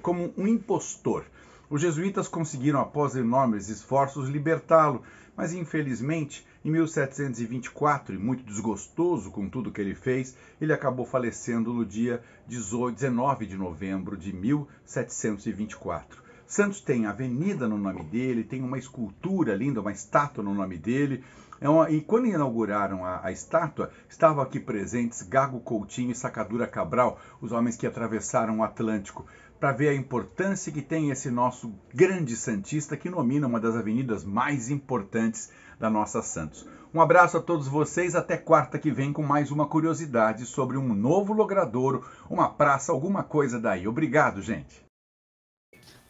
como 0.00 0.32
um 0.36 0.46
impostor. 0.46 1.24
Os 1.72 1.80
jesuítas 1.80 2.28
conseguiram, 2.28 2.80
após 2.80 3.16
enormes 3.16 3.70
esforços, 3.70 4.28
libertá-lo, 4.28 5.02
mas 5.34 5.54
infelizmente, 5.54 6.46
em 6.62 6.70
1724, 6.70 8.14
e 8.14 8.18
muito 8.18 8.44
desgostoso 8.44 9.30
com 9.30 9.48
tudo 9.48 9.72
que 9.72 9.80
ele 9.80 9.94
fez, 9.94 10.36
ele 10.60 10.74
acabou 10.74 11.06
falecendo 11.06 11.72
no 11.72 11.82
dia 11.82 12.22
18 12.46 12.94
19 12.96 13.46
de 13.46 13.56
novembro 13.56 14.18
de 14.18 14.34
1724. 14.34 16.22
Santos 16.46 16.82
tem 16.82 17.06
avenida 17.06 17.66
no 17.66 17.78
nome 17.78 18.02
dele, 18.02 18.44
tem 18.44 18.62
uma 18.62 18.76
escultura 18.76 19.54
linda, 19.54 19.80
uma 19.80 19.92
estátua 19.92 20.44
no 20.44 20.52
nome 20.52 20.76
dele. 20.76 21.24
É 21.58 21.68
uma- 21.70 21.88
e 21.88 22.02
quando 22.02 22.26
inauguraram 22.26 23.02
a, 23.06 23.24
a 23.24 23.32
estátua, 23.32 23.90
estavam 24.10 24.42
aqui 24.42 24.60
presentes 24.60 25.22
Gago 25.22 25.60
Coutinho 25.60 26.10
e 26.10 26.14
Sacadura 26.14 26.66
Cabral, 26.66 27.18
os 27.40 27.52
homens 27.52 27.76
que 27.76 27.86
atravessaram 27.86 28.58
o 28.58 28.62
Atlântico, 28.62 29.24
para 29.62 29.70
ver 29.70 29.90
a 29.90 29.94
importância 29.94 30.72
que 30.72 30.82
tem 30.82 31.10
esse 31.10 31.30
nosso 31.30 31.72
grande 31.94 32.34
santista 32.34 32.96
que 32.96 33.08
nomina 33.08 33.46
uma 33.46 33.60
das 33.60 33.76
avenidas 33.76 34.24
mais 34.24 34.68
importantes 34.68 35.50
da 35.78 35.88
nossa 35.88 36.20
Santos. 36.20 36.66
Um 36.92 37.00
abraço 37.00 37.36
a 37.36 37.40
todos 37.40 37.68
vocês, 37.68 38.16
até 38.16 38.36
quarta 38.36 38.76
que 38.76 38.90
vem 38.90 39.12
com 39.12 39.22
mais 39.22 39.52
uma 39.52 39.64
curiosidade 39.64 40.46
sobre 40.46 40.76
um 40.76 40.92
novo 40.92 41.32
logradouro, 41.32 42.04
uma 42.28 42.48
praça, 42.48 42.90
alguma 42.90 43.22
coisa 43.22 43.60
daí. 43.60 43.86
Obrigado, 43.86 44.42
gente. 44.42 44.82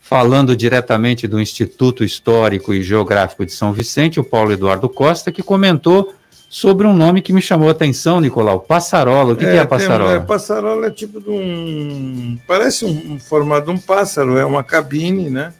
Falando 0.01 0.57
diretamente 0.57 1.29
do 1.29 1.39
Instituto 1.39 2.03
Histórico 2.03 2.73
e 2.73 2.83
Geográfico 2.83 3.45
de 3.45 3.53
São 3.53 3.71
Vicente, 3.71 4.19
o 4.19 4.25
Paulo 4.25 4.53
Eduardo 4.53 4.89
Costa, 4.89 5.31
que 5.31 5.43
comentou 5.43 6.15
sobre 6.55 6.87
um 6.87 6.93
nome 6.93 7.23
que 7.23 7.33
me 7.33 7.41
chamou 7.41 7.69
a 7.69 7.73
atenção, 7.73 8.21
Nicolau, 8.21 8.61
passarola. 8.61 9.33
O 9.33 9.37
que, 9.37 9.47
que 9.47 9.51
é 9.53 9.59
a 9.61 9.61
tem- 9.61 9.69
passarola? 9.79 10.13
é, 10.17 10.21
passarola 10.21 10.87
é 10.89 10.91
tipo 10.91 11.19
de 11.19 11.31
um. 11.31 12.39
Parece 12.47 12.85
um, 12.85 13.15
um 13.15 13.19
formato 13.19 13.67
de 13.67 13.73
um 13.73 13.79
pássaro, 13.79 14.37
é 14.37 14.45
uma 14.45 14.63
cabine, 14.63 15.31
né? 15.31 15.55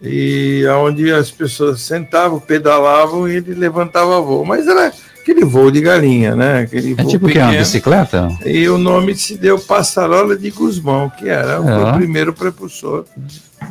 E 0.00 0.64
onde 0.82 1.12
as 1.12 1.30
pessoas 1.30 1.82
sentavam, 1.82 2.40
pedalavam 2.40 3.28
e 3.28 3.36
ele 3.36 3.54
levantava 3.54 4.18
voo. 4.22 4.46
Mas 4.46 4.66
era 4.66 4.92
aquele 5.20 5.44
voo 5.44 5.70
de 5.70 5.82
galinha, 5.82 6.34
né? 6.34 6.60
Aquele 6.60 6.94
É 6.98 7.04
tipo 7.04 7.26
que 7.28 7.38
é 7.38 7.42
uma 7.42 7.48
pequeno. 7.50 7.58
bicicleta? 7.58 8.28
E 8.46 8.66
o 8.68 8.78
nome 8.78 9.14
se 9.14 9.36
deu 9.36 9.58
Passarola 9.58 10.36
de 10.36 10.50
Guzmão, 10.50 11.10
que 11.10 11.28
era 11.28 11.52
É. 11.54 11.58
o 11.58 11.94
primeiro 11.96 12.32
prepulsor. 12.32 13.04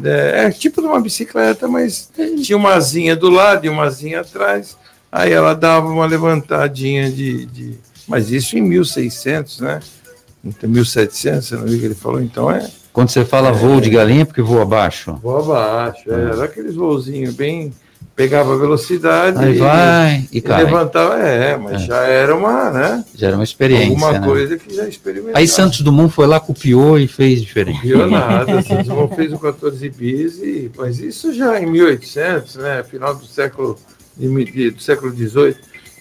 É, 0.03 0.45
é 0.45 0.51
tipo 0.51 0.81
de 0.81 0.87
uma 0.87 0.99
bicicleta, 1.01 1.67
mas 1.67 2.09
tinha 2.43 2.57
uma 2.57 2.73
asinha 2.75 3.15
do 3.15 3.29
lado 3.29 3.65
e 3.65 3.69
uma 3.69 3.85
asinha 3.85 4.21
atrás. 4.21 4.77
Aí 5.15 5.31
ela 5.31 5.53
dava 5.53 5.87
uma 5.87 6.07
levantadinha 6.07 7.11
de. 7.11 7.45
de- 7.45 7.77
Mas 8.07 8.31
isso 8.31 8.57
em 8.57 8.61
1600, 8.61 9.59
né? 9.59 9.79
Então, 10.43 10.67
1700, 10.69 11.47
você 11.47 11.55
não 11.55 11.65
viu 11.65 11.77
o 11.77 11.79
que 11.79 11.85
ele 11.85 11.93
falou? 11.95 12.19
Então 12.21 12.49
é. 12.49 12.67
Quando 12.91 13.09
você 13.09 13.23
fala 13.23 13.51
voo 13.51 13.79
de 13.79 13.89
galinha, 13.91 14.23
é 14.23 14.25
porque 14.25 14.41
voa 14.41 14.63
abaixo. 14.63 15.17
Vou 15.21 15.37
abaixo, 15.37 16.03
é, 16.11 16.13
era 16.13 16.43
aqueles 16.45 16.73
voozinhos 16.75 17.33
bem. 17.35 17.71
Pegava 18.15 18.55
velocidade 18.57 19.43
Aí 19.43 19.57
vai 19.57 20.27
e 20.31 20.39
cai. 20.39 20.63
levantava, 20.65 21.17
é, 21.17 21.57
mas 21.57 21.81
É. 21.81 21.85
já 21.87 22.03
era 22.03 22.35
uma, 22.35 22.69
né? 22.69 23.03
Já 23.15 23.27
era 23.27 23.35
uma 23.37 23.43
experiência. 23.43 23.87
Alguma 23.89 24.11
né? 24.11 24.19
coisa 24.27 24.57
que 24.57 24.71
já 24.75 24.87
experimentava. 24.87 25.39
Aí 25.39 25.47
Santos 25.47 25.81
Dumont 25.81 26.13
foi 26.13 26.27
lá, 26.27 26.39
copiou 26.39 26.99
e 26.99 27.07
fez 27.07 27.41
diferente. 27.41 27.81
Viu 27.81 28.07
nada, 28.07 28.61
Santos 28.61 28.87
Dumont 28.87 29.15
fez 29.15 29.33
o 29.33 29.39
14 29.39 29.89
bis, 29.89 30.37
e, 30.37 30.69
mas 30.77 30.99
isso 30.99 31.33
já 31.33 31.59
em 31.59 31.65
1800, 31.65 32.55
né, 32.57 32.83
final 32.83 33.15
do 33.15 33.25
século, 33.25 33.79
de 34.17 34.27
mi- 34.27 34.45
de- 34.45 34.71
do 34.71 34.81
século 34.81 35.11
XVIII. 35.13 35.55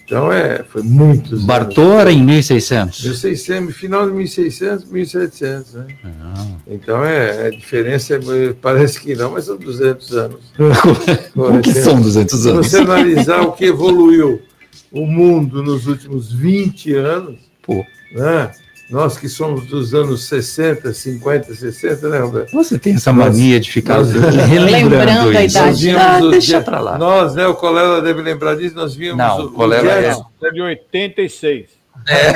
Então, 0.04 0.30
é, 0.32 0.62
foi 0.64 0.82
muitos. 0.82 1.44
Bartô 1.44 1.94
era 1.98 2.12
em 2.12 2.22
1600. 2.22 3.02
1600, 3.02 3.74
final 3.74 4.06
de 4.06 4.12
1600, 4.14 4.84
1700. 4.84 5.74
Né? 5.74 5.86
Ah. 6.04 6.46
Então, 6.66 7.02
é, 7.04 7.46
a 7.46 7.50
diferença 7.50 8.14
é, 8.14 8.52
parece 8.60 9.00
que 9.00 9.14
não, 9.14 9.30
mas 9.32 9.44
são 9.46 9.56
200 9.56 10.12
anos. 10.14 10.40
o 11.34 11.60
que 11.60 11.72
são 11.72 12.00
200 12.00 12.46
anos? 12.46 12.66
Se 12.66 12.72
você 12.72 12.82
analisar 12.82 13.40
o 13.42 13.52
que 13.52 13.64
evoluiu 13.64 14.42
o 14.90 15.06
mundo 15.06 15.62
nos 15.62 15.86
últimos 15.86 16.30
20 16.32 16.92
anos, 16.94 17.38
Pô. 17.62 17.84
Né? 18.12 18.50
Nós 18.92 19.16
que 19.16 19.26
somos 19.26 19.64
dos 19.64 19.94
anos 19.94 20.24
60, 20.24 20.92
50, 20.92 21.54
60, 21.54 22.08
né, 22.10 22.18
Roberto? 22.18 22.52
Você 22.52 22.78
tem 22.78 22.94
essa 22.94 23.10
mania 23.10 23.58
de 23.58 23.72
ficar 23.72 23.96
nós, 23.96 24.12
relembrando 24.12 25.30
a 25.34 25.44
idade. 25.44 25.96
Ah, 25.96 26.20
deixa 26.20 26.60
para 26.60 26.78
lá. 26.78 26.98
Nós, 26.98 27.34
né, 27.34 27.46
o 27.46 27.54
Colela 27.54 28.02
deve 28.02 28.20
lembrar 28.20 28.54
disso, 28.54 28.76
nós 28.76 28.94
vimos 28.94 29.16
Não, 29.16 29.46
o, 29.46 29.52
Colela 29.52 29.90
é... 29.90 30.14
é 30.42 30.50
de 30.50 30.60
86. 30.60 31.70
É. 32.06 32.32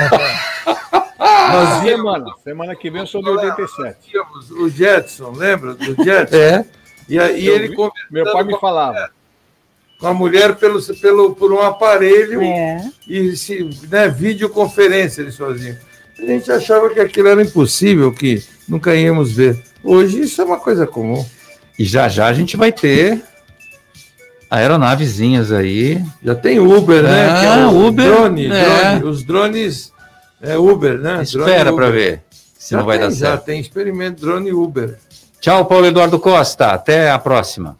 nós 1.53 1.83
vimos, 1.83 1.97
semana, 1.99 2.27
semana 2.43 2.75
que 2.75 2.89
vem 2.89 3.03
eu 3.03 3.07
sou 3.07 3.23
de 3.23 3.29
87. 3.29 4.13
O 4.59 4.71
Jetson, 4.71 5.33
lembra 5.33 5.75
do 5.75 6.03
Jetson? 6.03 6.37
É. 6.37 6.65
E, 7.07 7.17
e 7.17 7.49
ele 7.51 7.69
vi, 7.69 7.77
Meu 8.11 8.33
pai 8.33 8.45
me 8.45 8.59
falava. 8.59 9.11
Com 10.01 10.07
a 10.07 10.15
mulher 10.15 10.57
pelo, 10.57 10.83
pelo, 10.97 11.35
por 11.35 11.53
um 11.53 11.61
aparelho 11.61 12.41
é. 12.41 12.91
e 13.07 13.37
se, 13.37 13.63
né, 13.91 14.09
videoconferência 14.09 15.21
eles 15.21 15.37
faziam. 15.37 15.77
A 16.19 16.23
gente 16.23 16.51
achava 16.51 16.89
que 16.91 17.01
aquilo 17.01 17.29
era 17.29 17.43
impossível, 17.43 18.13
que 18.13 18.43
nunca 18.69 18.95
íamos 18.95 19.33
ver. 19.33 19.63
Hoje 19.83 20.21
isso 20.23 20.41
é 20.41 20.45
uma 20.45 20.59
coisa 20.59 20.87
comum. 20.87 21.25
E 21.79 21.85
já 21.85 22.09
já 22.09 22.27
a 22.27 22.33
gente 22.33 22.57
vai 22.57 22.73
ter 22.73 23.23
aeronavezinhas 24.51 25.53
aí. 25.53 26.03
Já 26.23 26.35
tem 26.35 26.59
Uber, 26.59 27.03
né? 27.03 27.29
Ah, 27.31 27.61
é 27.61 27.67
Uber. 27.67 28.07
Drone, 28.07 28.47
é. 28.47 28.99
drone, 28.99 29.05
Os 29.05 29.23
drones 29.25 29.93
é 30.41 30.57
Uber, 30.57 30.99
né? 30.99 31.23
Espera 31.23 31.73
para 31.73 31.91
ver 31.91 32.23
se 32.59 32.73
já 32.73 32.79
não 32.79 32.87
vai 32.87 32.99
tem, 32.99 33.09
dar 33.09 33.15
certo. 33.15 33.33
Já 33.33 33.39
tem 33.39 33.61
experimento 33.61 34.21
drone 34.21 34.53
Uber. 34.53 34.99
Tchau, 35.41 35.67
Paulo 35.67 35.87
Eduardo 35.87 36.19
Costa. 36.19 36.69
Até 36.69 37.11
a 37.11 37.19
próxima. 37.19 37.77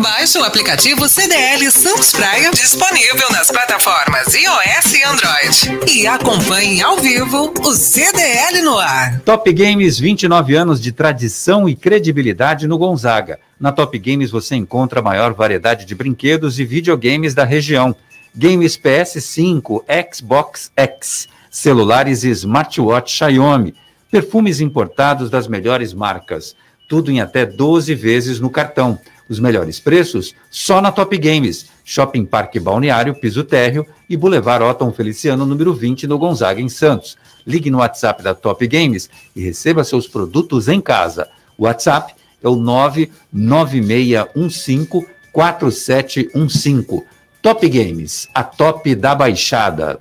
Baixe 0.00 0.38
o 0.38 0.44
aplicativo 0.44 1.06
CDL 1.06 1.70
Santos 1.70 2.10
Praia, 2.12 2.50
disponível 2.52 3.30
nas 3.32 3.50
plataformas 3.50 4.32
iOS 4.32 4.94
e 4.94 5.02
Android. 5.04 5.92
E 5.92 6.06
acompanhe 6.06 6.80
ao 6.80 6.96
vivo 6.96 7.52
o 7.60 7.72
CDL 7.74 8.62
no 8.62 8.78
ar. 8.78 9.20
Top 9.20 9.52
Games, 9.52 9.98
29 9.98 10.56
anos 10.56 10.80
de 10.80 10.90
tradição 10.90 11.68
e 11.68 11.76
credibilidade 11.76 12.66
no 12.66 12.78
Gonzaga. 12.78 13.38
Na 13.60 13.72
Top 13.72 13.98
Games 13.98 14.30
você 14.30 14.56
encontra 14.56 15.00
a 15.00 15.02
maior 15.02 15.34
variedade 15.34 15.84
de 15.84 15.94
brinquedos 15.94 16.58
e 16.58 16.64
videogames 16.64 17.34
da 17.34 17.44
região. 17.44 17.94
Games 18.34 18.78
PS5, 18.78 19.82
Xbox 20.14 20.72
X, 20.74 21.28
celulares 21.50 22.24
e 22.24 22.30
smartwatch 22.30 23.12
Xiaomi, 23.12 23.74
perfumes 24.10 24.62
importados 24.62 25.28
das 25.28 25.46
melhores 25.46 25.92
marcas. 25.92 26.56
Tudo 26.88 27.10
em 27.10 27.20
até 27.20 27.44
12 27.44 27.94
vezes 27.94 28.40
no 28.40 28.48
cartão. 28.48 28.98
Os 29.30 29.38
melhores 29.38 29.78
preços 29.78 30.34
só 30.50 30.80
na 30.80 30.90
Top 30.90 31.16
Games, 31.16 31.66
Shopping 31.84 32.24
Parque 32.24 32.58
Balneário, 32.58 33.14
Piso 33.14 33.44
Térreo 33.44 33.86
e 34.08 34.16
Boulevard 34.16 34.64
Otton 34.64 34.92
Feliciano, 34.92 35.46
número 35.46 35.72
20, 35.72 36.08
no 36.08 36.18
Gonzaga, 36.18 36.60
em 36.60 36.68
Santos. 36.68 37.16
Ligue 37.46 37.70
no 37.70 37.78
WhatsApp 37.78 38.24
da 38.24 38.34
Top 38.34 38.66
Games 38.66 39.08
e 39.36 39.40
receba 39.40 39.84
seus 39.84 40.08
produtos 40.08 40.66
em 40.66 40.80
casa. 40.80 41.28
O 41.56 41.62
WhatsApp 41.62 42.12
é 42.42 42.48
o 42.48 42.56
99615 42.56 45.06
4715. 45.32 47.04
Top 47.40 47.68
Games, 47.68 48.28
a 48.34 48.42
top 48.42 48.96
da 48.96 49.14
baixada. 49.14 50.00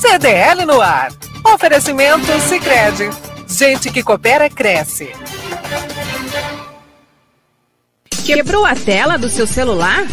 CDL 0.00 0.64
no 0.64 0.80
ar. 0.80 1.12
Oferecimento 1.52 2.30
Sicredi. 2.42 3.10
Gente 3.48 3.90
que 3.90 4.04
coopera 4.04 4.48
cresce. 4.48 5.10
Quebrou 8.26 8.66
a 8.66 8.74
tela 8.74 9.16
do 9.16 9.28
seu 9.28 9.46
celular? 9.46 10.04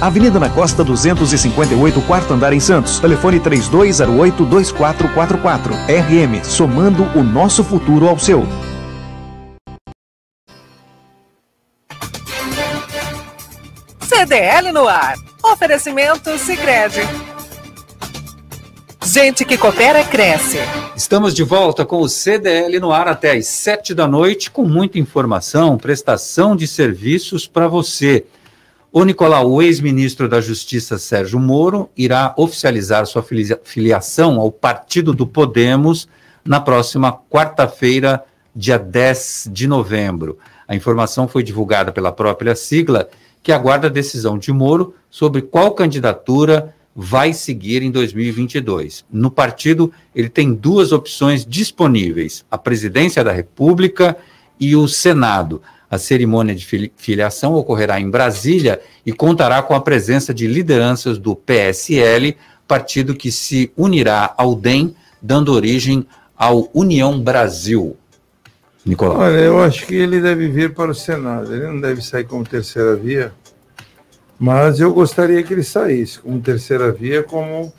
Avenida 0.00 0.38
na 0.38 0.48
Costa 0.48 0.84
258, 0.84 2.00
quarto 2.02 2.34
andar 2.34 2.52
em 2.52 2.60
Santos. 2.60 3.00
Telefone 3.00 3.40
3208-2444. 3.40 5.72
RM, 5.88 6.44
somando 6.44 7.02
o 7.18 7.22
nosso 7.22 7.64
futuro 7.64 8.08
ao 8.08 8.18
seu. 8.18 8.46
CDL 14.00 14.72
no 14.72 14.88
ar. 14.88 15.14
Oferecimento 15.42 16.36
Sicredi. 16.38 17.00
Gente 19.04 19.44
que 19.44 19.56
coopera, 19.56 20.04
cresce. 20.04 20.58
Estamos 20.94 21.32
de 21.32 21.42
volta 21.42 21.86
com 21.86 22.00
o 22.00 22.08
CDL 22.08 22.78
no 22.78 22.92
ar 22.92 23.08
até 23.08 23.32
às 23.32 23.46
sete 23.46 23.94
da 23.94 24.06
noite, 24.06 24.50
com 24.50 24.64
muita 24.64 24.98
informação, 24.98 25.78
prestação 25.78 26.54
de 26.54 26.66
serviços 26.66 27.46
para 27.46 27.68
você. 27.68 28.26
O 28.90 29.04
Nicolau, 29.04 29.50
o 29.50 29.60
ex-ministro 29.60 30.30
da 30.30 30.40
Justiça 30.40 30.96
Sérgio 30.96 31.38
Moro, 31.38 31.90
irá 31.94 32.34
oficializar 32.38 33.04
sua 33.04 33.22
filiação 33.62 34.40
ao 34.40 34.50
Partido 34.50 35.12
do 35.12 35.26
Podemos 35.26 36.08
na 36.42 36.58
próxima 36.58 37.12
quarta-feira, 37.12 38.24
dia 38.56 38.78
10 38.78 39.50
de 39.52 39.66
novembro. 39.66 40.38
A 40.66 40.74
informação 40.74 41.28
foi 41.28 41.42
divulgada 41.42 41.92
pela 41.92 42.10
própria 42.10 42.56
sigla, 42.56 43.10
que 43.42 43.52
aguarda 43.52 43.88
a 43.88 43.90
decisão 43.90 44.38
de 44.38 44.50
Moro 44.52 44.94
sobre 45.10 45.42
qual 45.42 45.72
candidatura 45.72 46.74
vai 46.96 47.34
seguir 47.34 47.82
em 47.82 47.90
2022. 47.90 49.04
No 49.12 49.30
partido, 49.30 49.92
ele 50.14 50.30
tem 50.30 50.54
duas 50.54 50.92
opções 50.92 51.44
disponíveis: 51.44 52.42
a 52.50 52.56
presidência 52.56 53.22
da 53.22 53.32
República 53.32 54.16
e 54.58 54.74
o 54.74 54.88
Senado. 54.88 55.60
A 55.90 55.96
cerimônia 55.96 56.54
de 56.54 56.92
filiação 56.96 57.54
ocorrerá 57.54 57.98
em 57.98 58.10
Brasília 58.10 58.80
e 59.06 59.12
contará 59.12 59.62
com 59.62 59.74
a 59.74 59.80
presença 59.80 60.34
de 60.34 60.46
lideranças 60.46 61.18
do 61.18 61.34
PSL, 61.34 62.36
partido 62.66 63.14
que 63.14 63.32
se 63.32 63.72
unirá 63.76 64.34
ao 64.36 64.54
DEM, 64.54 64.94
dando 65.22 65.52
origem 65.52 66.06
ao 66.36 66.68
União 66.74 67.18
Brasil. 67.18 67.96
Nicolau. 68.84 69.18
Olha, 69.18 69.38
eu 69.38 69.60
acho 69.62 69.86
que 69.86 69.94
ele 69.94 70.20
deve 70.20 70.48
vir 70.48 70.74
para 70.74 70.90
o 70.90 70.94
Senado. 70.94 71.54
Ele 71.54 71.66
não 71.66 71.80
deve 71.80 72.02
sair 72.02 72.24
como 72.24 72.44
terceira 72.44 72.94
via, 72.94 73.32
mas 74.38 74.80
eu 74.80 74.92
gostaria 74.92 75.42
que 75.42 75.52
ele 75.52 75.64
saísse 75.64 76.18
como 76.18 76.40
terceira 76.40 76.92
via, 76.92 77.22
como 77.22 77.72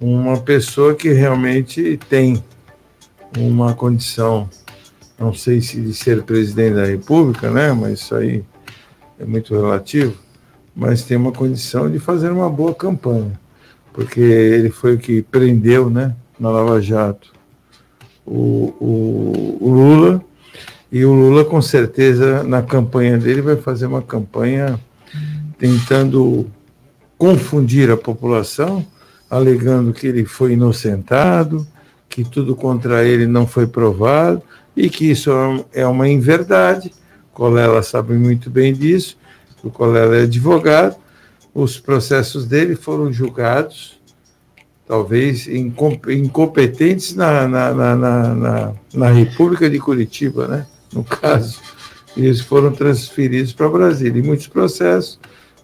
uma 0.00 0.40
pessoa 0.40 0.94
que 0.94 1.12
realmente 1.12 1.98
tem 2.08 2.42
uma 3.38 3.74
condição 3.74 4.48
não 5.18 5.32
sei 5.32 5.60
se 5.60 5.80
de 5.80 5.94
ser 5.94 6.22
presidente 6.22 6.74
da 6.74 6.84
República, 6.84 7.50
né? 7.50 7.72
Mas 7.72 8.00
isso 8.00 8.14
aí 8.14 8.44
é 9.18 9.24
muito 9.24 9.54
relativo. 9.54 10.14
Mas 10.74 11.04
tem 11.04 11.16
uma 11.16 11.32
condição 11.32 11.90
de 11.90 11.98
fazer 11.98 12.30
uma 12.30 12.50
boa 12.50 12.74
campanha, 12.74 13.38
porque 13.92 14.20
ele 14.20 14.70
foi 14.70 14.94
o 14.94 14.98
que 14.98 15.22
prendeu, 15.22 15.88
né? 15.88 16.16
Na 16.38 16.50
Lava 16.50 16.80
Jato 16.80 17.34
o, 18.26 18.74
o, 18.80 19.58
o 19.60 19.70
Lula, 19.70 20.24
e 20.90 21.04
o 21.04 21.12
Lula, 21.12 21.44
com 21.44 21.60
certeza, 21.60 22.42
na 22.42 22.62
campanha 22.62 23.18
dele, 23.18 23.42
vai 23.42 23.56
fazer 23.56 23.86
uma 23.86 24.02
campanha 24.02 24.78
tentando 25.58 26.46
confundir 27.18 27.90
a 27.90 27.96
população, 27.96 28.84
alegando 29.28 29.92
que 29.92 30.06
ele 30.06 30.24
foi 30.24 30.52
inocentado, 30.52 31.66
que 32.08 32.22
tudo 32.22 32.54
contra 32.54 33.04
ele 33.04 33.26
não 33.26 33.46
foi 33.46 33.66
provado 33.66 34.42
e 34.76 34.88
que 34.88 35.10
isso 35.10 35.30
é 35.72 35.86
uma 35.86 36.08
inverdade. 36.08 36.92
Colela 37.32 37.82
sabe 37.82 38.14
muito 38.14 38.48
bem 38.48 38.72
disso, 38.72 39.16
o 39.62 39.70
Colela 39.70 40.16
é 40.16 40.22
advogado, 40.22 40.96
os 41.52 41.78
processos 41.78 42.46
dele 42.46 42.76
foram 42.76 43.12
julgados, 43.12 44.00
talvez 44.86 45.48
incompetentes 45.48 47.14
na, 47.14 47.48
na, 47.48 47.74
na, 47.74 47.96
na, 47.96 48.74
na 48.92 49.10
República 49.10 49.68
de 49.68 49.78
Curitiba, 49.78 50.46
né? 50.46 50.66
no 50.92 51.02
caso, 51.02 51.60
e 52.16 52.24
eles 52.24 52.40
foram 52.40 52.72
transferidos 52.72 53.52
para 53.52 53.68
Brasília. 53.68 54.20
E 54.20 54.22
muitos 54.22 54.46
processos 54.46 55.18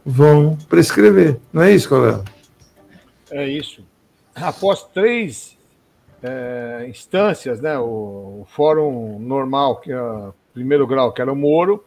vão 0.04 0.58
prescrever, 0.68 1.38
não 1.52 1.62
é 1.62 1.72
isso, 1.72 1.88
Colela? 1.88 2.24
É 3.30 3.48
isso. 3.48 3.84
Após 4.34 4.82
três 4.92 5.56
é, 6.22 6.86
instâncias, 6.88 7.60
né, 7.60 7.78
o, 7.78 8.42
o, 8.42 8.46
Fórum 8.50 9.18
Normal, 9.18 9.76
que 9.76 9.92
é 9.92 10.32
primeiro 10.52 10.86
grau, 10.86 11.12
que 11.12 11.22
era 11.22 11.32
o 11.32 11.36
Moro, 11.36 11.84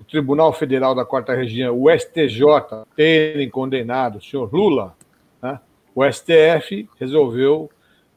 o 0.00 0.04
Tribunal 0.04 0.52
Federal 0.52 0.94
da 0.94 1.04
Quarta 1.04 1.34
Região, 1.34 1.76
o 1.76 1.90
STJ, 1.90 2.84
terem 2.96 3.48
condenado 3.50 4.18
o 4.18 4.22
senhor 4.22 4.52
Lula, 4.52 4.94
né, 5.40 5.60
o 5.94 6.04
STF 6.10 6.88
resolveu 6.98 7.70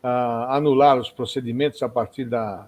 uh, 0.03 0.07
anular 0.49 0.97
os 0.97 1.09
procedimentos 1.09 1.81
a 1.81 1.89
partir 1.89 2.25
da, 2.25 2.67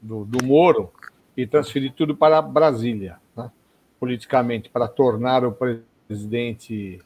do, 0.00 0.24
do 0.24 0.44
Moro 0.44 0.90
e 1.36 1.46
transferir 1.46 1.92
tudo 1.92 2.16
para 2.16 2.40
Brasília, 2.40 3.16
né, 3.36 3.50
politicamente, 4.00 4.70
para 4.70 4.88
tornar 4.88 5.44
o 5.44 5.52
presidente 6.06 7.00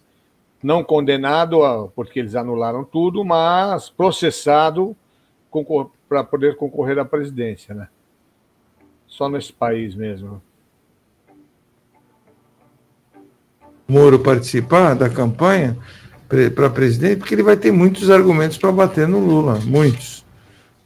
não 0.63 0.85
condenado, 0.85 1.91
porque 1.97 2.21
eles 2.21 2.37
anularam 2.37 2.85
tudo, 2.85 3.25
mas 3.25 3.89
processado 3.91 4.97
para 6.09 6.25
poder 6.25 6.57
concorrer 6.57 6.99
à 6.99 7.05
presidência, 7.05 7.75
né? 7.75 7.89
Só 9.07 9.29
nesse 9.29 9.53
país 9.53 9.95
mesmo. 9.95 10.43
Moro 13.87 14.19
participar 14.19 14.95
da 14.95 15.11
campanha 15.11 15.77
para 16.55 16.71
presidente, 16.71 17.19
porque 17.19 17.35
ele 17.35 17.43
vai 17.43 17.57
ter 17.57 17.71
muitos 17.71 18.09
argumentos 18.11 18.57
para 18.57 18.73
bater 18.73 19.07
no 19.07 19.19
Lula, 19.19 19.61
muitos. 19.65 20.25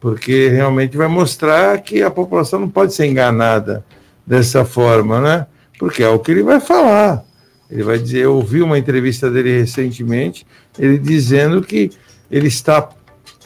Porque 0.00 0.48
realmente 0.48 0.96
vai 0.96 1.06
mostrar 1.06 1.80
que 1.82 2.02
a 2.02 2.10
população 2.10 2.60
não 2.60 2.68
pode 2.68 2.92
ser 2.94 3.06
enganada 3.06 3.84
dessa 4.26 4.64
forma, 4.64 5.20
né? 5.20 5.46
Porque 5.78 6.02
é 6.02 6.08
o 6.08 6.18
que 6.18 6.32
ele 6.32 6.42
vai 6.42 6.58
falar. 6.58 7.24
Ele 7.70 7.82
vai 7.82 7.98
dizer, 7.98 8.24
eu 8.24 8.34
ouvi 8.34 8.60
uma 8.60 8.78
entrevista 8.78 9.30
dele 9.30 9.60
recentemente, 9.60 10.46
ele 10.78 10.98
dizendo 10.98 11.62
que 11.62 11.90
ele 12.30 12.48
está 12.48 12.88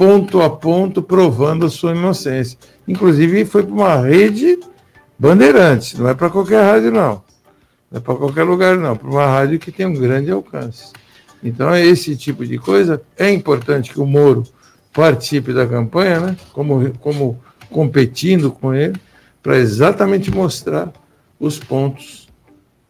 ponto 0.01 0.41
a 0.41 0.49
ponto 0.49 1.03
provando 1.03 1.67
a 1.67 1.69
sua 1.69 1.95
inocência. 1.95 2.59
Inclusive 2.89 3.45
foi 3.45 3.63
para 3.65 3.75
uma 3.75 3.97
rede 3.97 4.59
Bandeirantes, 5.19 5.99
não 5.99 6.09
é 6.09 6.15
para 6.15 6.31
qualquer 6.31 6.63
rádio, 6.63 6.91
não. 6.91 7.23
Não 7.91 7.99
é 7.99 8.01
para 8.01 8.15
qualquer 8.15 8.45
lugar, 8.45 8.79
não. 8.79 8.97
Para 8.97 9.11
uma 9.11 9.27
rádio 9.27 9.59
que 9.59 9.71
tem 9.71 9.85
um 9.85 9.93
grande 9.93 10.31
alcance. 10.31 10.95
Então, 11.45 11.75
é 11.75 11.85
esse 11.85 12.17
tipo 12.17 12.47
de 12.47 12.57
coisa. 12.57 13.03
É 13.19 13.31
importante 13.31 13.93
que 13.93 14.01
o 14.01 14.07
Moro 14.07 14.45
participe 14.91 15.53
da 15.53 15.67
campanha, 15.67 16.19
né? 16.19 16.37
como, 16.55 16.91
como 17.01 17.39
competindo 17.69 18.51
com 18.51 18.73
ele, 18.73 18.99
para 19.43 19.59
exatamente 19.59 20.31
mostrar 20.31 20.91
os 21.39 21.59
pontos 21.59 22.27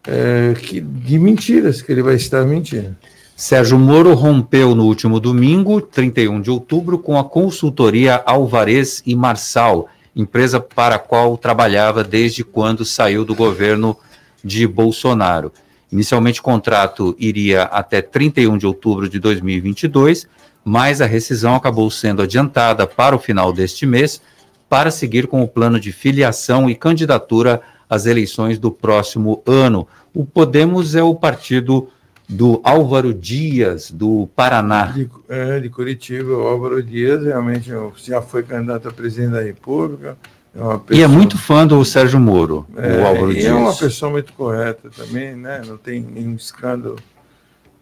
é, 0.07 0.55
que, 0.55 0.81
de 0.81 1.19
mentiras 1.19 1.83
que 1.83 1.91
ele 1.91 2.05
vai 2.05 2.15
estar 2.15 2.45
mentindo. 2.45 2.97
Sérgio 3.41 3.79
Moro 3.79 4.13
rompeu 4.13 4.75
no 4.75 4.85
último 4.85 5.19
domingo, 5.19 5.81
31 5.81 6.43
de 6.43 6.51
outubro, 6.51 6.99
com 6.99 7.19
a 7.19 7.25
consultoria 7.25 8.23
Alvarez 8.27 9.03
e 9.07 9.17
Marçal, 9.17 9.89
empresa 10.15 10.61
para 10.61 10.97
a 10.97 10.99
qual 10.99 11.39
trabalhava 11.39 12.05
desde 12.05 12.45
quando 12.45 12.85
saiu 12.85 13.25
do 13.25 13.35
governo 13.35 13.97
de 14.45 14.67
Bolsonaro. 14.67 15.51
Inicialmente, 15.91 16.41
o 16.41 16.43
contrato 16.43 17.17
iria 17.19 17.63
até 17.63 18.03
31 18.03 18.59
de 18.59 18.67
outubro 18.67 19.09
de 19.09 19.19
2022, 19.19 20.29
mas 20.63 21.01
a 21.01 21.07
rescisão 21.07 21.55
acabou 21.55 21.91
sendo 21.91 22.21
adiantada 22.21 22.87
para 22.87 23.17
o 23.17 23.19
final 23.19 23.55
deste 23.55 23.87
mês 23.87 24.21
para 24.69 24.91
seguir 24.91 25.27
com 25.27 25.43
o 25.43 25.49
plano 25.49 25.81
de 25.81 25.93
filiação 25.93 26.69
e 26.69 26.75
candidatura 26.75 27.63
às 27.89 28.05
eleições 28.05 28.59
do 28.59 28.71
próximo 28.71 29.43
ano. 29.47 29.89
O 30.15 30.27
Podemos 30.27 30.95
é 30.95 31.03
o 31.03 31.15
partido 31.15 31.89
do 32.31 32.61
Álvaro 32.63 33.13
Dias, 33.13 33.91
do 33.91 34.29
Paraná. 34.37 34.87
De, 34.87 35.11
é, 35.29 35.59
de 35.59 35.69
Curitiba, 35.69 36.33
o 36.33 36.47
Álvaro 36.47 36.81
Dias 36.81 37.25
realmente 37.25 37.73
já 37.97 38.23
foi 38.23 38.45
candidato 38.45 38.89
a 38.89 38.93
presidente 38.93 39.33
da 39.33 39.43
República. 39.43 40.17
É 40.55 40.59
pessoa... 40.59 40.85
E 40.91 41.03
é 41.03 41.09
muito 41.09 41.37
fã 41.37 41.67
do 41.67 41.85
Sérgio 41.85 42.21
Moro, 42.21 42.67
é, 42.77 42.99
o 42.99 43.07
Álvaro 43.07 43.33
Dias. 43.35 43.47
é 43.47 43.53
uma 43.53 43.75
pessoa 43.75 44.13
muito 44.13 44.33
correta 44.33 44.89
também, 44.97 45.35
né? 45.35 45.61
não 45.67 45.77
tem 45.77 46.01
nenhum 46.01 46.37
escândalo 46.37 46.97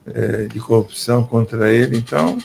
é, 0.06 0.44
de 0.44 0.58
corrupção 0.60 1.24
contra 1.24 1.70
ele, 1.70 1.98
então 1.98 2.38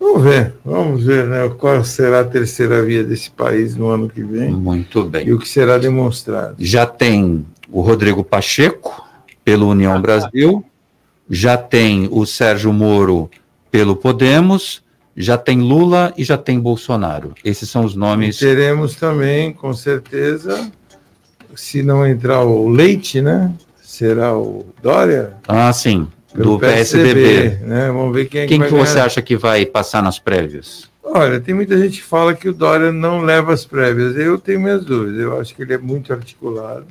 vamos 0.00 0.22
ver, 0.22 0.54
vamos 0.64 1.04
ver 1.04 1.26
né, 1.26 1.48
qual 1.56 1.84
será 1.84 2.20
a 2.20 2.24
terceira 2.24 2.82
via 2.82 3.04
desse 3.04 3.30
país 3.30 3.76
no 3.76 3.86
ano 3.86 4.08
que 4.08 4.22
vem. 4.22 4.50
Muito 4.50 5.04
bem. 5.04 5.28
E 5.28 5.32
o 5.32 5.38
que 5.38 5.48
será 5.48 5.78
demonstrado. 5.78 6.56
Já 6.58 6.86
tem 6.86 7.46
o 7.70 7.80
Rodrigo 7.82 8.24
Pacheco, 8.24 9.04
pelo 9.44 9.68
União 9.68 10.00
Brasil, 10.00 10.64
já 11.28 11.56
tem 11.56 12.08
o 12.10 12.26
Sérgio 12.26 12.72
Moro 12.72 13.30
pelo 13.70 13.96
Podemos, 13.96 14.82
já 15.16 15.38
tem 15.38 15.60
Lula 15.60 16.12
e 16.16 16.24
já 16.24 16.36
tem 16.36 16.58
Bolsonaro. 16.58 17.34
Esses 17.44 17.68
são 17.68 17.84
os 17.84 17.94
nomes. 17.94 18.36
E 18.36 18.40
teremos 18.40 18.96
também, 18.96 19.52
com 19.52 19.72
certeza, 19.72 20.70
se 21.54 21.82
não 21.82 22.06
entrar 22.06 22.42
o 22.42 22.68
Leite, 22.68 23.20
né? 23.20 23.52
Será 23.82 24.36
o 24.36 24.66
Dória? 24.82 25.34
Ah, 25.46 25.72
sim. 25.72 26.08
Do 26.34 26.58
PSDB. 26.58 27.14
PSDB 27.14 27.64
né? 27.64 27.86
Vamos 27.88 28.12
ver 28.12 28.26
quem, 28.26 28.40
é 28.42 28.46
quem 28.46 28.60
que, 28.60 28.66
que 28.66 28.74
você 28.74 28.98
acha 28.98 29.22
que 29.22 29.36
vai 29.36 29.64
passar 29.64 30.02
nas 30.02 30.18
prévias? 30.18 30.90
Olha, 31.02 31.38
tem 31.38 31.54
muita 31.54 31.78
gente 31.78 31.98
que 31.98 32.02
fala 32.02 32.34
que 32.34 32.48
o 32.48 32.52
Dória 32.52 32.90
não 32.90 33.20
leva 33.20 33.52
as 33.52 33.64
prévias. 33.64 34.16
Eu 34.16 34.36
tenho 34.36 34.58
minhas 34.58 34.84
dúvidas. 34.84 35.20
Eu 35.20 35.40
acho 35.40 35.54
que 35.54 35.62
ele 35.62 35.74
é 35.74 35.78
muito 35.78 36.12
articulado 36.12 36.86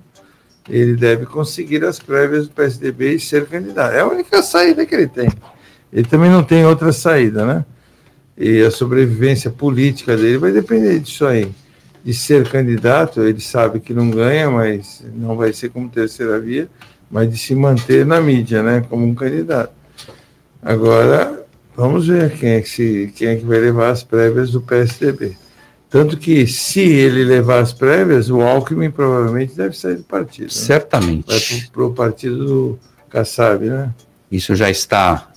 ele 0.70 0.95
deve 0.95 1.26
conseguir 1.26 1.84
as 1.84 1.99
prévias 1.99 2.47
do 2.47 2.53
PSDB 2.53 3.16
e 3.16 3.20
ser 3.20 3.45
candidato. 3.45 3.93
É 3.93 3.99
a 3.99 4.07
única 4.07 4.41
saída 4.41 4.86
que 4.86 4.95
ele 4.95 5.07
tem. 5.07 5.30
Ele 5.91 6.07
também 6.07 6.30
não 6.30 6.43
tem 6.43 6.66
outra 6.66 6.91
saída, 6.91 7.45
né? 7.45 7.66
E 8.38 8.61
a 8.61 8.72
sobrevivência 8.72 9.51
política 9.51 10.18
dele 10.18 10.38
vai 10.38 10.51
depender 10.51 10.99
disso 10.99 11.26
aí. 11.26 11.51
De 12.03 12.14
ser 12.14 12.49
candidato, 12.49 13.22
ele 13.22 13.39
sabe 13.39 13.80
que 13.80 13.93
não 13.93 14.09
ganha, 14.09 14.49
mas 14.49 15.03
não 15.16 15.36
vai 15.36 15.53
ser 15.53 15.70
como 15.70 15.88
terceira 15.89 16.39
via, 16.39 16.68
mas 17.09 17.30
de 17.30 17.38
se 17.38 17.53
manter 17.55 18.05
na 18.05 18.20
mídia, 18.20 18.64
né? 18.64 18.84
Como 18.89 19.05
um 19.05 19.14
candidato. 19.14 19.74
Agora, 20.61 21.45
vamos 21.76 22.07
ver 22.07 22.32
quem 22.38 22.51
é 22.51 22.61
que, 22.61 22.70
se, 22.70 23.14
quem 23.16 23.28
é 23.28 23.36
que 23.36 23.45
vai 23.45 23.59
levar 23.59 23.89
as 23.89 24.03
prévias 24.03 24.51
do 24.51 24.61
PSDB. 24.61 25.38
Tanto 25.94 26.18
que, 26.18 26.48
se 26.48 26.80
ele 26.80 27.24
levar 27.24 27.60
as 27.60 27.72
prévias, 27.72 28.28
o 28.28 28.41
Alckmin 28.41 28.89
provavelmente 28.89 29.54
deve 29.54 29.78
sair 29.78 29.98
do 29.98 30.04
partido. 30.04 30.46
Né? 30.46 30.50
Certamente. 30.50 31.28
Vai 31.28 31.70
para 31.72 31.84
o 31.86 31.94
partido 31.94 32.46
do 32.46 32.80
Kassab, 33.12 33.64
né? 33.64 33.91
Isso 34.32 34.56
já 34.56 34.72
está 34.72 35.28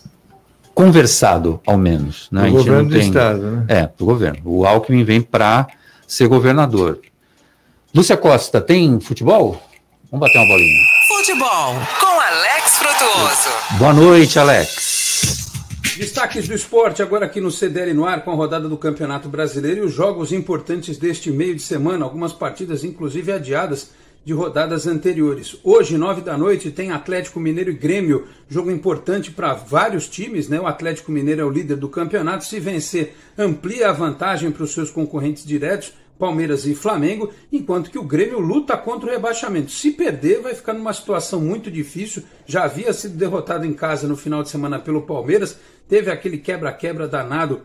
conversado, 0.74 1.60
ao 1.66 1.76
menos. 1.76 2.28
Né? 2.32 2.46
Do 2.46 2.52
governo 2.52 2.88
do 2.88 2.98
Estado, 2.98 3.42
né? 3.42 3.64
É, 3.68 3.90
do 3.98 4.06
governo. 4.06 4.40
O 4.46 4.64
Alckmin 4.64 5.04
vem 5.04 5.20
para 5.20 5.66
ser 6.08 6.26
governador. 6.26 7.00
Lúcia 7.94 8.16
Costa, 8.16 8.58
tem 8.58 8.98
futebol? 8.98 9.62
Vamos 10.10 10.26
bater 10.26 10.38
uma 10.38 10.46
bolinha. 10.46 10.82
Futebol, 11.18 11.74
com 12.00 12.18
Alex 12.18 12.78
Frutuoso. 12.78 13.78
Boa 13.78 13.92
noite, 13.92 14.38
Alex. 14.38 14.95
Destaques 15.94 16.48
do 16.48 16.54
esporte 16.54 17.02
agora 17.02 17.26
aqui 17.26 17.40
no 17.40 17.50
CDL 17.50 17.94
no 17.94 18.04
ar 18.04 18.24
com 18.24 18.30
a 18.30 18.34
rodada 18.34 18.68
do 18.68 18.76
Campeonato 18.76 19.28
Brasileiro 19.28 19.82
e 19.82 19.86
os 19.86 19.92
jogos 19.92 20.32
importantes 20.32 20.98
deste 20.98 21.30
meio 21.30 21.54
de 21.54 21.62
semana, 21.62 22.04
algumas 22.04 22.32
partidas 22.32 22.84
inclusive 22.84 23.32
adiadas 23.32 23.90
de 24.24 24.32
rodadas 24.32 24.86
anteriores. 24.86 25.56
Hoje, 25.62 25.96
nove 25.96 26.20
da 26.20 26.36
noite, 26.36 26.70
tem 26.70 26.90
Atlético 26.90 27.38
Mineiro 27.38 27.70
e 27.70 27.74
Grêmio, 27.74 28.26
jogo 28.48 28.70
importante 28.70 29.30
para 29.30 29.54
vários 29.54 30.08
times, 30.08 30.48
né? 30.48 30.60
O 30.60 30.66
Atlético 30.66 31.12
Mineiro 31.12 31.42
é 31.42 31.44
o 31.44 31.50
líder 31.50 31.76
do 31.76 31.88
campeonato, 31.88 32.44
se 32.44 32.58
vencer, 32.58 33.14
amplia 33.38 33.88
a 33.88 33.92
vantagem 33.92 34.50
para 34.50 34.64
os 34.64 34.72
seus 34.72 34.90
concorrentes 34.90 35.46
diretos 35.46 35.92
Palmeiras 36.18 36.66
e 36.66 36.74
Flamengo, 36.74 37.30
enquanto 37.52 37.90
que 37.90 37.98
o 37.98 38.04
Grêmio 38.04 38.40
luta 38.40 38.76
contra 38.76 39.08
o 39.08 39.12
rebaixamento. 39.12 39.70
Se 39.70 39.90
perder, 39.90 40.40
vai 40.40 40.54
ficar 40.54 40.72
numa 40.72 40.92
situação 40.92 41.40
muito 41.40 41.70
difícil. 41.70 42.22
Já 42.46 42.64
havia 42.64 42.92
sido 42.92 43.16
derrotado 43.16 43.66
em 43.66 43.72
casa 43.72 44.08
no 44.08 44.16
final 44.16 44.42
de 44.42 44.48
semana 44.48 44.78
pelo 44.78 45.02
Palmeiras, 45.02 45.58
teve 45.88 46.10
aquele 46.10 46.38
quebra-quebra 46.38 47.06
danado 47.06 47.62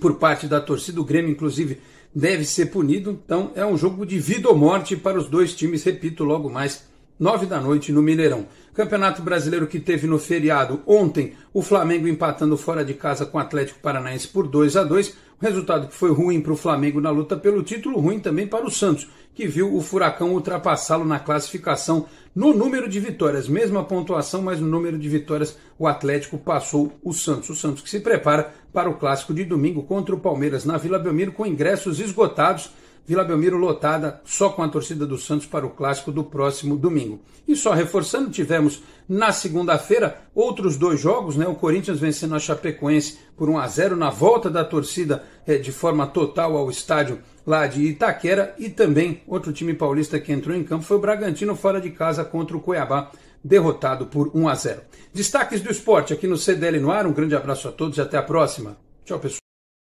por 0.00 0.14
parte 0.14 0.46
da 0.46 0.60
torcida. 0.60 1.00
O 1.00 1.04
Grêmio, 1.04 1.30
inclusive, 1.30 1.78
deve 2.14 2.44
ser 2.44 2.66
punido. 2.66 3.18
Então 3.24 3.52
é 3.54 3.64
um 3.64 3.76
jogo 3.76 4.04
de 4.06 4.18
vida 4.18 4.48
ou 4.48 4.56
morte 4.56 4.96
para 4.96 5.18
os 5.18 5.28
dois 5.28 5.54
times, 5.54 5.84
repito, 5.84 6.24
logo 6.24 6.50
mais 6.50 6.84
nove 7.18 7.46
da 7.46 7.60
noite 7.60 7.92
no 7.92 8.02
Mineirão. 8.02 8.46
Campeonato 8.74 9.22
Brasileiro 9.22 9.66
que 9.66 9.78
teve 9.78 10.06
no 10.06 10.18
feriado 10.18 10.82
ontem, 10.86 11.34
o 11.52 11.62
Flamengo 11.62 12.08
empatando 12.08 12.56
fora 12.56 12.84
de 12.84 12.94
casa 12.94 13.24
com 13.24 13.38
o 13.38 13.40
Atlético 13.40 13.80
Paranaense 13.80 14.26
por 14.26 14.48
2 14.48 14.76
a 14.76 14.82
2 14.82 15.10
um 15.10 15.31
resultado 15.42 15.88
que 15.88 15.94
foi 15.94 16.12
ruim 16.12 16.40
para 16.40 16.52
o 16.52 16.56
Flamengo 16.56 17.00
na 17.00 17.10
luta 17.10 17.36
pelo 17.36 17.64
título, 17.64 17.98
ruim 17.98 18.20
também 18.20 18.46
para 18.46 18.64
o 18.64 18.70
Santos, 18.70 19.08
que 19.34 19.44
viu 19.44 19.74
o 19.74 19.80
Furacão 19.80 20.32
ultrapassá-lo 20.34 21.04
na 21.04 21.18
classificação 21.18 22.06
no 22.32 22.54
número 22.54 22.88
de 22.88 23.00
vitórias. 23.00 23.48
Mesma 23.48 23.82
pontuação, 23.82 24.40
mas 24.40 24.60
no 24.60 24.68
número 24.68 24.96
de 24.96 25.08
vitórias 25.08 25.58
o 25.76 25.88
Atlético 25.88 26.38
passou 26.38 26.92
o 27.02 27.12
Santos. 27.12 27.50
O 27.50 27.56
Santos 27.56 27.82
que 27.82 27.90
se 27.90 27.98
prepara 27.98 28.54
para 28.72 28.88
o 28.88 28.94
clássico 28.94 29.34
de 29.34 29.44
domingo 29.44 29.82
contra 29.82 30.14
o 30.14 30.20
Palmeiras 30.20 30.64
na 30.64 30.78
Vila 30.78 30.98
Belmiro 30.98 31.32
com 31.32 31.44
ingressos 31.44 31.98
esgotados 31.98 32.70
Vila 33.06 33.24
Belmiro 33.24 33.56
lotada 33.56 34.20
só 34.24 34.48
com 34.48 34.62
a 34.62 34.68
torcida 34.68 35.04
do 35.04 35.18
Santos 35.18 35.46
para 35.46 35.66
o 35.66 35.70
clássico 35.70 36.12
do 36.12 36.22
próximo 36.22 36.76
domingo. 36.76 37.20
E 37.46 37.56
só 37.56 37.72
reforçando, 37.72 38.30
tivemos 38.30 38.82
na 39.08 39.32
segunda-feira 39.32 40.22
outros 40.34 40.76
dois 40.76 41.00
jogos, 41.00 41.36
né? 41.36 41.46
O 41.46 41.54
Corinthians 41.54 41.98
vencendo 41.98 42.34
a 42.34 42.38
Chapecoense 42.38 43.18
por 43.36 43.48
1 43.48 43.58
a 43.58 43.66
0 43.66 43.96
na 43.96 44.10
volta 44.10 44.48
da 44.48 44.64
torcida 44.64 45.24
é, 45.46 45.58
de 45.58 45.72
forma 45.72 46.06
total 46.06 46.56
ao 46.56 46.70
estádio 46.70 47.18
lá 47.46 47.66
de 47.66 47.82
Itaquera 47.82 48.54
e 48.58 48.68
também 48.68 49.22
outro 49.26 49.52
time 49.52 49.74
paulista 49.74 50.20
que 50.20 50.32
entrou 50.32 50.56
em 50.56 50.62
campo 50.62 50.84
foi 50.84 50.96
o 50.96 51.00
Bragantino 51.00 51.56
fora 51.56 51.80
de 51.80 51.90
casa 51.90 52.24
contra 52.24 52.56
o 52.56 52.60
Cuiabá, 52.60 53.10
derrotado 53.42 54.06
por 54.06 54.30
1 54.34 54.48
a 54.48 54.54
0. 54.54 54.80
Destaques 55.12 55.60
do 55.60 55.70
esporte 55.70 56.12
aqui 56.12 56.26
no 56.26 56.36
CDL 56.36 56.78
no 56.80 56.90
ar. 56.90 57.06
Um 57.06 57.12
grande 57.12 57.34
abraço 57.34 57.68
a 57.68 57.72
todos 57.72 57.98
e 57.98 58.00
até 58.00 58.16
a 58.16 58.22
próxima. 58.22 58.76
Tchau, 59.04 59.18
pessoal. 59.18 59.40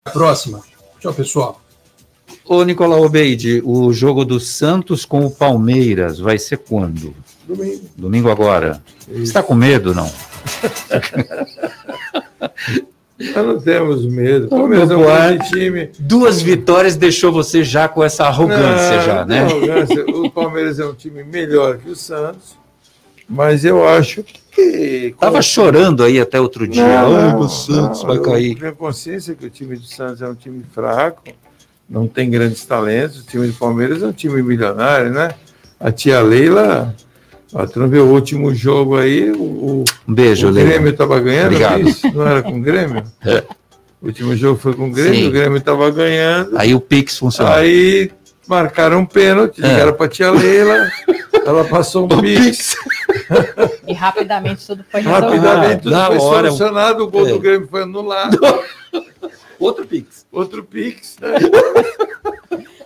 Até 0.06 0.12
a 0.12 0.14
próxima. 0.14 0.62
Tchau, 1.00 1.14
pessoal. 1.14 1.67
Ô, 2.46 2.64
Nicolau 2.64 3.04
Obeide, 3.04 3.62
o 3.66 3.92
jogo 3.94 4.24
do 4.26 4.40
Santos 4.40 5.06
com 5.06 5.26
o 5.26 5.32
Palmeiras 5.32 6.20
vai 6.20 6.38
ser 6.38 6.58
quando? 6.58 7.14
Domingo. 7.48 7.82
Domingo 7.96 8.30
agora. 8.30 8.82
Você 9.08 9.22
está 9.24 9.42
com 9.44 9.54
medo, 9.56 9.94
não? 9.94 10.10
Nós 13.20 13.46
não 13.48 13.60
temos 13.60 14.06
medo. 14.06 14.46
O 14.46 14.50
Palmeiras 14.50 14.92
é 14.92 14.96
um 14.96 15.02
grande 15.02 15.50
time. 15.50 15.90
Duas 15.98 16.40
vitórias 16.42 16.96
deixou 16.96 17.32
você 17.32 17.64
já 17.64 17.88
com 17.88 18.04
essa 18.04 18.26
arrogância, 18.26 18.98
Não, 18.98 19.02
já, 19.04 19.26
né? 19.26 19.40
arrogância. 19.42 20.06
O 20.06 20.30
Palmeiras 20.30 20.80
é 20.80 20.86
um 20.86 20.94
time 20.94 21.24
melhor 21.24 21.78
que 21.80 21.90
o 21.90 21.96
Santos, 21.96 22.56
mas 23.28 23.66
eu 23.66 23.88
acho 23.88 24.24
que. 24.24 25.16
Tava 25.20 25.42
chorando 25.42 26.04
aí 26.04 26.20
até 26.20 26.40
outro 26.40 26.68
dia. 26.68 26.84
Não, 26.84 27.16
Ai, 27.16 27.32
não, 27.32 27.40
o 27.40 27.50
Santos 27.50 28.02
não, 28.02 28.08
vai 28.10 28.18
eu 28.18 28.22
cair. 28.22 28.56
tenho 28.60 28.76
consciência 28.76 29.34
que 29.34 29.46
o 29.48 29.50
time 29.50 29.76
do 29.78 29.86
Santos 29.86 30.22
é 30.22 30.28
um 30.28 30.36
time 30.36 30.64
fraco, 30.72 31.24
não 31.90 32.08
tem 32.08 32.30
grandes 32.30 32.66
talentos. 32.66 33.20
O 33.22 33.26
time 33.26 33.48
do 33.48 33.54
Palmeiras 33.54 34.04
é 34.04 34.08
um 34.08 34.12
time 34.12 34.42
milionário, 34.42 35.12
né? 35.12 35.30
A 35.80 35.92
tia 35.92 36.22
Leila, 36.22 36.96
ó, 37.54 37.66
tu 37.66 37.80
não 37.80 37.88
viu 37.88 38.06
o 38.06 38.12
último 38.12 38.54
jogo 38.54 38.98
aí? 38.98 39.32
O, 39.32 39.42
o- 39.42 39.84
Um 40.08 40.14
beijo, 40.14 40.48
o 40.48 40.50
Leila. 40.50 40.70
Grêmio 40.70 40.90
estava 40.92 41.20
ganhando, 41.20 41.46
Obrigado. 41.56 41.82
isso? 41.88 42.12
não 42.14 42.28
era 42.28 42.42
com 42.42 42.58
o 42.58 42.62
Grêmio? 42.62 43.04
O 44.02 44.08
último 44.08 44.36
jogo 44.36 44.60
foi 44.60 44.74
com 44.74 44.90
o 44.90 44.92
Grêmio, 44.92 45.16
Sim. 45.16 45.28
o 45.28 45.32
Grêmio 45.32 45.58
estava 45.58 45.90
ganhando. 45.92 46.58
Aí 46.58 46.74
o 46.76 46.80
Pix 46.80 47.18
funcionou. 47.18 47.54
Aí 47.54 48.12
marcaram 48.48 49.00
um 49.00 49.06
pênalti, 49.06 49.64
É. 49.64 49.68
ligaram 49.68 49.94
para 49.94 50.08
tia 50.08 50.32
Leila, 50.32 50.90
ela 51.46 51.64
passou 51.66 52.06
um 52.06 52.08
pix. 52.22 52.76
E 53.88 53.94
rapidamente 53.94 54.66
tudo 54.66 54.84
foi 54.90 55.02
resolvido. 55.02 55.42
Rapidamente 55.44 55.84
tudo 55.84 55.92
Na 55.92 56.06
foi 56.08 56.18
hora, 56.18 56.48
solucionado, 56.48 57.04
o 57.04 57.08
gol 57.10 57.28
é. 57.28 57.32
do 57.32 57.40
Grêmio 57.40 57.68
foi 57.70 57.84
anulado. 57.84 58.40
Outro 59.60 59.86
Pix. 59.86 60.26
Outro 60.32 60.64
Pix. 60.64 61.18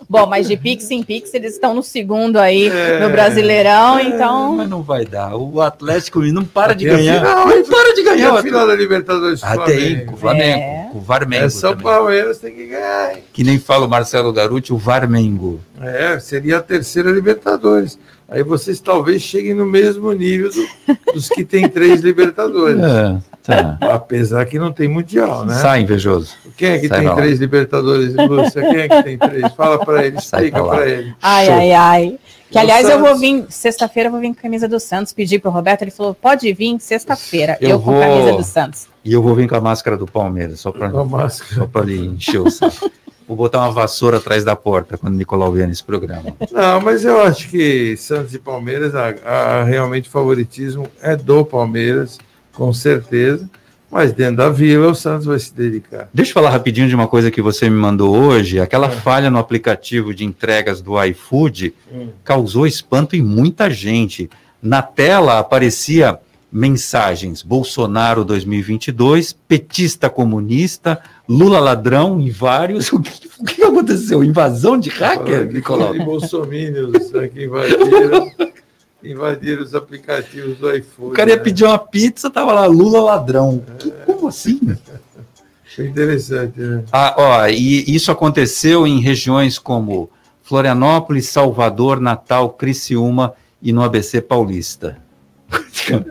Bom, 0.08 0.26
mas 0.26 0.46
de 0.46 0.58
Pix 0.58 0.90
em 0.90 1.02
Pix 1.02 1.32
eles 1.32 1.54
estão 1.54 1.72
no 1.74 1.82
segundo 1.82 2.36
aí 2.38 2.68
É. 2.68 3.00
no 3.00 3.08
Brasileirão, 3.08 3.98
então. 3.98 4.56
Mas 4.56 4.68
não 4.68 4.82
vai 4.82 5.06
dar. 5.06 5.34
O 5.34 5.58
Atlético 5.62 6.20
não 6.20 6.44
para 6.44 6.74
de 6.74 6.84
ganhar. 6.84 7.18
final, 7.20 7.48
não 7.48 7.64
para 7.64 7.94
de 7.94 8.02
ganhar. 8.02 8.34
o 8.34 8.36
a 8.36 8.42
final 8.42 8.66
da 8.66 8.74
Libertadores 8.74 9.40
do 9.40 9.46
Ah, 9.46 9.56
tem, 9.64 10.04
com 10.04 10.14
Flamengo. 10.14 10.14
o 10.14 10.16
Flamengo, 10.18 10.60
É. 10.60 10.88
com 10.92 10.98
o 10.98 11.00
Varmengo 11.00 11.44
É 11.46 11.48
São 11.48 11.70
também. 11.70 11.84
Palmeiras 11.84 12.38
tem 12.38 12.54
que 12.54 12.66
ganhar. 12.66 13.16
hein? 13.16 13.22
Que 13.32 13.42
nem 13.42 13.58
fala 13.58 13.86
o 13.86 13.88
Marcelo 13.88 14.30
Garuti, 14.34 14.70
o 14.72 14.76
Varmengo. 14.76 15.60
É, 15.80 16.18
seria 16.18 16.58
a 16.58 16.62
terceira 16.62 17.10
Libertadores. 17.10 17.98
Aí 18.28 18.42
vocês 18.42 18.80
talvez 18.80 19.22
cheguem 19.22 19.54
no 19.54 19.64
mesmo 19.64 20.12
nível 20.12 20.50
do- 20.50 21.12
dos 21.14 21.28
que 21.30 21.42
tem 21.42 21.66
três 21.68 22.00
Libertadores. 22.04 22.82
É, 22.82 23.16
tá. 23.42 23.78
Apesar 23.80 24.44
que 24.46 24.58
não 24.58 24.72
tem 24.72 24.88
Mundial, 24.88 25.44
né? 25.44 25.54
Sai 25.54 25.80
invejoso. 25.82 26.34
Quem 26.56 26.70
é 26.72 26.78
que 26.78 26.88
Sai 26.88 27.00
tem 27.00 27.08
lá. 27.08 27.14
três 27.16 27.38
Libertadores, 27.38 28.14
Lúcia? 28.14 28.60
Quem 28.62 28.80
é 28.80 28.88
que 28.88 29.02
tem 29.02 29.18
três? 29.18 29.52
Fala 29.54 29.84
para 29.84 30.06
ele, 30.06 30.20
Sai 30.20 30.46
explica 30.46 30.64
para 30.64 30.88
ele. 30.88 31.14
Ai, 31.22 31.46
Show. 31.46 31.54
ai, 31.54 31.72
ai. 31.72 32.18
Que 32.50 32.58
aliás 32.58 32.86
eu 32.88 33.00
vou 33.00 33.16
vir, 33.16 33.46
sexta-feira 33.48 34.08
eu 34.08 34.12
vou 34.12 34.20
vir 34.20 34.34
com 34.34 34.38
a 34.40 34.42
camisa 34.42 34.68
do 34.68 34.78
Santos, 34.78 35.12
pedir 35.14 35.38
pro 35.38 35.50
Roberto, 35.50 35.80
ele 35.82 35.90
falou, 35.90 36.14
pode 36.14 36.52
vir 36.52 36.78
sexta-feira, 36.80 37.56
Eu 37.60 37.70
eu, 37.70 37.80
com 37.80 37.90
a 37.90 37.94
vou- 37.94 38.02
camisa 38.02 38.36
do 38.36 38.44
Santos. 38.44 38.86
E 39.02 39.12
eu 39.12 39.22
vou 39.22 39.34
vir 39.34 39.48
com 39.48 39.56
a 39.56 39.60
máscara 39.60 39.96
do 39.96 40.06
Palmeiras, 40.06 40.60
só 40.60 40.70
para 40.70 40.90
Com 40.90 40.98
a 41.00 41.04
máscara. 41.04 41.54
só 41.54 41.66
pra 41.66 41.82
ele 41.82 42.06
encher 42.08 42.40
o 42.40 42.50
saco. 42.50 42.90
Vou 43.26 43.36
botar 43.38 43.60
uma 43.60 43.70
vassoura 43.70 44.18
atrás 44.18 44.44
da 44.44 44.54
porta 44.54 44.98
quando 44.98 45.14
o 45.14 45.16
Nicolau 45.16 45.50
vier 45.50 45.66
nesse 45.66 45.82
programa. 45.82 46.34
Não, 46.50 46.80
mas 46.82 47.04
eu 47.06 47.22
acho 47.22 47.48
que 47.48 47.96
Santos 47.96 48.34
e 48.34 48.38
Palmeiras, 48.38 48.94
a, 48.94 49.14
a- 49.24 49.64
realmente 49.64 50.08
o 50.08 50.12
favoritismo 50.12 50.86
é 51.00 51.16
do 51.16 51.44
Palmeiras, 51.46 52.18
com 52.52 52.72
certeza. 52.72 53.48
Mas 53.90 54.10
dentro 54.12 54.36
da 54.36 54.48
vila, 54.48 54.88
o 54.88 54.94
Santos 54.94 55.26
vai 55.26 55.38
se 55.38 55.54
dedicar. 55.54 56.08
Deixa 56.14 56.30
eu 56.30 56.34
falar 56.34 56.48
rapidinho 56.48 56.88
de 56.88 56.94
uma 56.94 57.06
coisa 57.06 57.30
que 57.30 57.42
você 57.42 57.68
me 57.68 57.76
mandou 57.76 58.16
hoje. 58.16 58.58
Aquela 58.58 58.88
falha 58.88 59.30
no 59.30 59.38
aplicativo 59.38 60.14
de 60.14 60.24
entregas 60.24 60.80
do 60.80 61.02
iFood 61.04 61.74
Hum. 61.92 62.08
causou 62.24 62.66
espanto 62.66 63.14
em 63.14 63.20
muita 63.20 63.68
gente. 63.70 64.30
Na 64.62 64.80
tela 64.80 65.38
aparecia 65.38 66.18
mensagens: 66.50 67.42
Bolsonaro 67.42 68.24
2022, 68.24 69.34
petista 69.46 70.08
comunista, 70.08 70.98
Lula 71.28 71.58
ladrão 71.60 72.20
e 72.20 72.30
vários. 72.30 72.90
O 72.92 73.00
que, 73.00 73.28
o 73.40 73.44
que 73.44 73.62
aconteceu? 73.62 74.22
Invasão 74.24 74.78
de 74.78 74.88
hacker, 74.88 75.52
Nicolau? 75.52 75.92
Bolsomínios 75.98 77.10
né, 77.10 77.28
que 77.28 77.44
invadiram, 77.44 78.30
invadiram 79.04 79.62
os 79.62 79.74
aplicativos 79.74 80.58
do 80.58 80.74
iFood. 80.74 81.10
O 81.10 81.14
cara 81.14 81.30
ia 81.30 81.36
né? 81.36 81.42
pedir 81.42 81.64
uma 81.64 81.78
pizza, 81.78 82.30
tava 82.30 82.52
lá 82.52 82.66
Lula 82.66 83.00
ladrão. 83.00 83.62
Que- 83.78 83.90
como 84.06 84.28
assim? 84.28 84.60
Foi 85.74 85.86
interessante, 85.86 86.60
né? 86.60 86.84
Ah, 86.92 87.14
ó, 87.16 87.46
e 87.48 87.94
isso 87.94 88.10
aconteceu 88.12 88.86
em 88.86 89.00
regiões 89.00 89.58
como 89.58 90.10
Florianópolis, 90.42 91.28
Salvador, 91.28 92.00
Natal, 92.00 92.50
Criciúma 92.50 93.34
e 93.60 93.72
no 93.72 93.82
ABC 93.82 94.20
Paulista. 94.20 94.98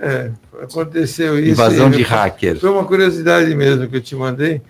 É, 0.01 0.31
aconteceu 0.61 1.39
isso. 1.39 1.51
Invasão 1.51 1.89
de 1.89 2.01
hacker. 2.01 2.59
Foi 2.59 2.69
uma 2.69 2.83
curiosidade 2.83 3.53
mesmo 3.55 3.87
que 3.87 3.97
eu 3.97 4.01
te 4.01 4.15
mandei. 4.15 4.61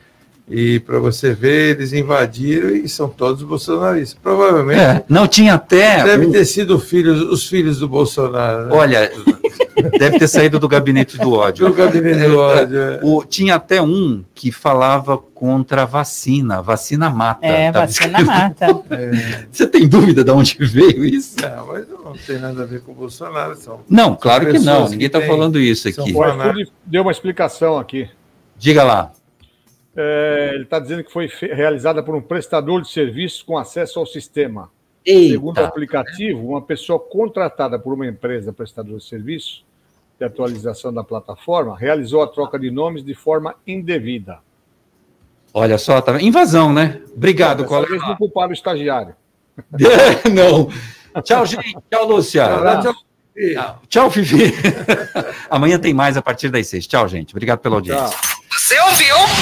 E 0.54 0.82
para 0.82 1.00
você 1.00 1.34
ver, 1.34 1.78
eles 1.78 1.94
invadiram 1.94 2.70
e 2.76 2.90
são 2.90 3.08
todos 3.08 3.42
bolsonaristas. 3.42 4.20
Provavelmente 4.22 4.82
É, 4.82 5.02
não 5.08 5.26
tinha 5.26 5.54
até. 5.54 6.04
deve 6.04 6.28
ter 6.28 6.44
sido 6.44 6.78
filhos, 6.78 7.22
os 7.22 7.48
filhos 7.48 7.80
do 7.80 7.88
Bolsonaro. 7.88 8.66
né? 8.68 8.76
Olha, 8.76 9.12
deve 9.98 10.20
ter 10.20 10.28
saído 10.28 10.60
do 10.60 10.68
gabinete 10.68 11.18
do 11.18 11.32
ódio. 11.34 11.68
Do 11.68 11.74
gabinete 11.74 12.28
do 12.28 12.38
ódio. 12.38 12.78
é. 12.78 13.00
O- 13.02 13.24
tinha 13.24 13.56
até 13.56 13.82
um 13.82 14.26
que 14.36 14.52
falava 14.52 15.18
contra 15.18 15.84
a 15.84 15.86
vacina. 15.86 16.62
Vacina 16.62 17.10
mata. 17.10 17.46
É, 17.48 17.72
Tava 17.72 17.86
vacina 17.86 18.08
escrito- 18.20 18.28
mata. 18.28 18.84
É. 18.92 19.46
Você 19.50 19.66
tem 19.68 19.88
dúvida 19.88 20.22
de 20.22 20.32
onde 20.32 20.58
veio 20.60 21.06
isso? 21.06 21.38
Não, 21.42 21.68
mas 21.68 21.86
não 21.88 22.14
tem 22.28 22.38
nada 22.40 22.64
a 22.64 22.66
ver 22.66 22.82
com 22.82 22.92
o 22.92 22.96
Bolsonaro. 22.96 23.56
São 23.56 23.80
Não, 23.90 24.16
claro 24.18 24.52
que 24.52 24.60
não. 24.60 24.90
Ninguém 24.90 25.08
está 25.08 25.22
falando 25.22 25.58
isso 25.58 25.88
aqui. 25.88 26.14
Deu 26.86 27.04
uma 27.04 27.12
explicação 27.12 27.78
aqui. 27.80 28.10
Diga 28.58 28.84
lá. 28.84 29.12
É, 29.96 30.52
ele 30.54 30.64
está 30.64 30.80
dizendo 30.80 31.04
que 31.04 31.12
foi 31.12 31.28
realizada 31.28 32.02
por 32.02 32.16
um 32.16 32.22
prestador 32.22 32.82
de 32.82 32.90
serviços 32.90 33.42
com 33.42 33.58
acesso 33.58 34.00
ao 34.00 34.06
sistema. 34.06 34.70
Eita. 35.06 35.34
Segundo 35.34 35.58
o 35.58 35.66
aplicativo, 35.66 36.48
uma 36.48 36.62
pessoa 36.62 37.00
contratada 37.00 37.78
por 37.78 37.94
uma 37.94 38.08
empresa 38.08 38.54
prestadora 38.54 38.98
de 38.98 39.04
serviço 39.04 39.64
de 40.18 40.26
atualização 40.26 40.94
da 40.94 41.04
plataforma 41.04 41.76
realizou 41.76 42.22
a 42.22 42.28
troca 42.28 42.60
de 42.60 42.70
nomes 42.70 43.04
de 43.04 43.16
forma 43.16 43.56
indevida. 43.66 44.40
Olha 45.54 45.78
só, 45.78 46.00
tá... 46.00 46.22
invasão, 46.22 46.72
né? 46.72 47.02
Obrigado, 47.16 47.64
Dessa 47.64 47.70
colega. 47.70 47.98
não 47.98 48.16
culparam 48.16 48.52
o 48.52 48.54
estagiário. 48.54 49.16
não. 50.32 50.70
Tchau, 51.24 51.46
gente. 51.46 51.76
Tchau, 51.92 52.08
Lúcia. 52.08 52.46
Tchau, 52.46 52.82
Tchau, 52.82 53.82
Tchau, 53.90 54.12
Fifi. 54.12 54.54
Amanhã 55.50 55.80
tem 55.80 55.94
mais 55.94 56.16
a 56.16 56.22
partir 56.22 56.50
das 56.50 56.68
seis. 56.68 56.88
Tchau, 56.88 57.08
gente. 57.08 57.34
Obrigado 57.34 57.60
pela 57.60 57.76
audiência. 57.76 58.18
Você 58.52 58.80
ouviu? 58.80 59.16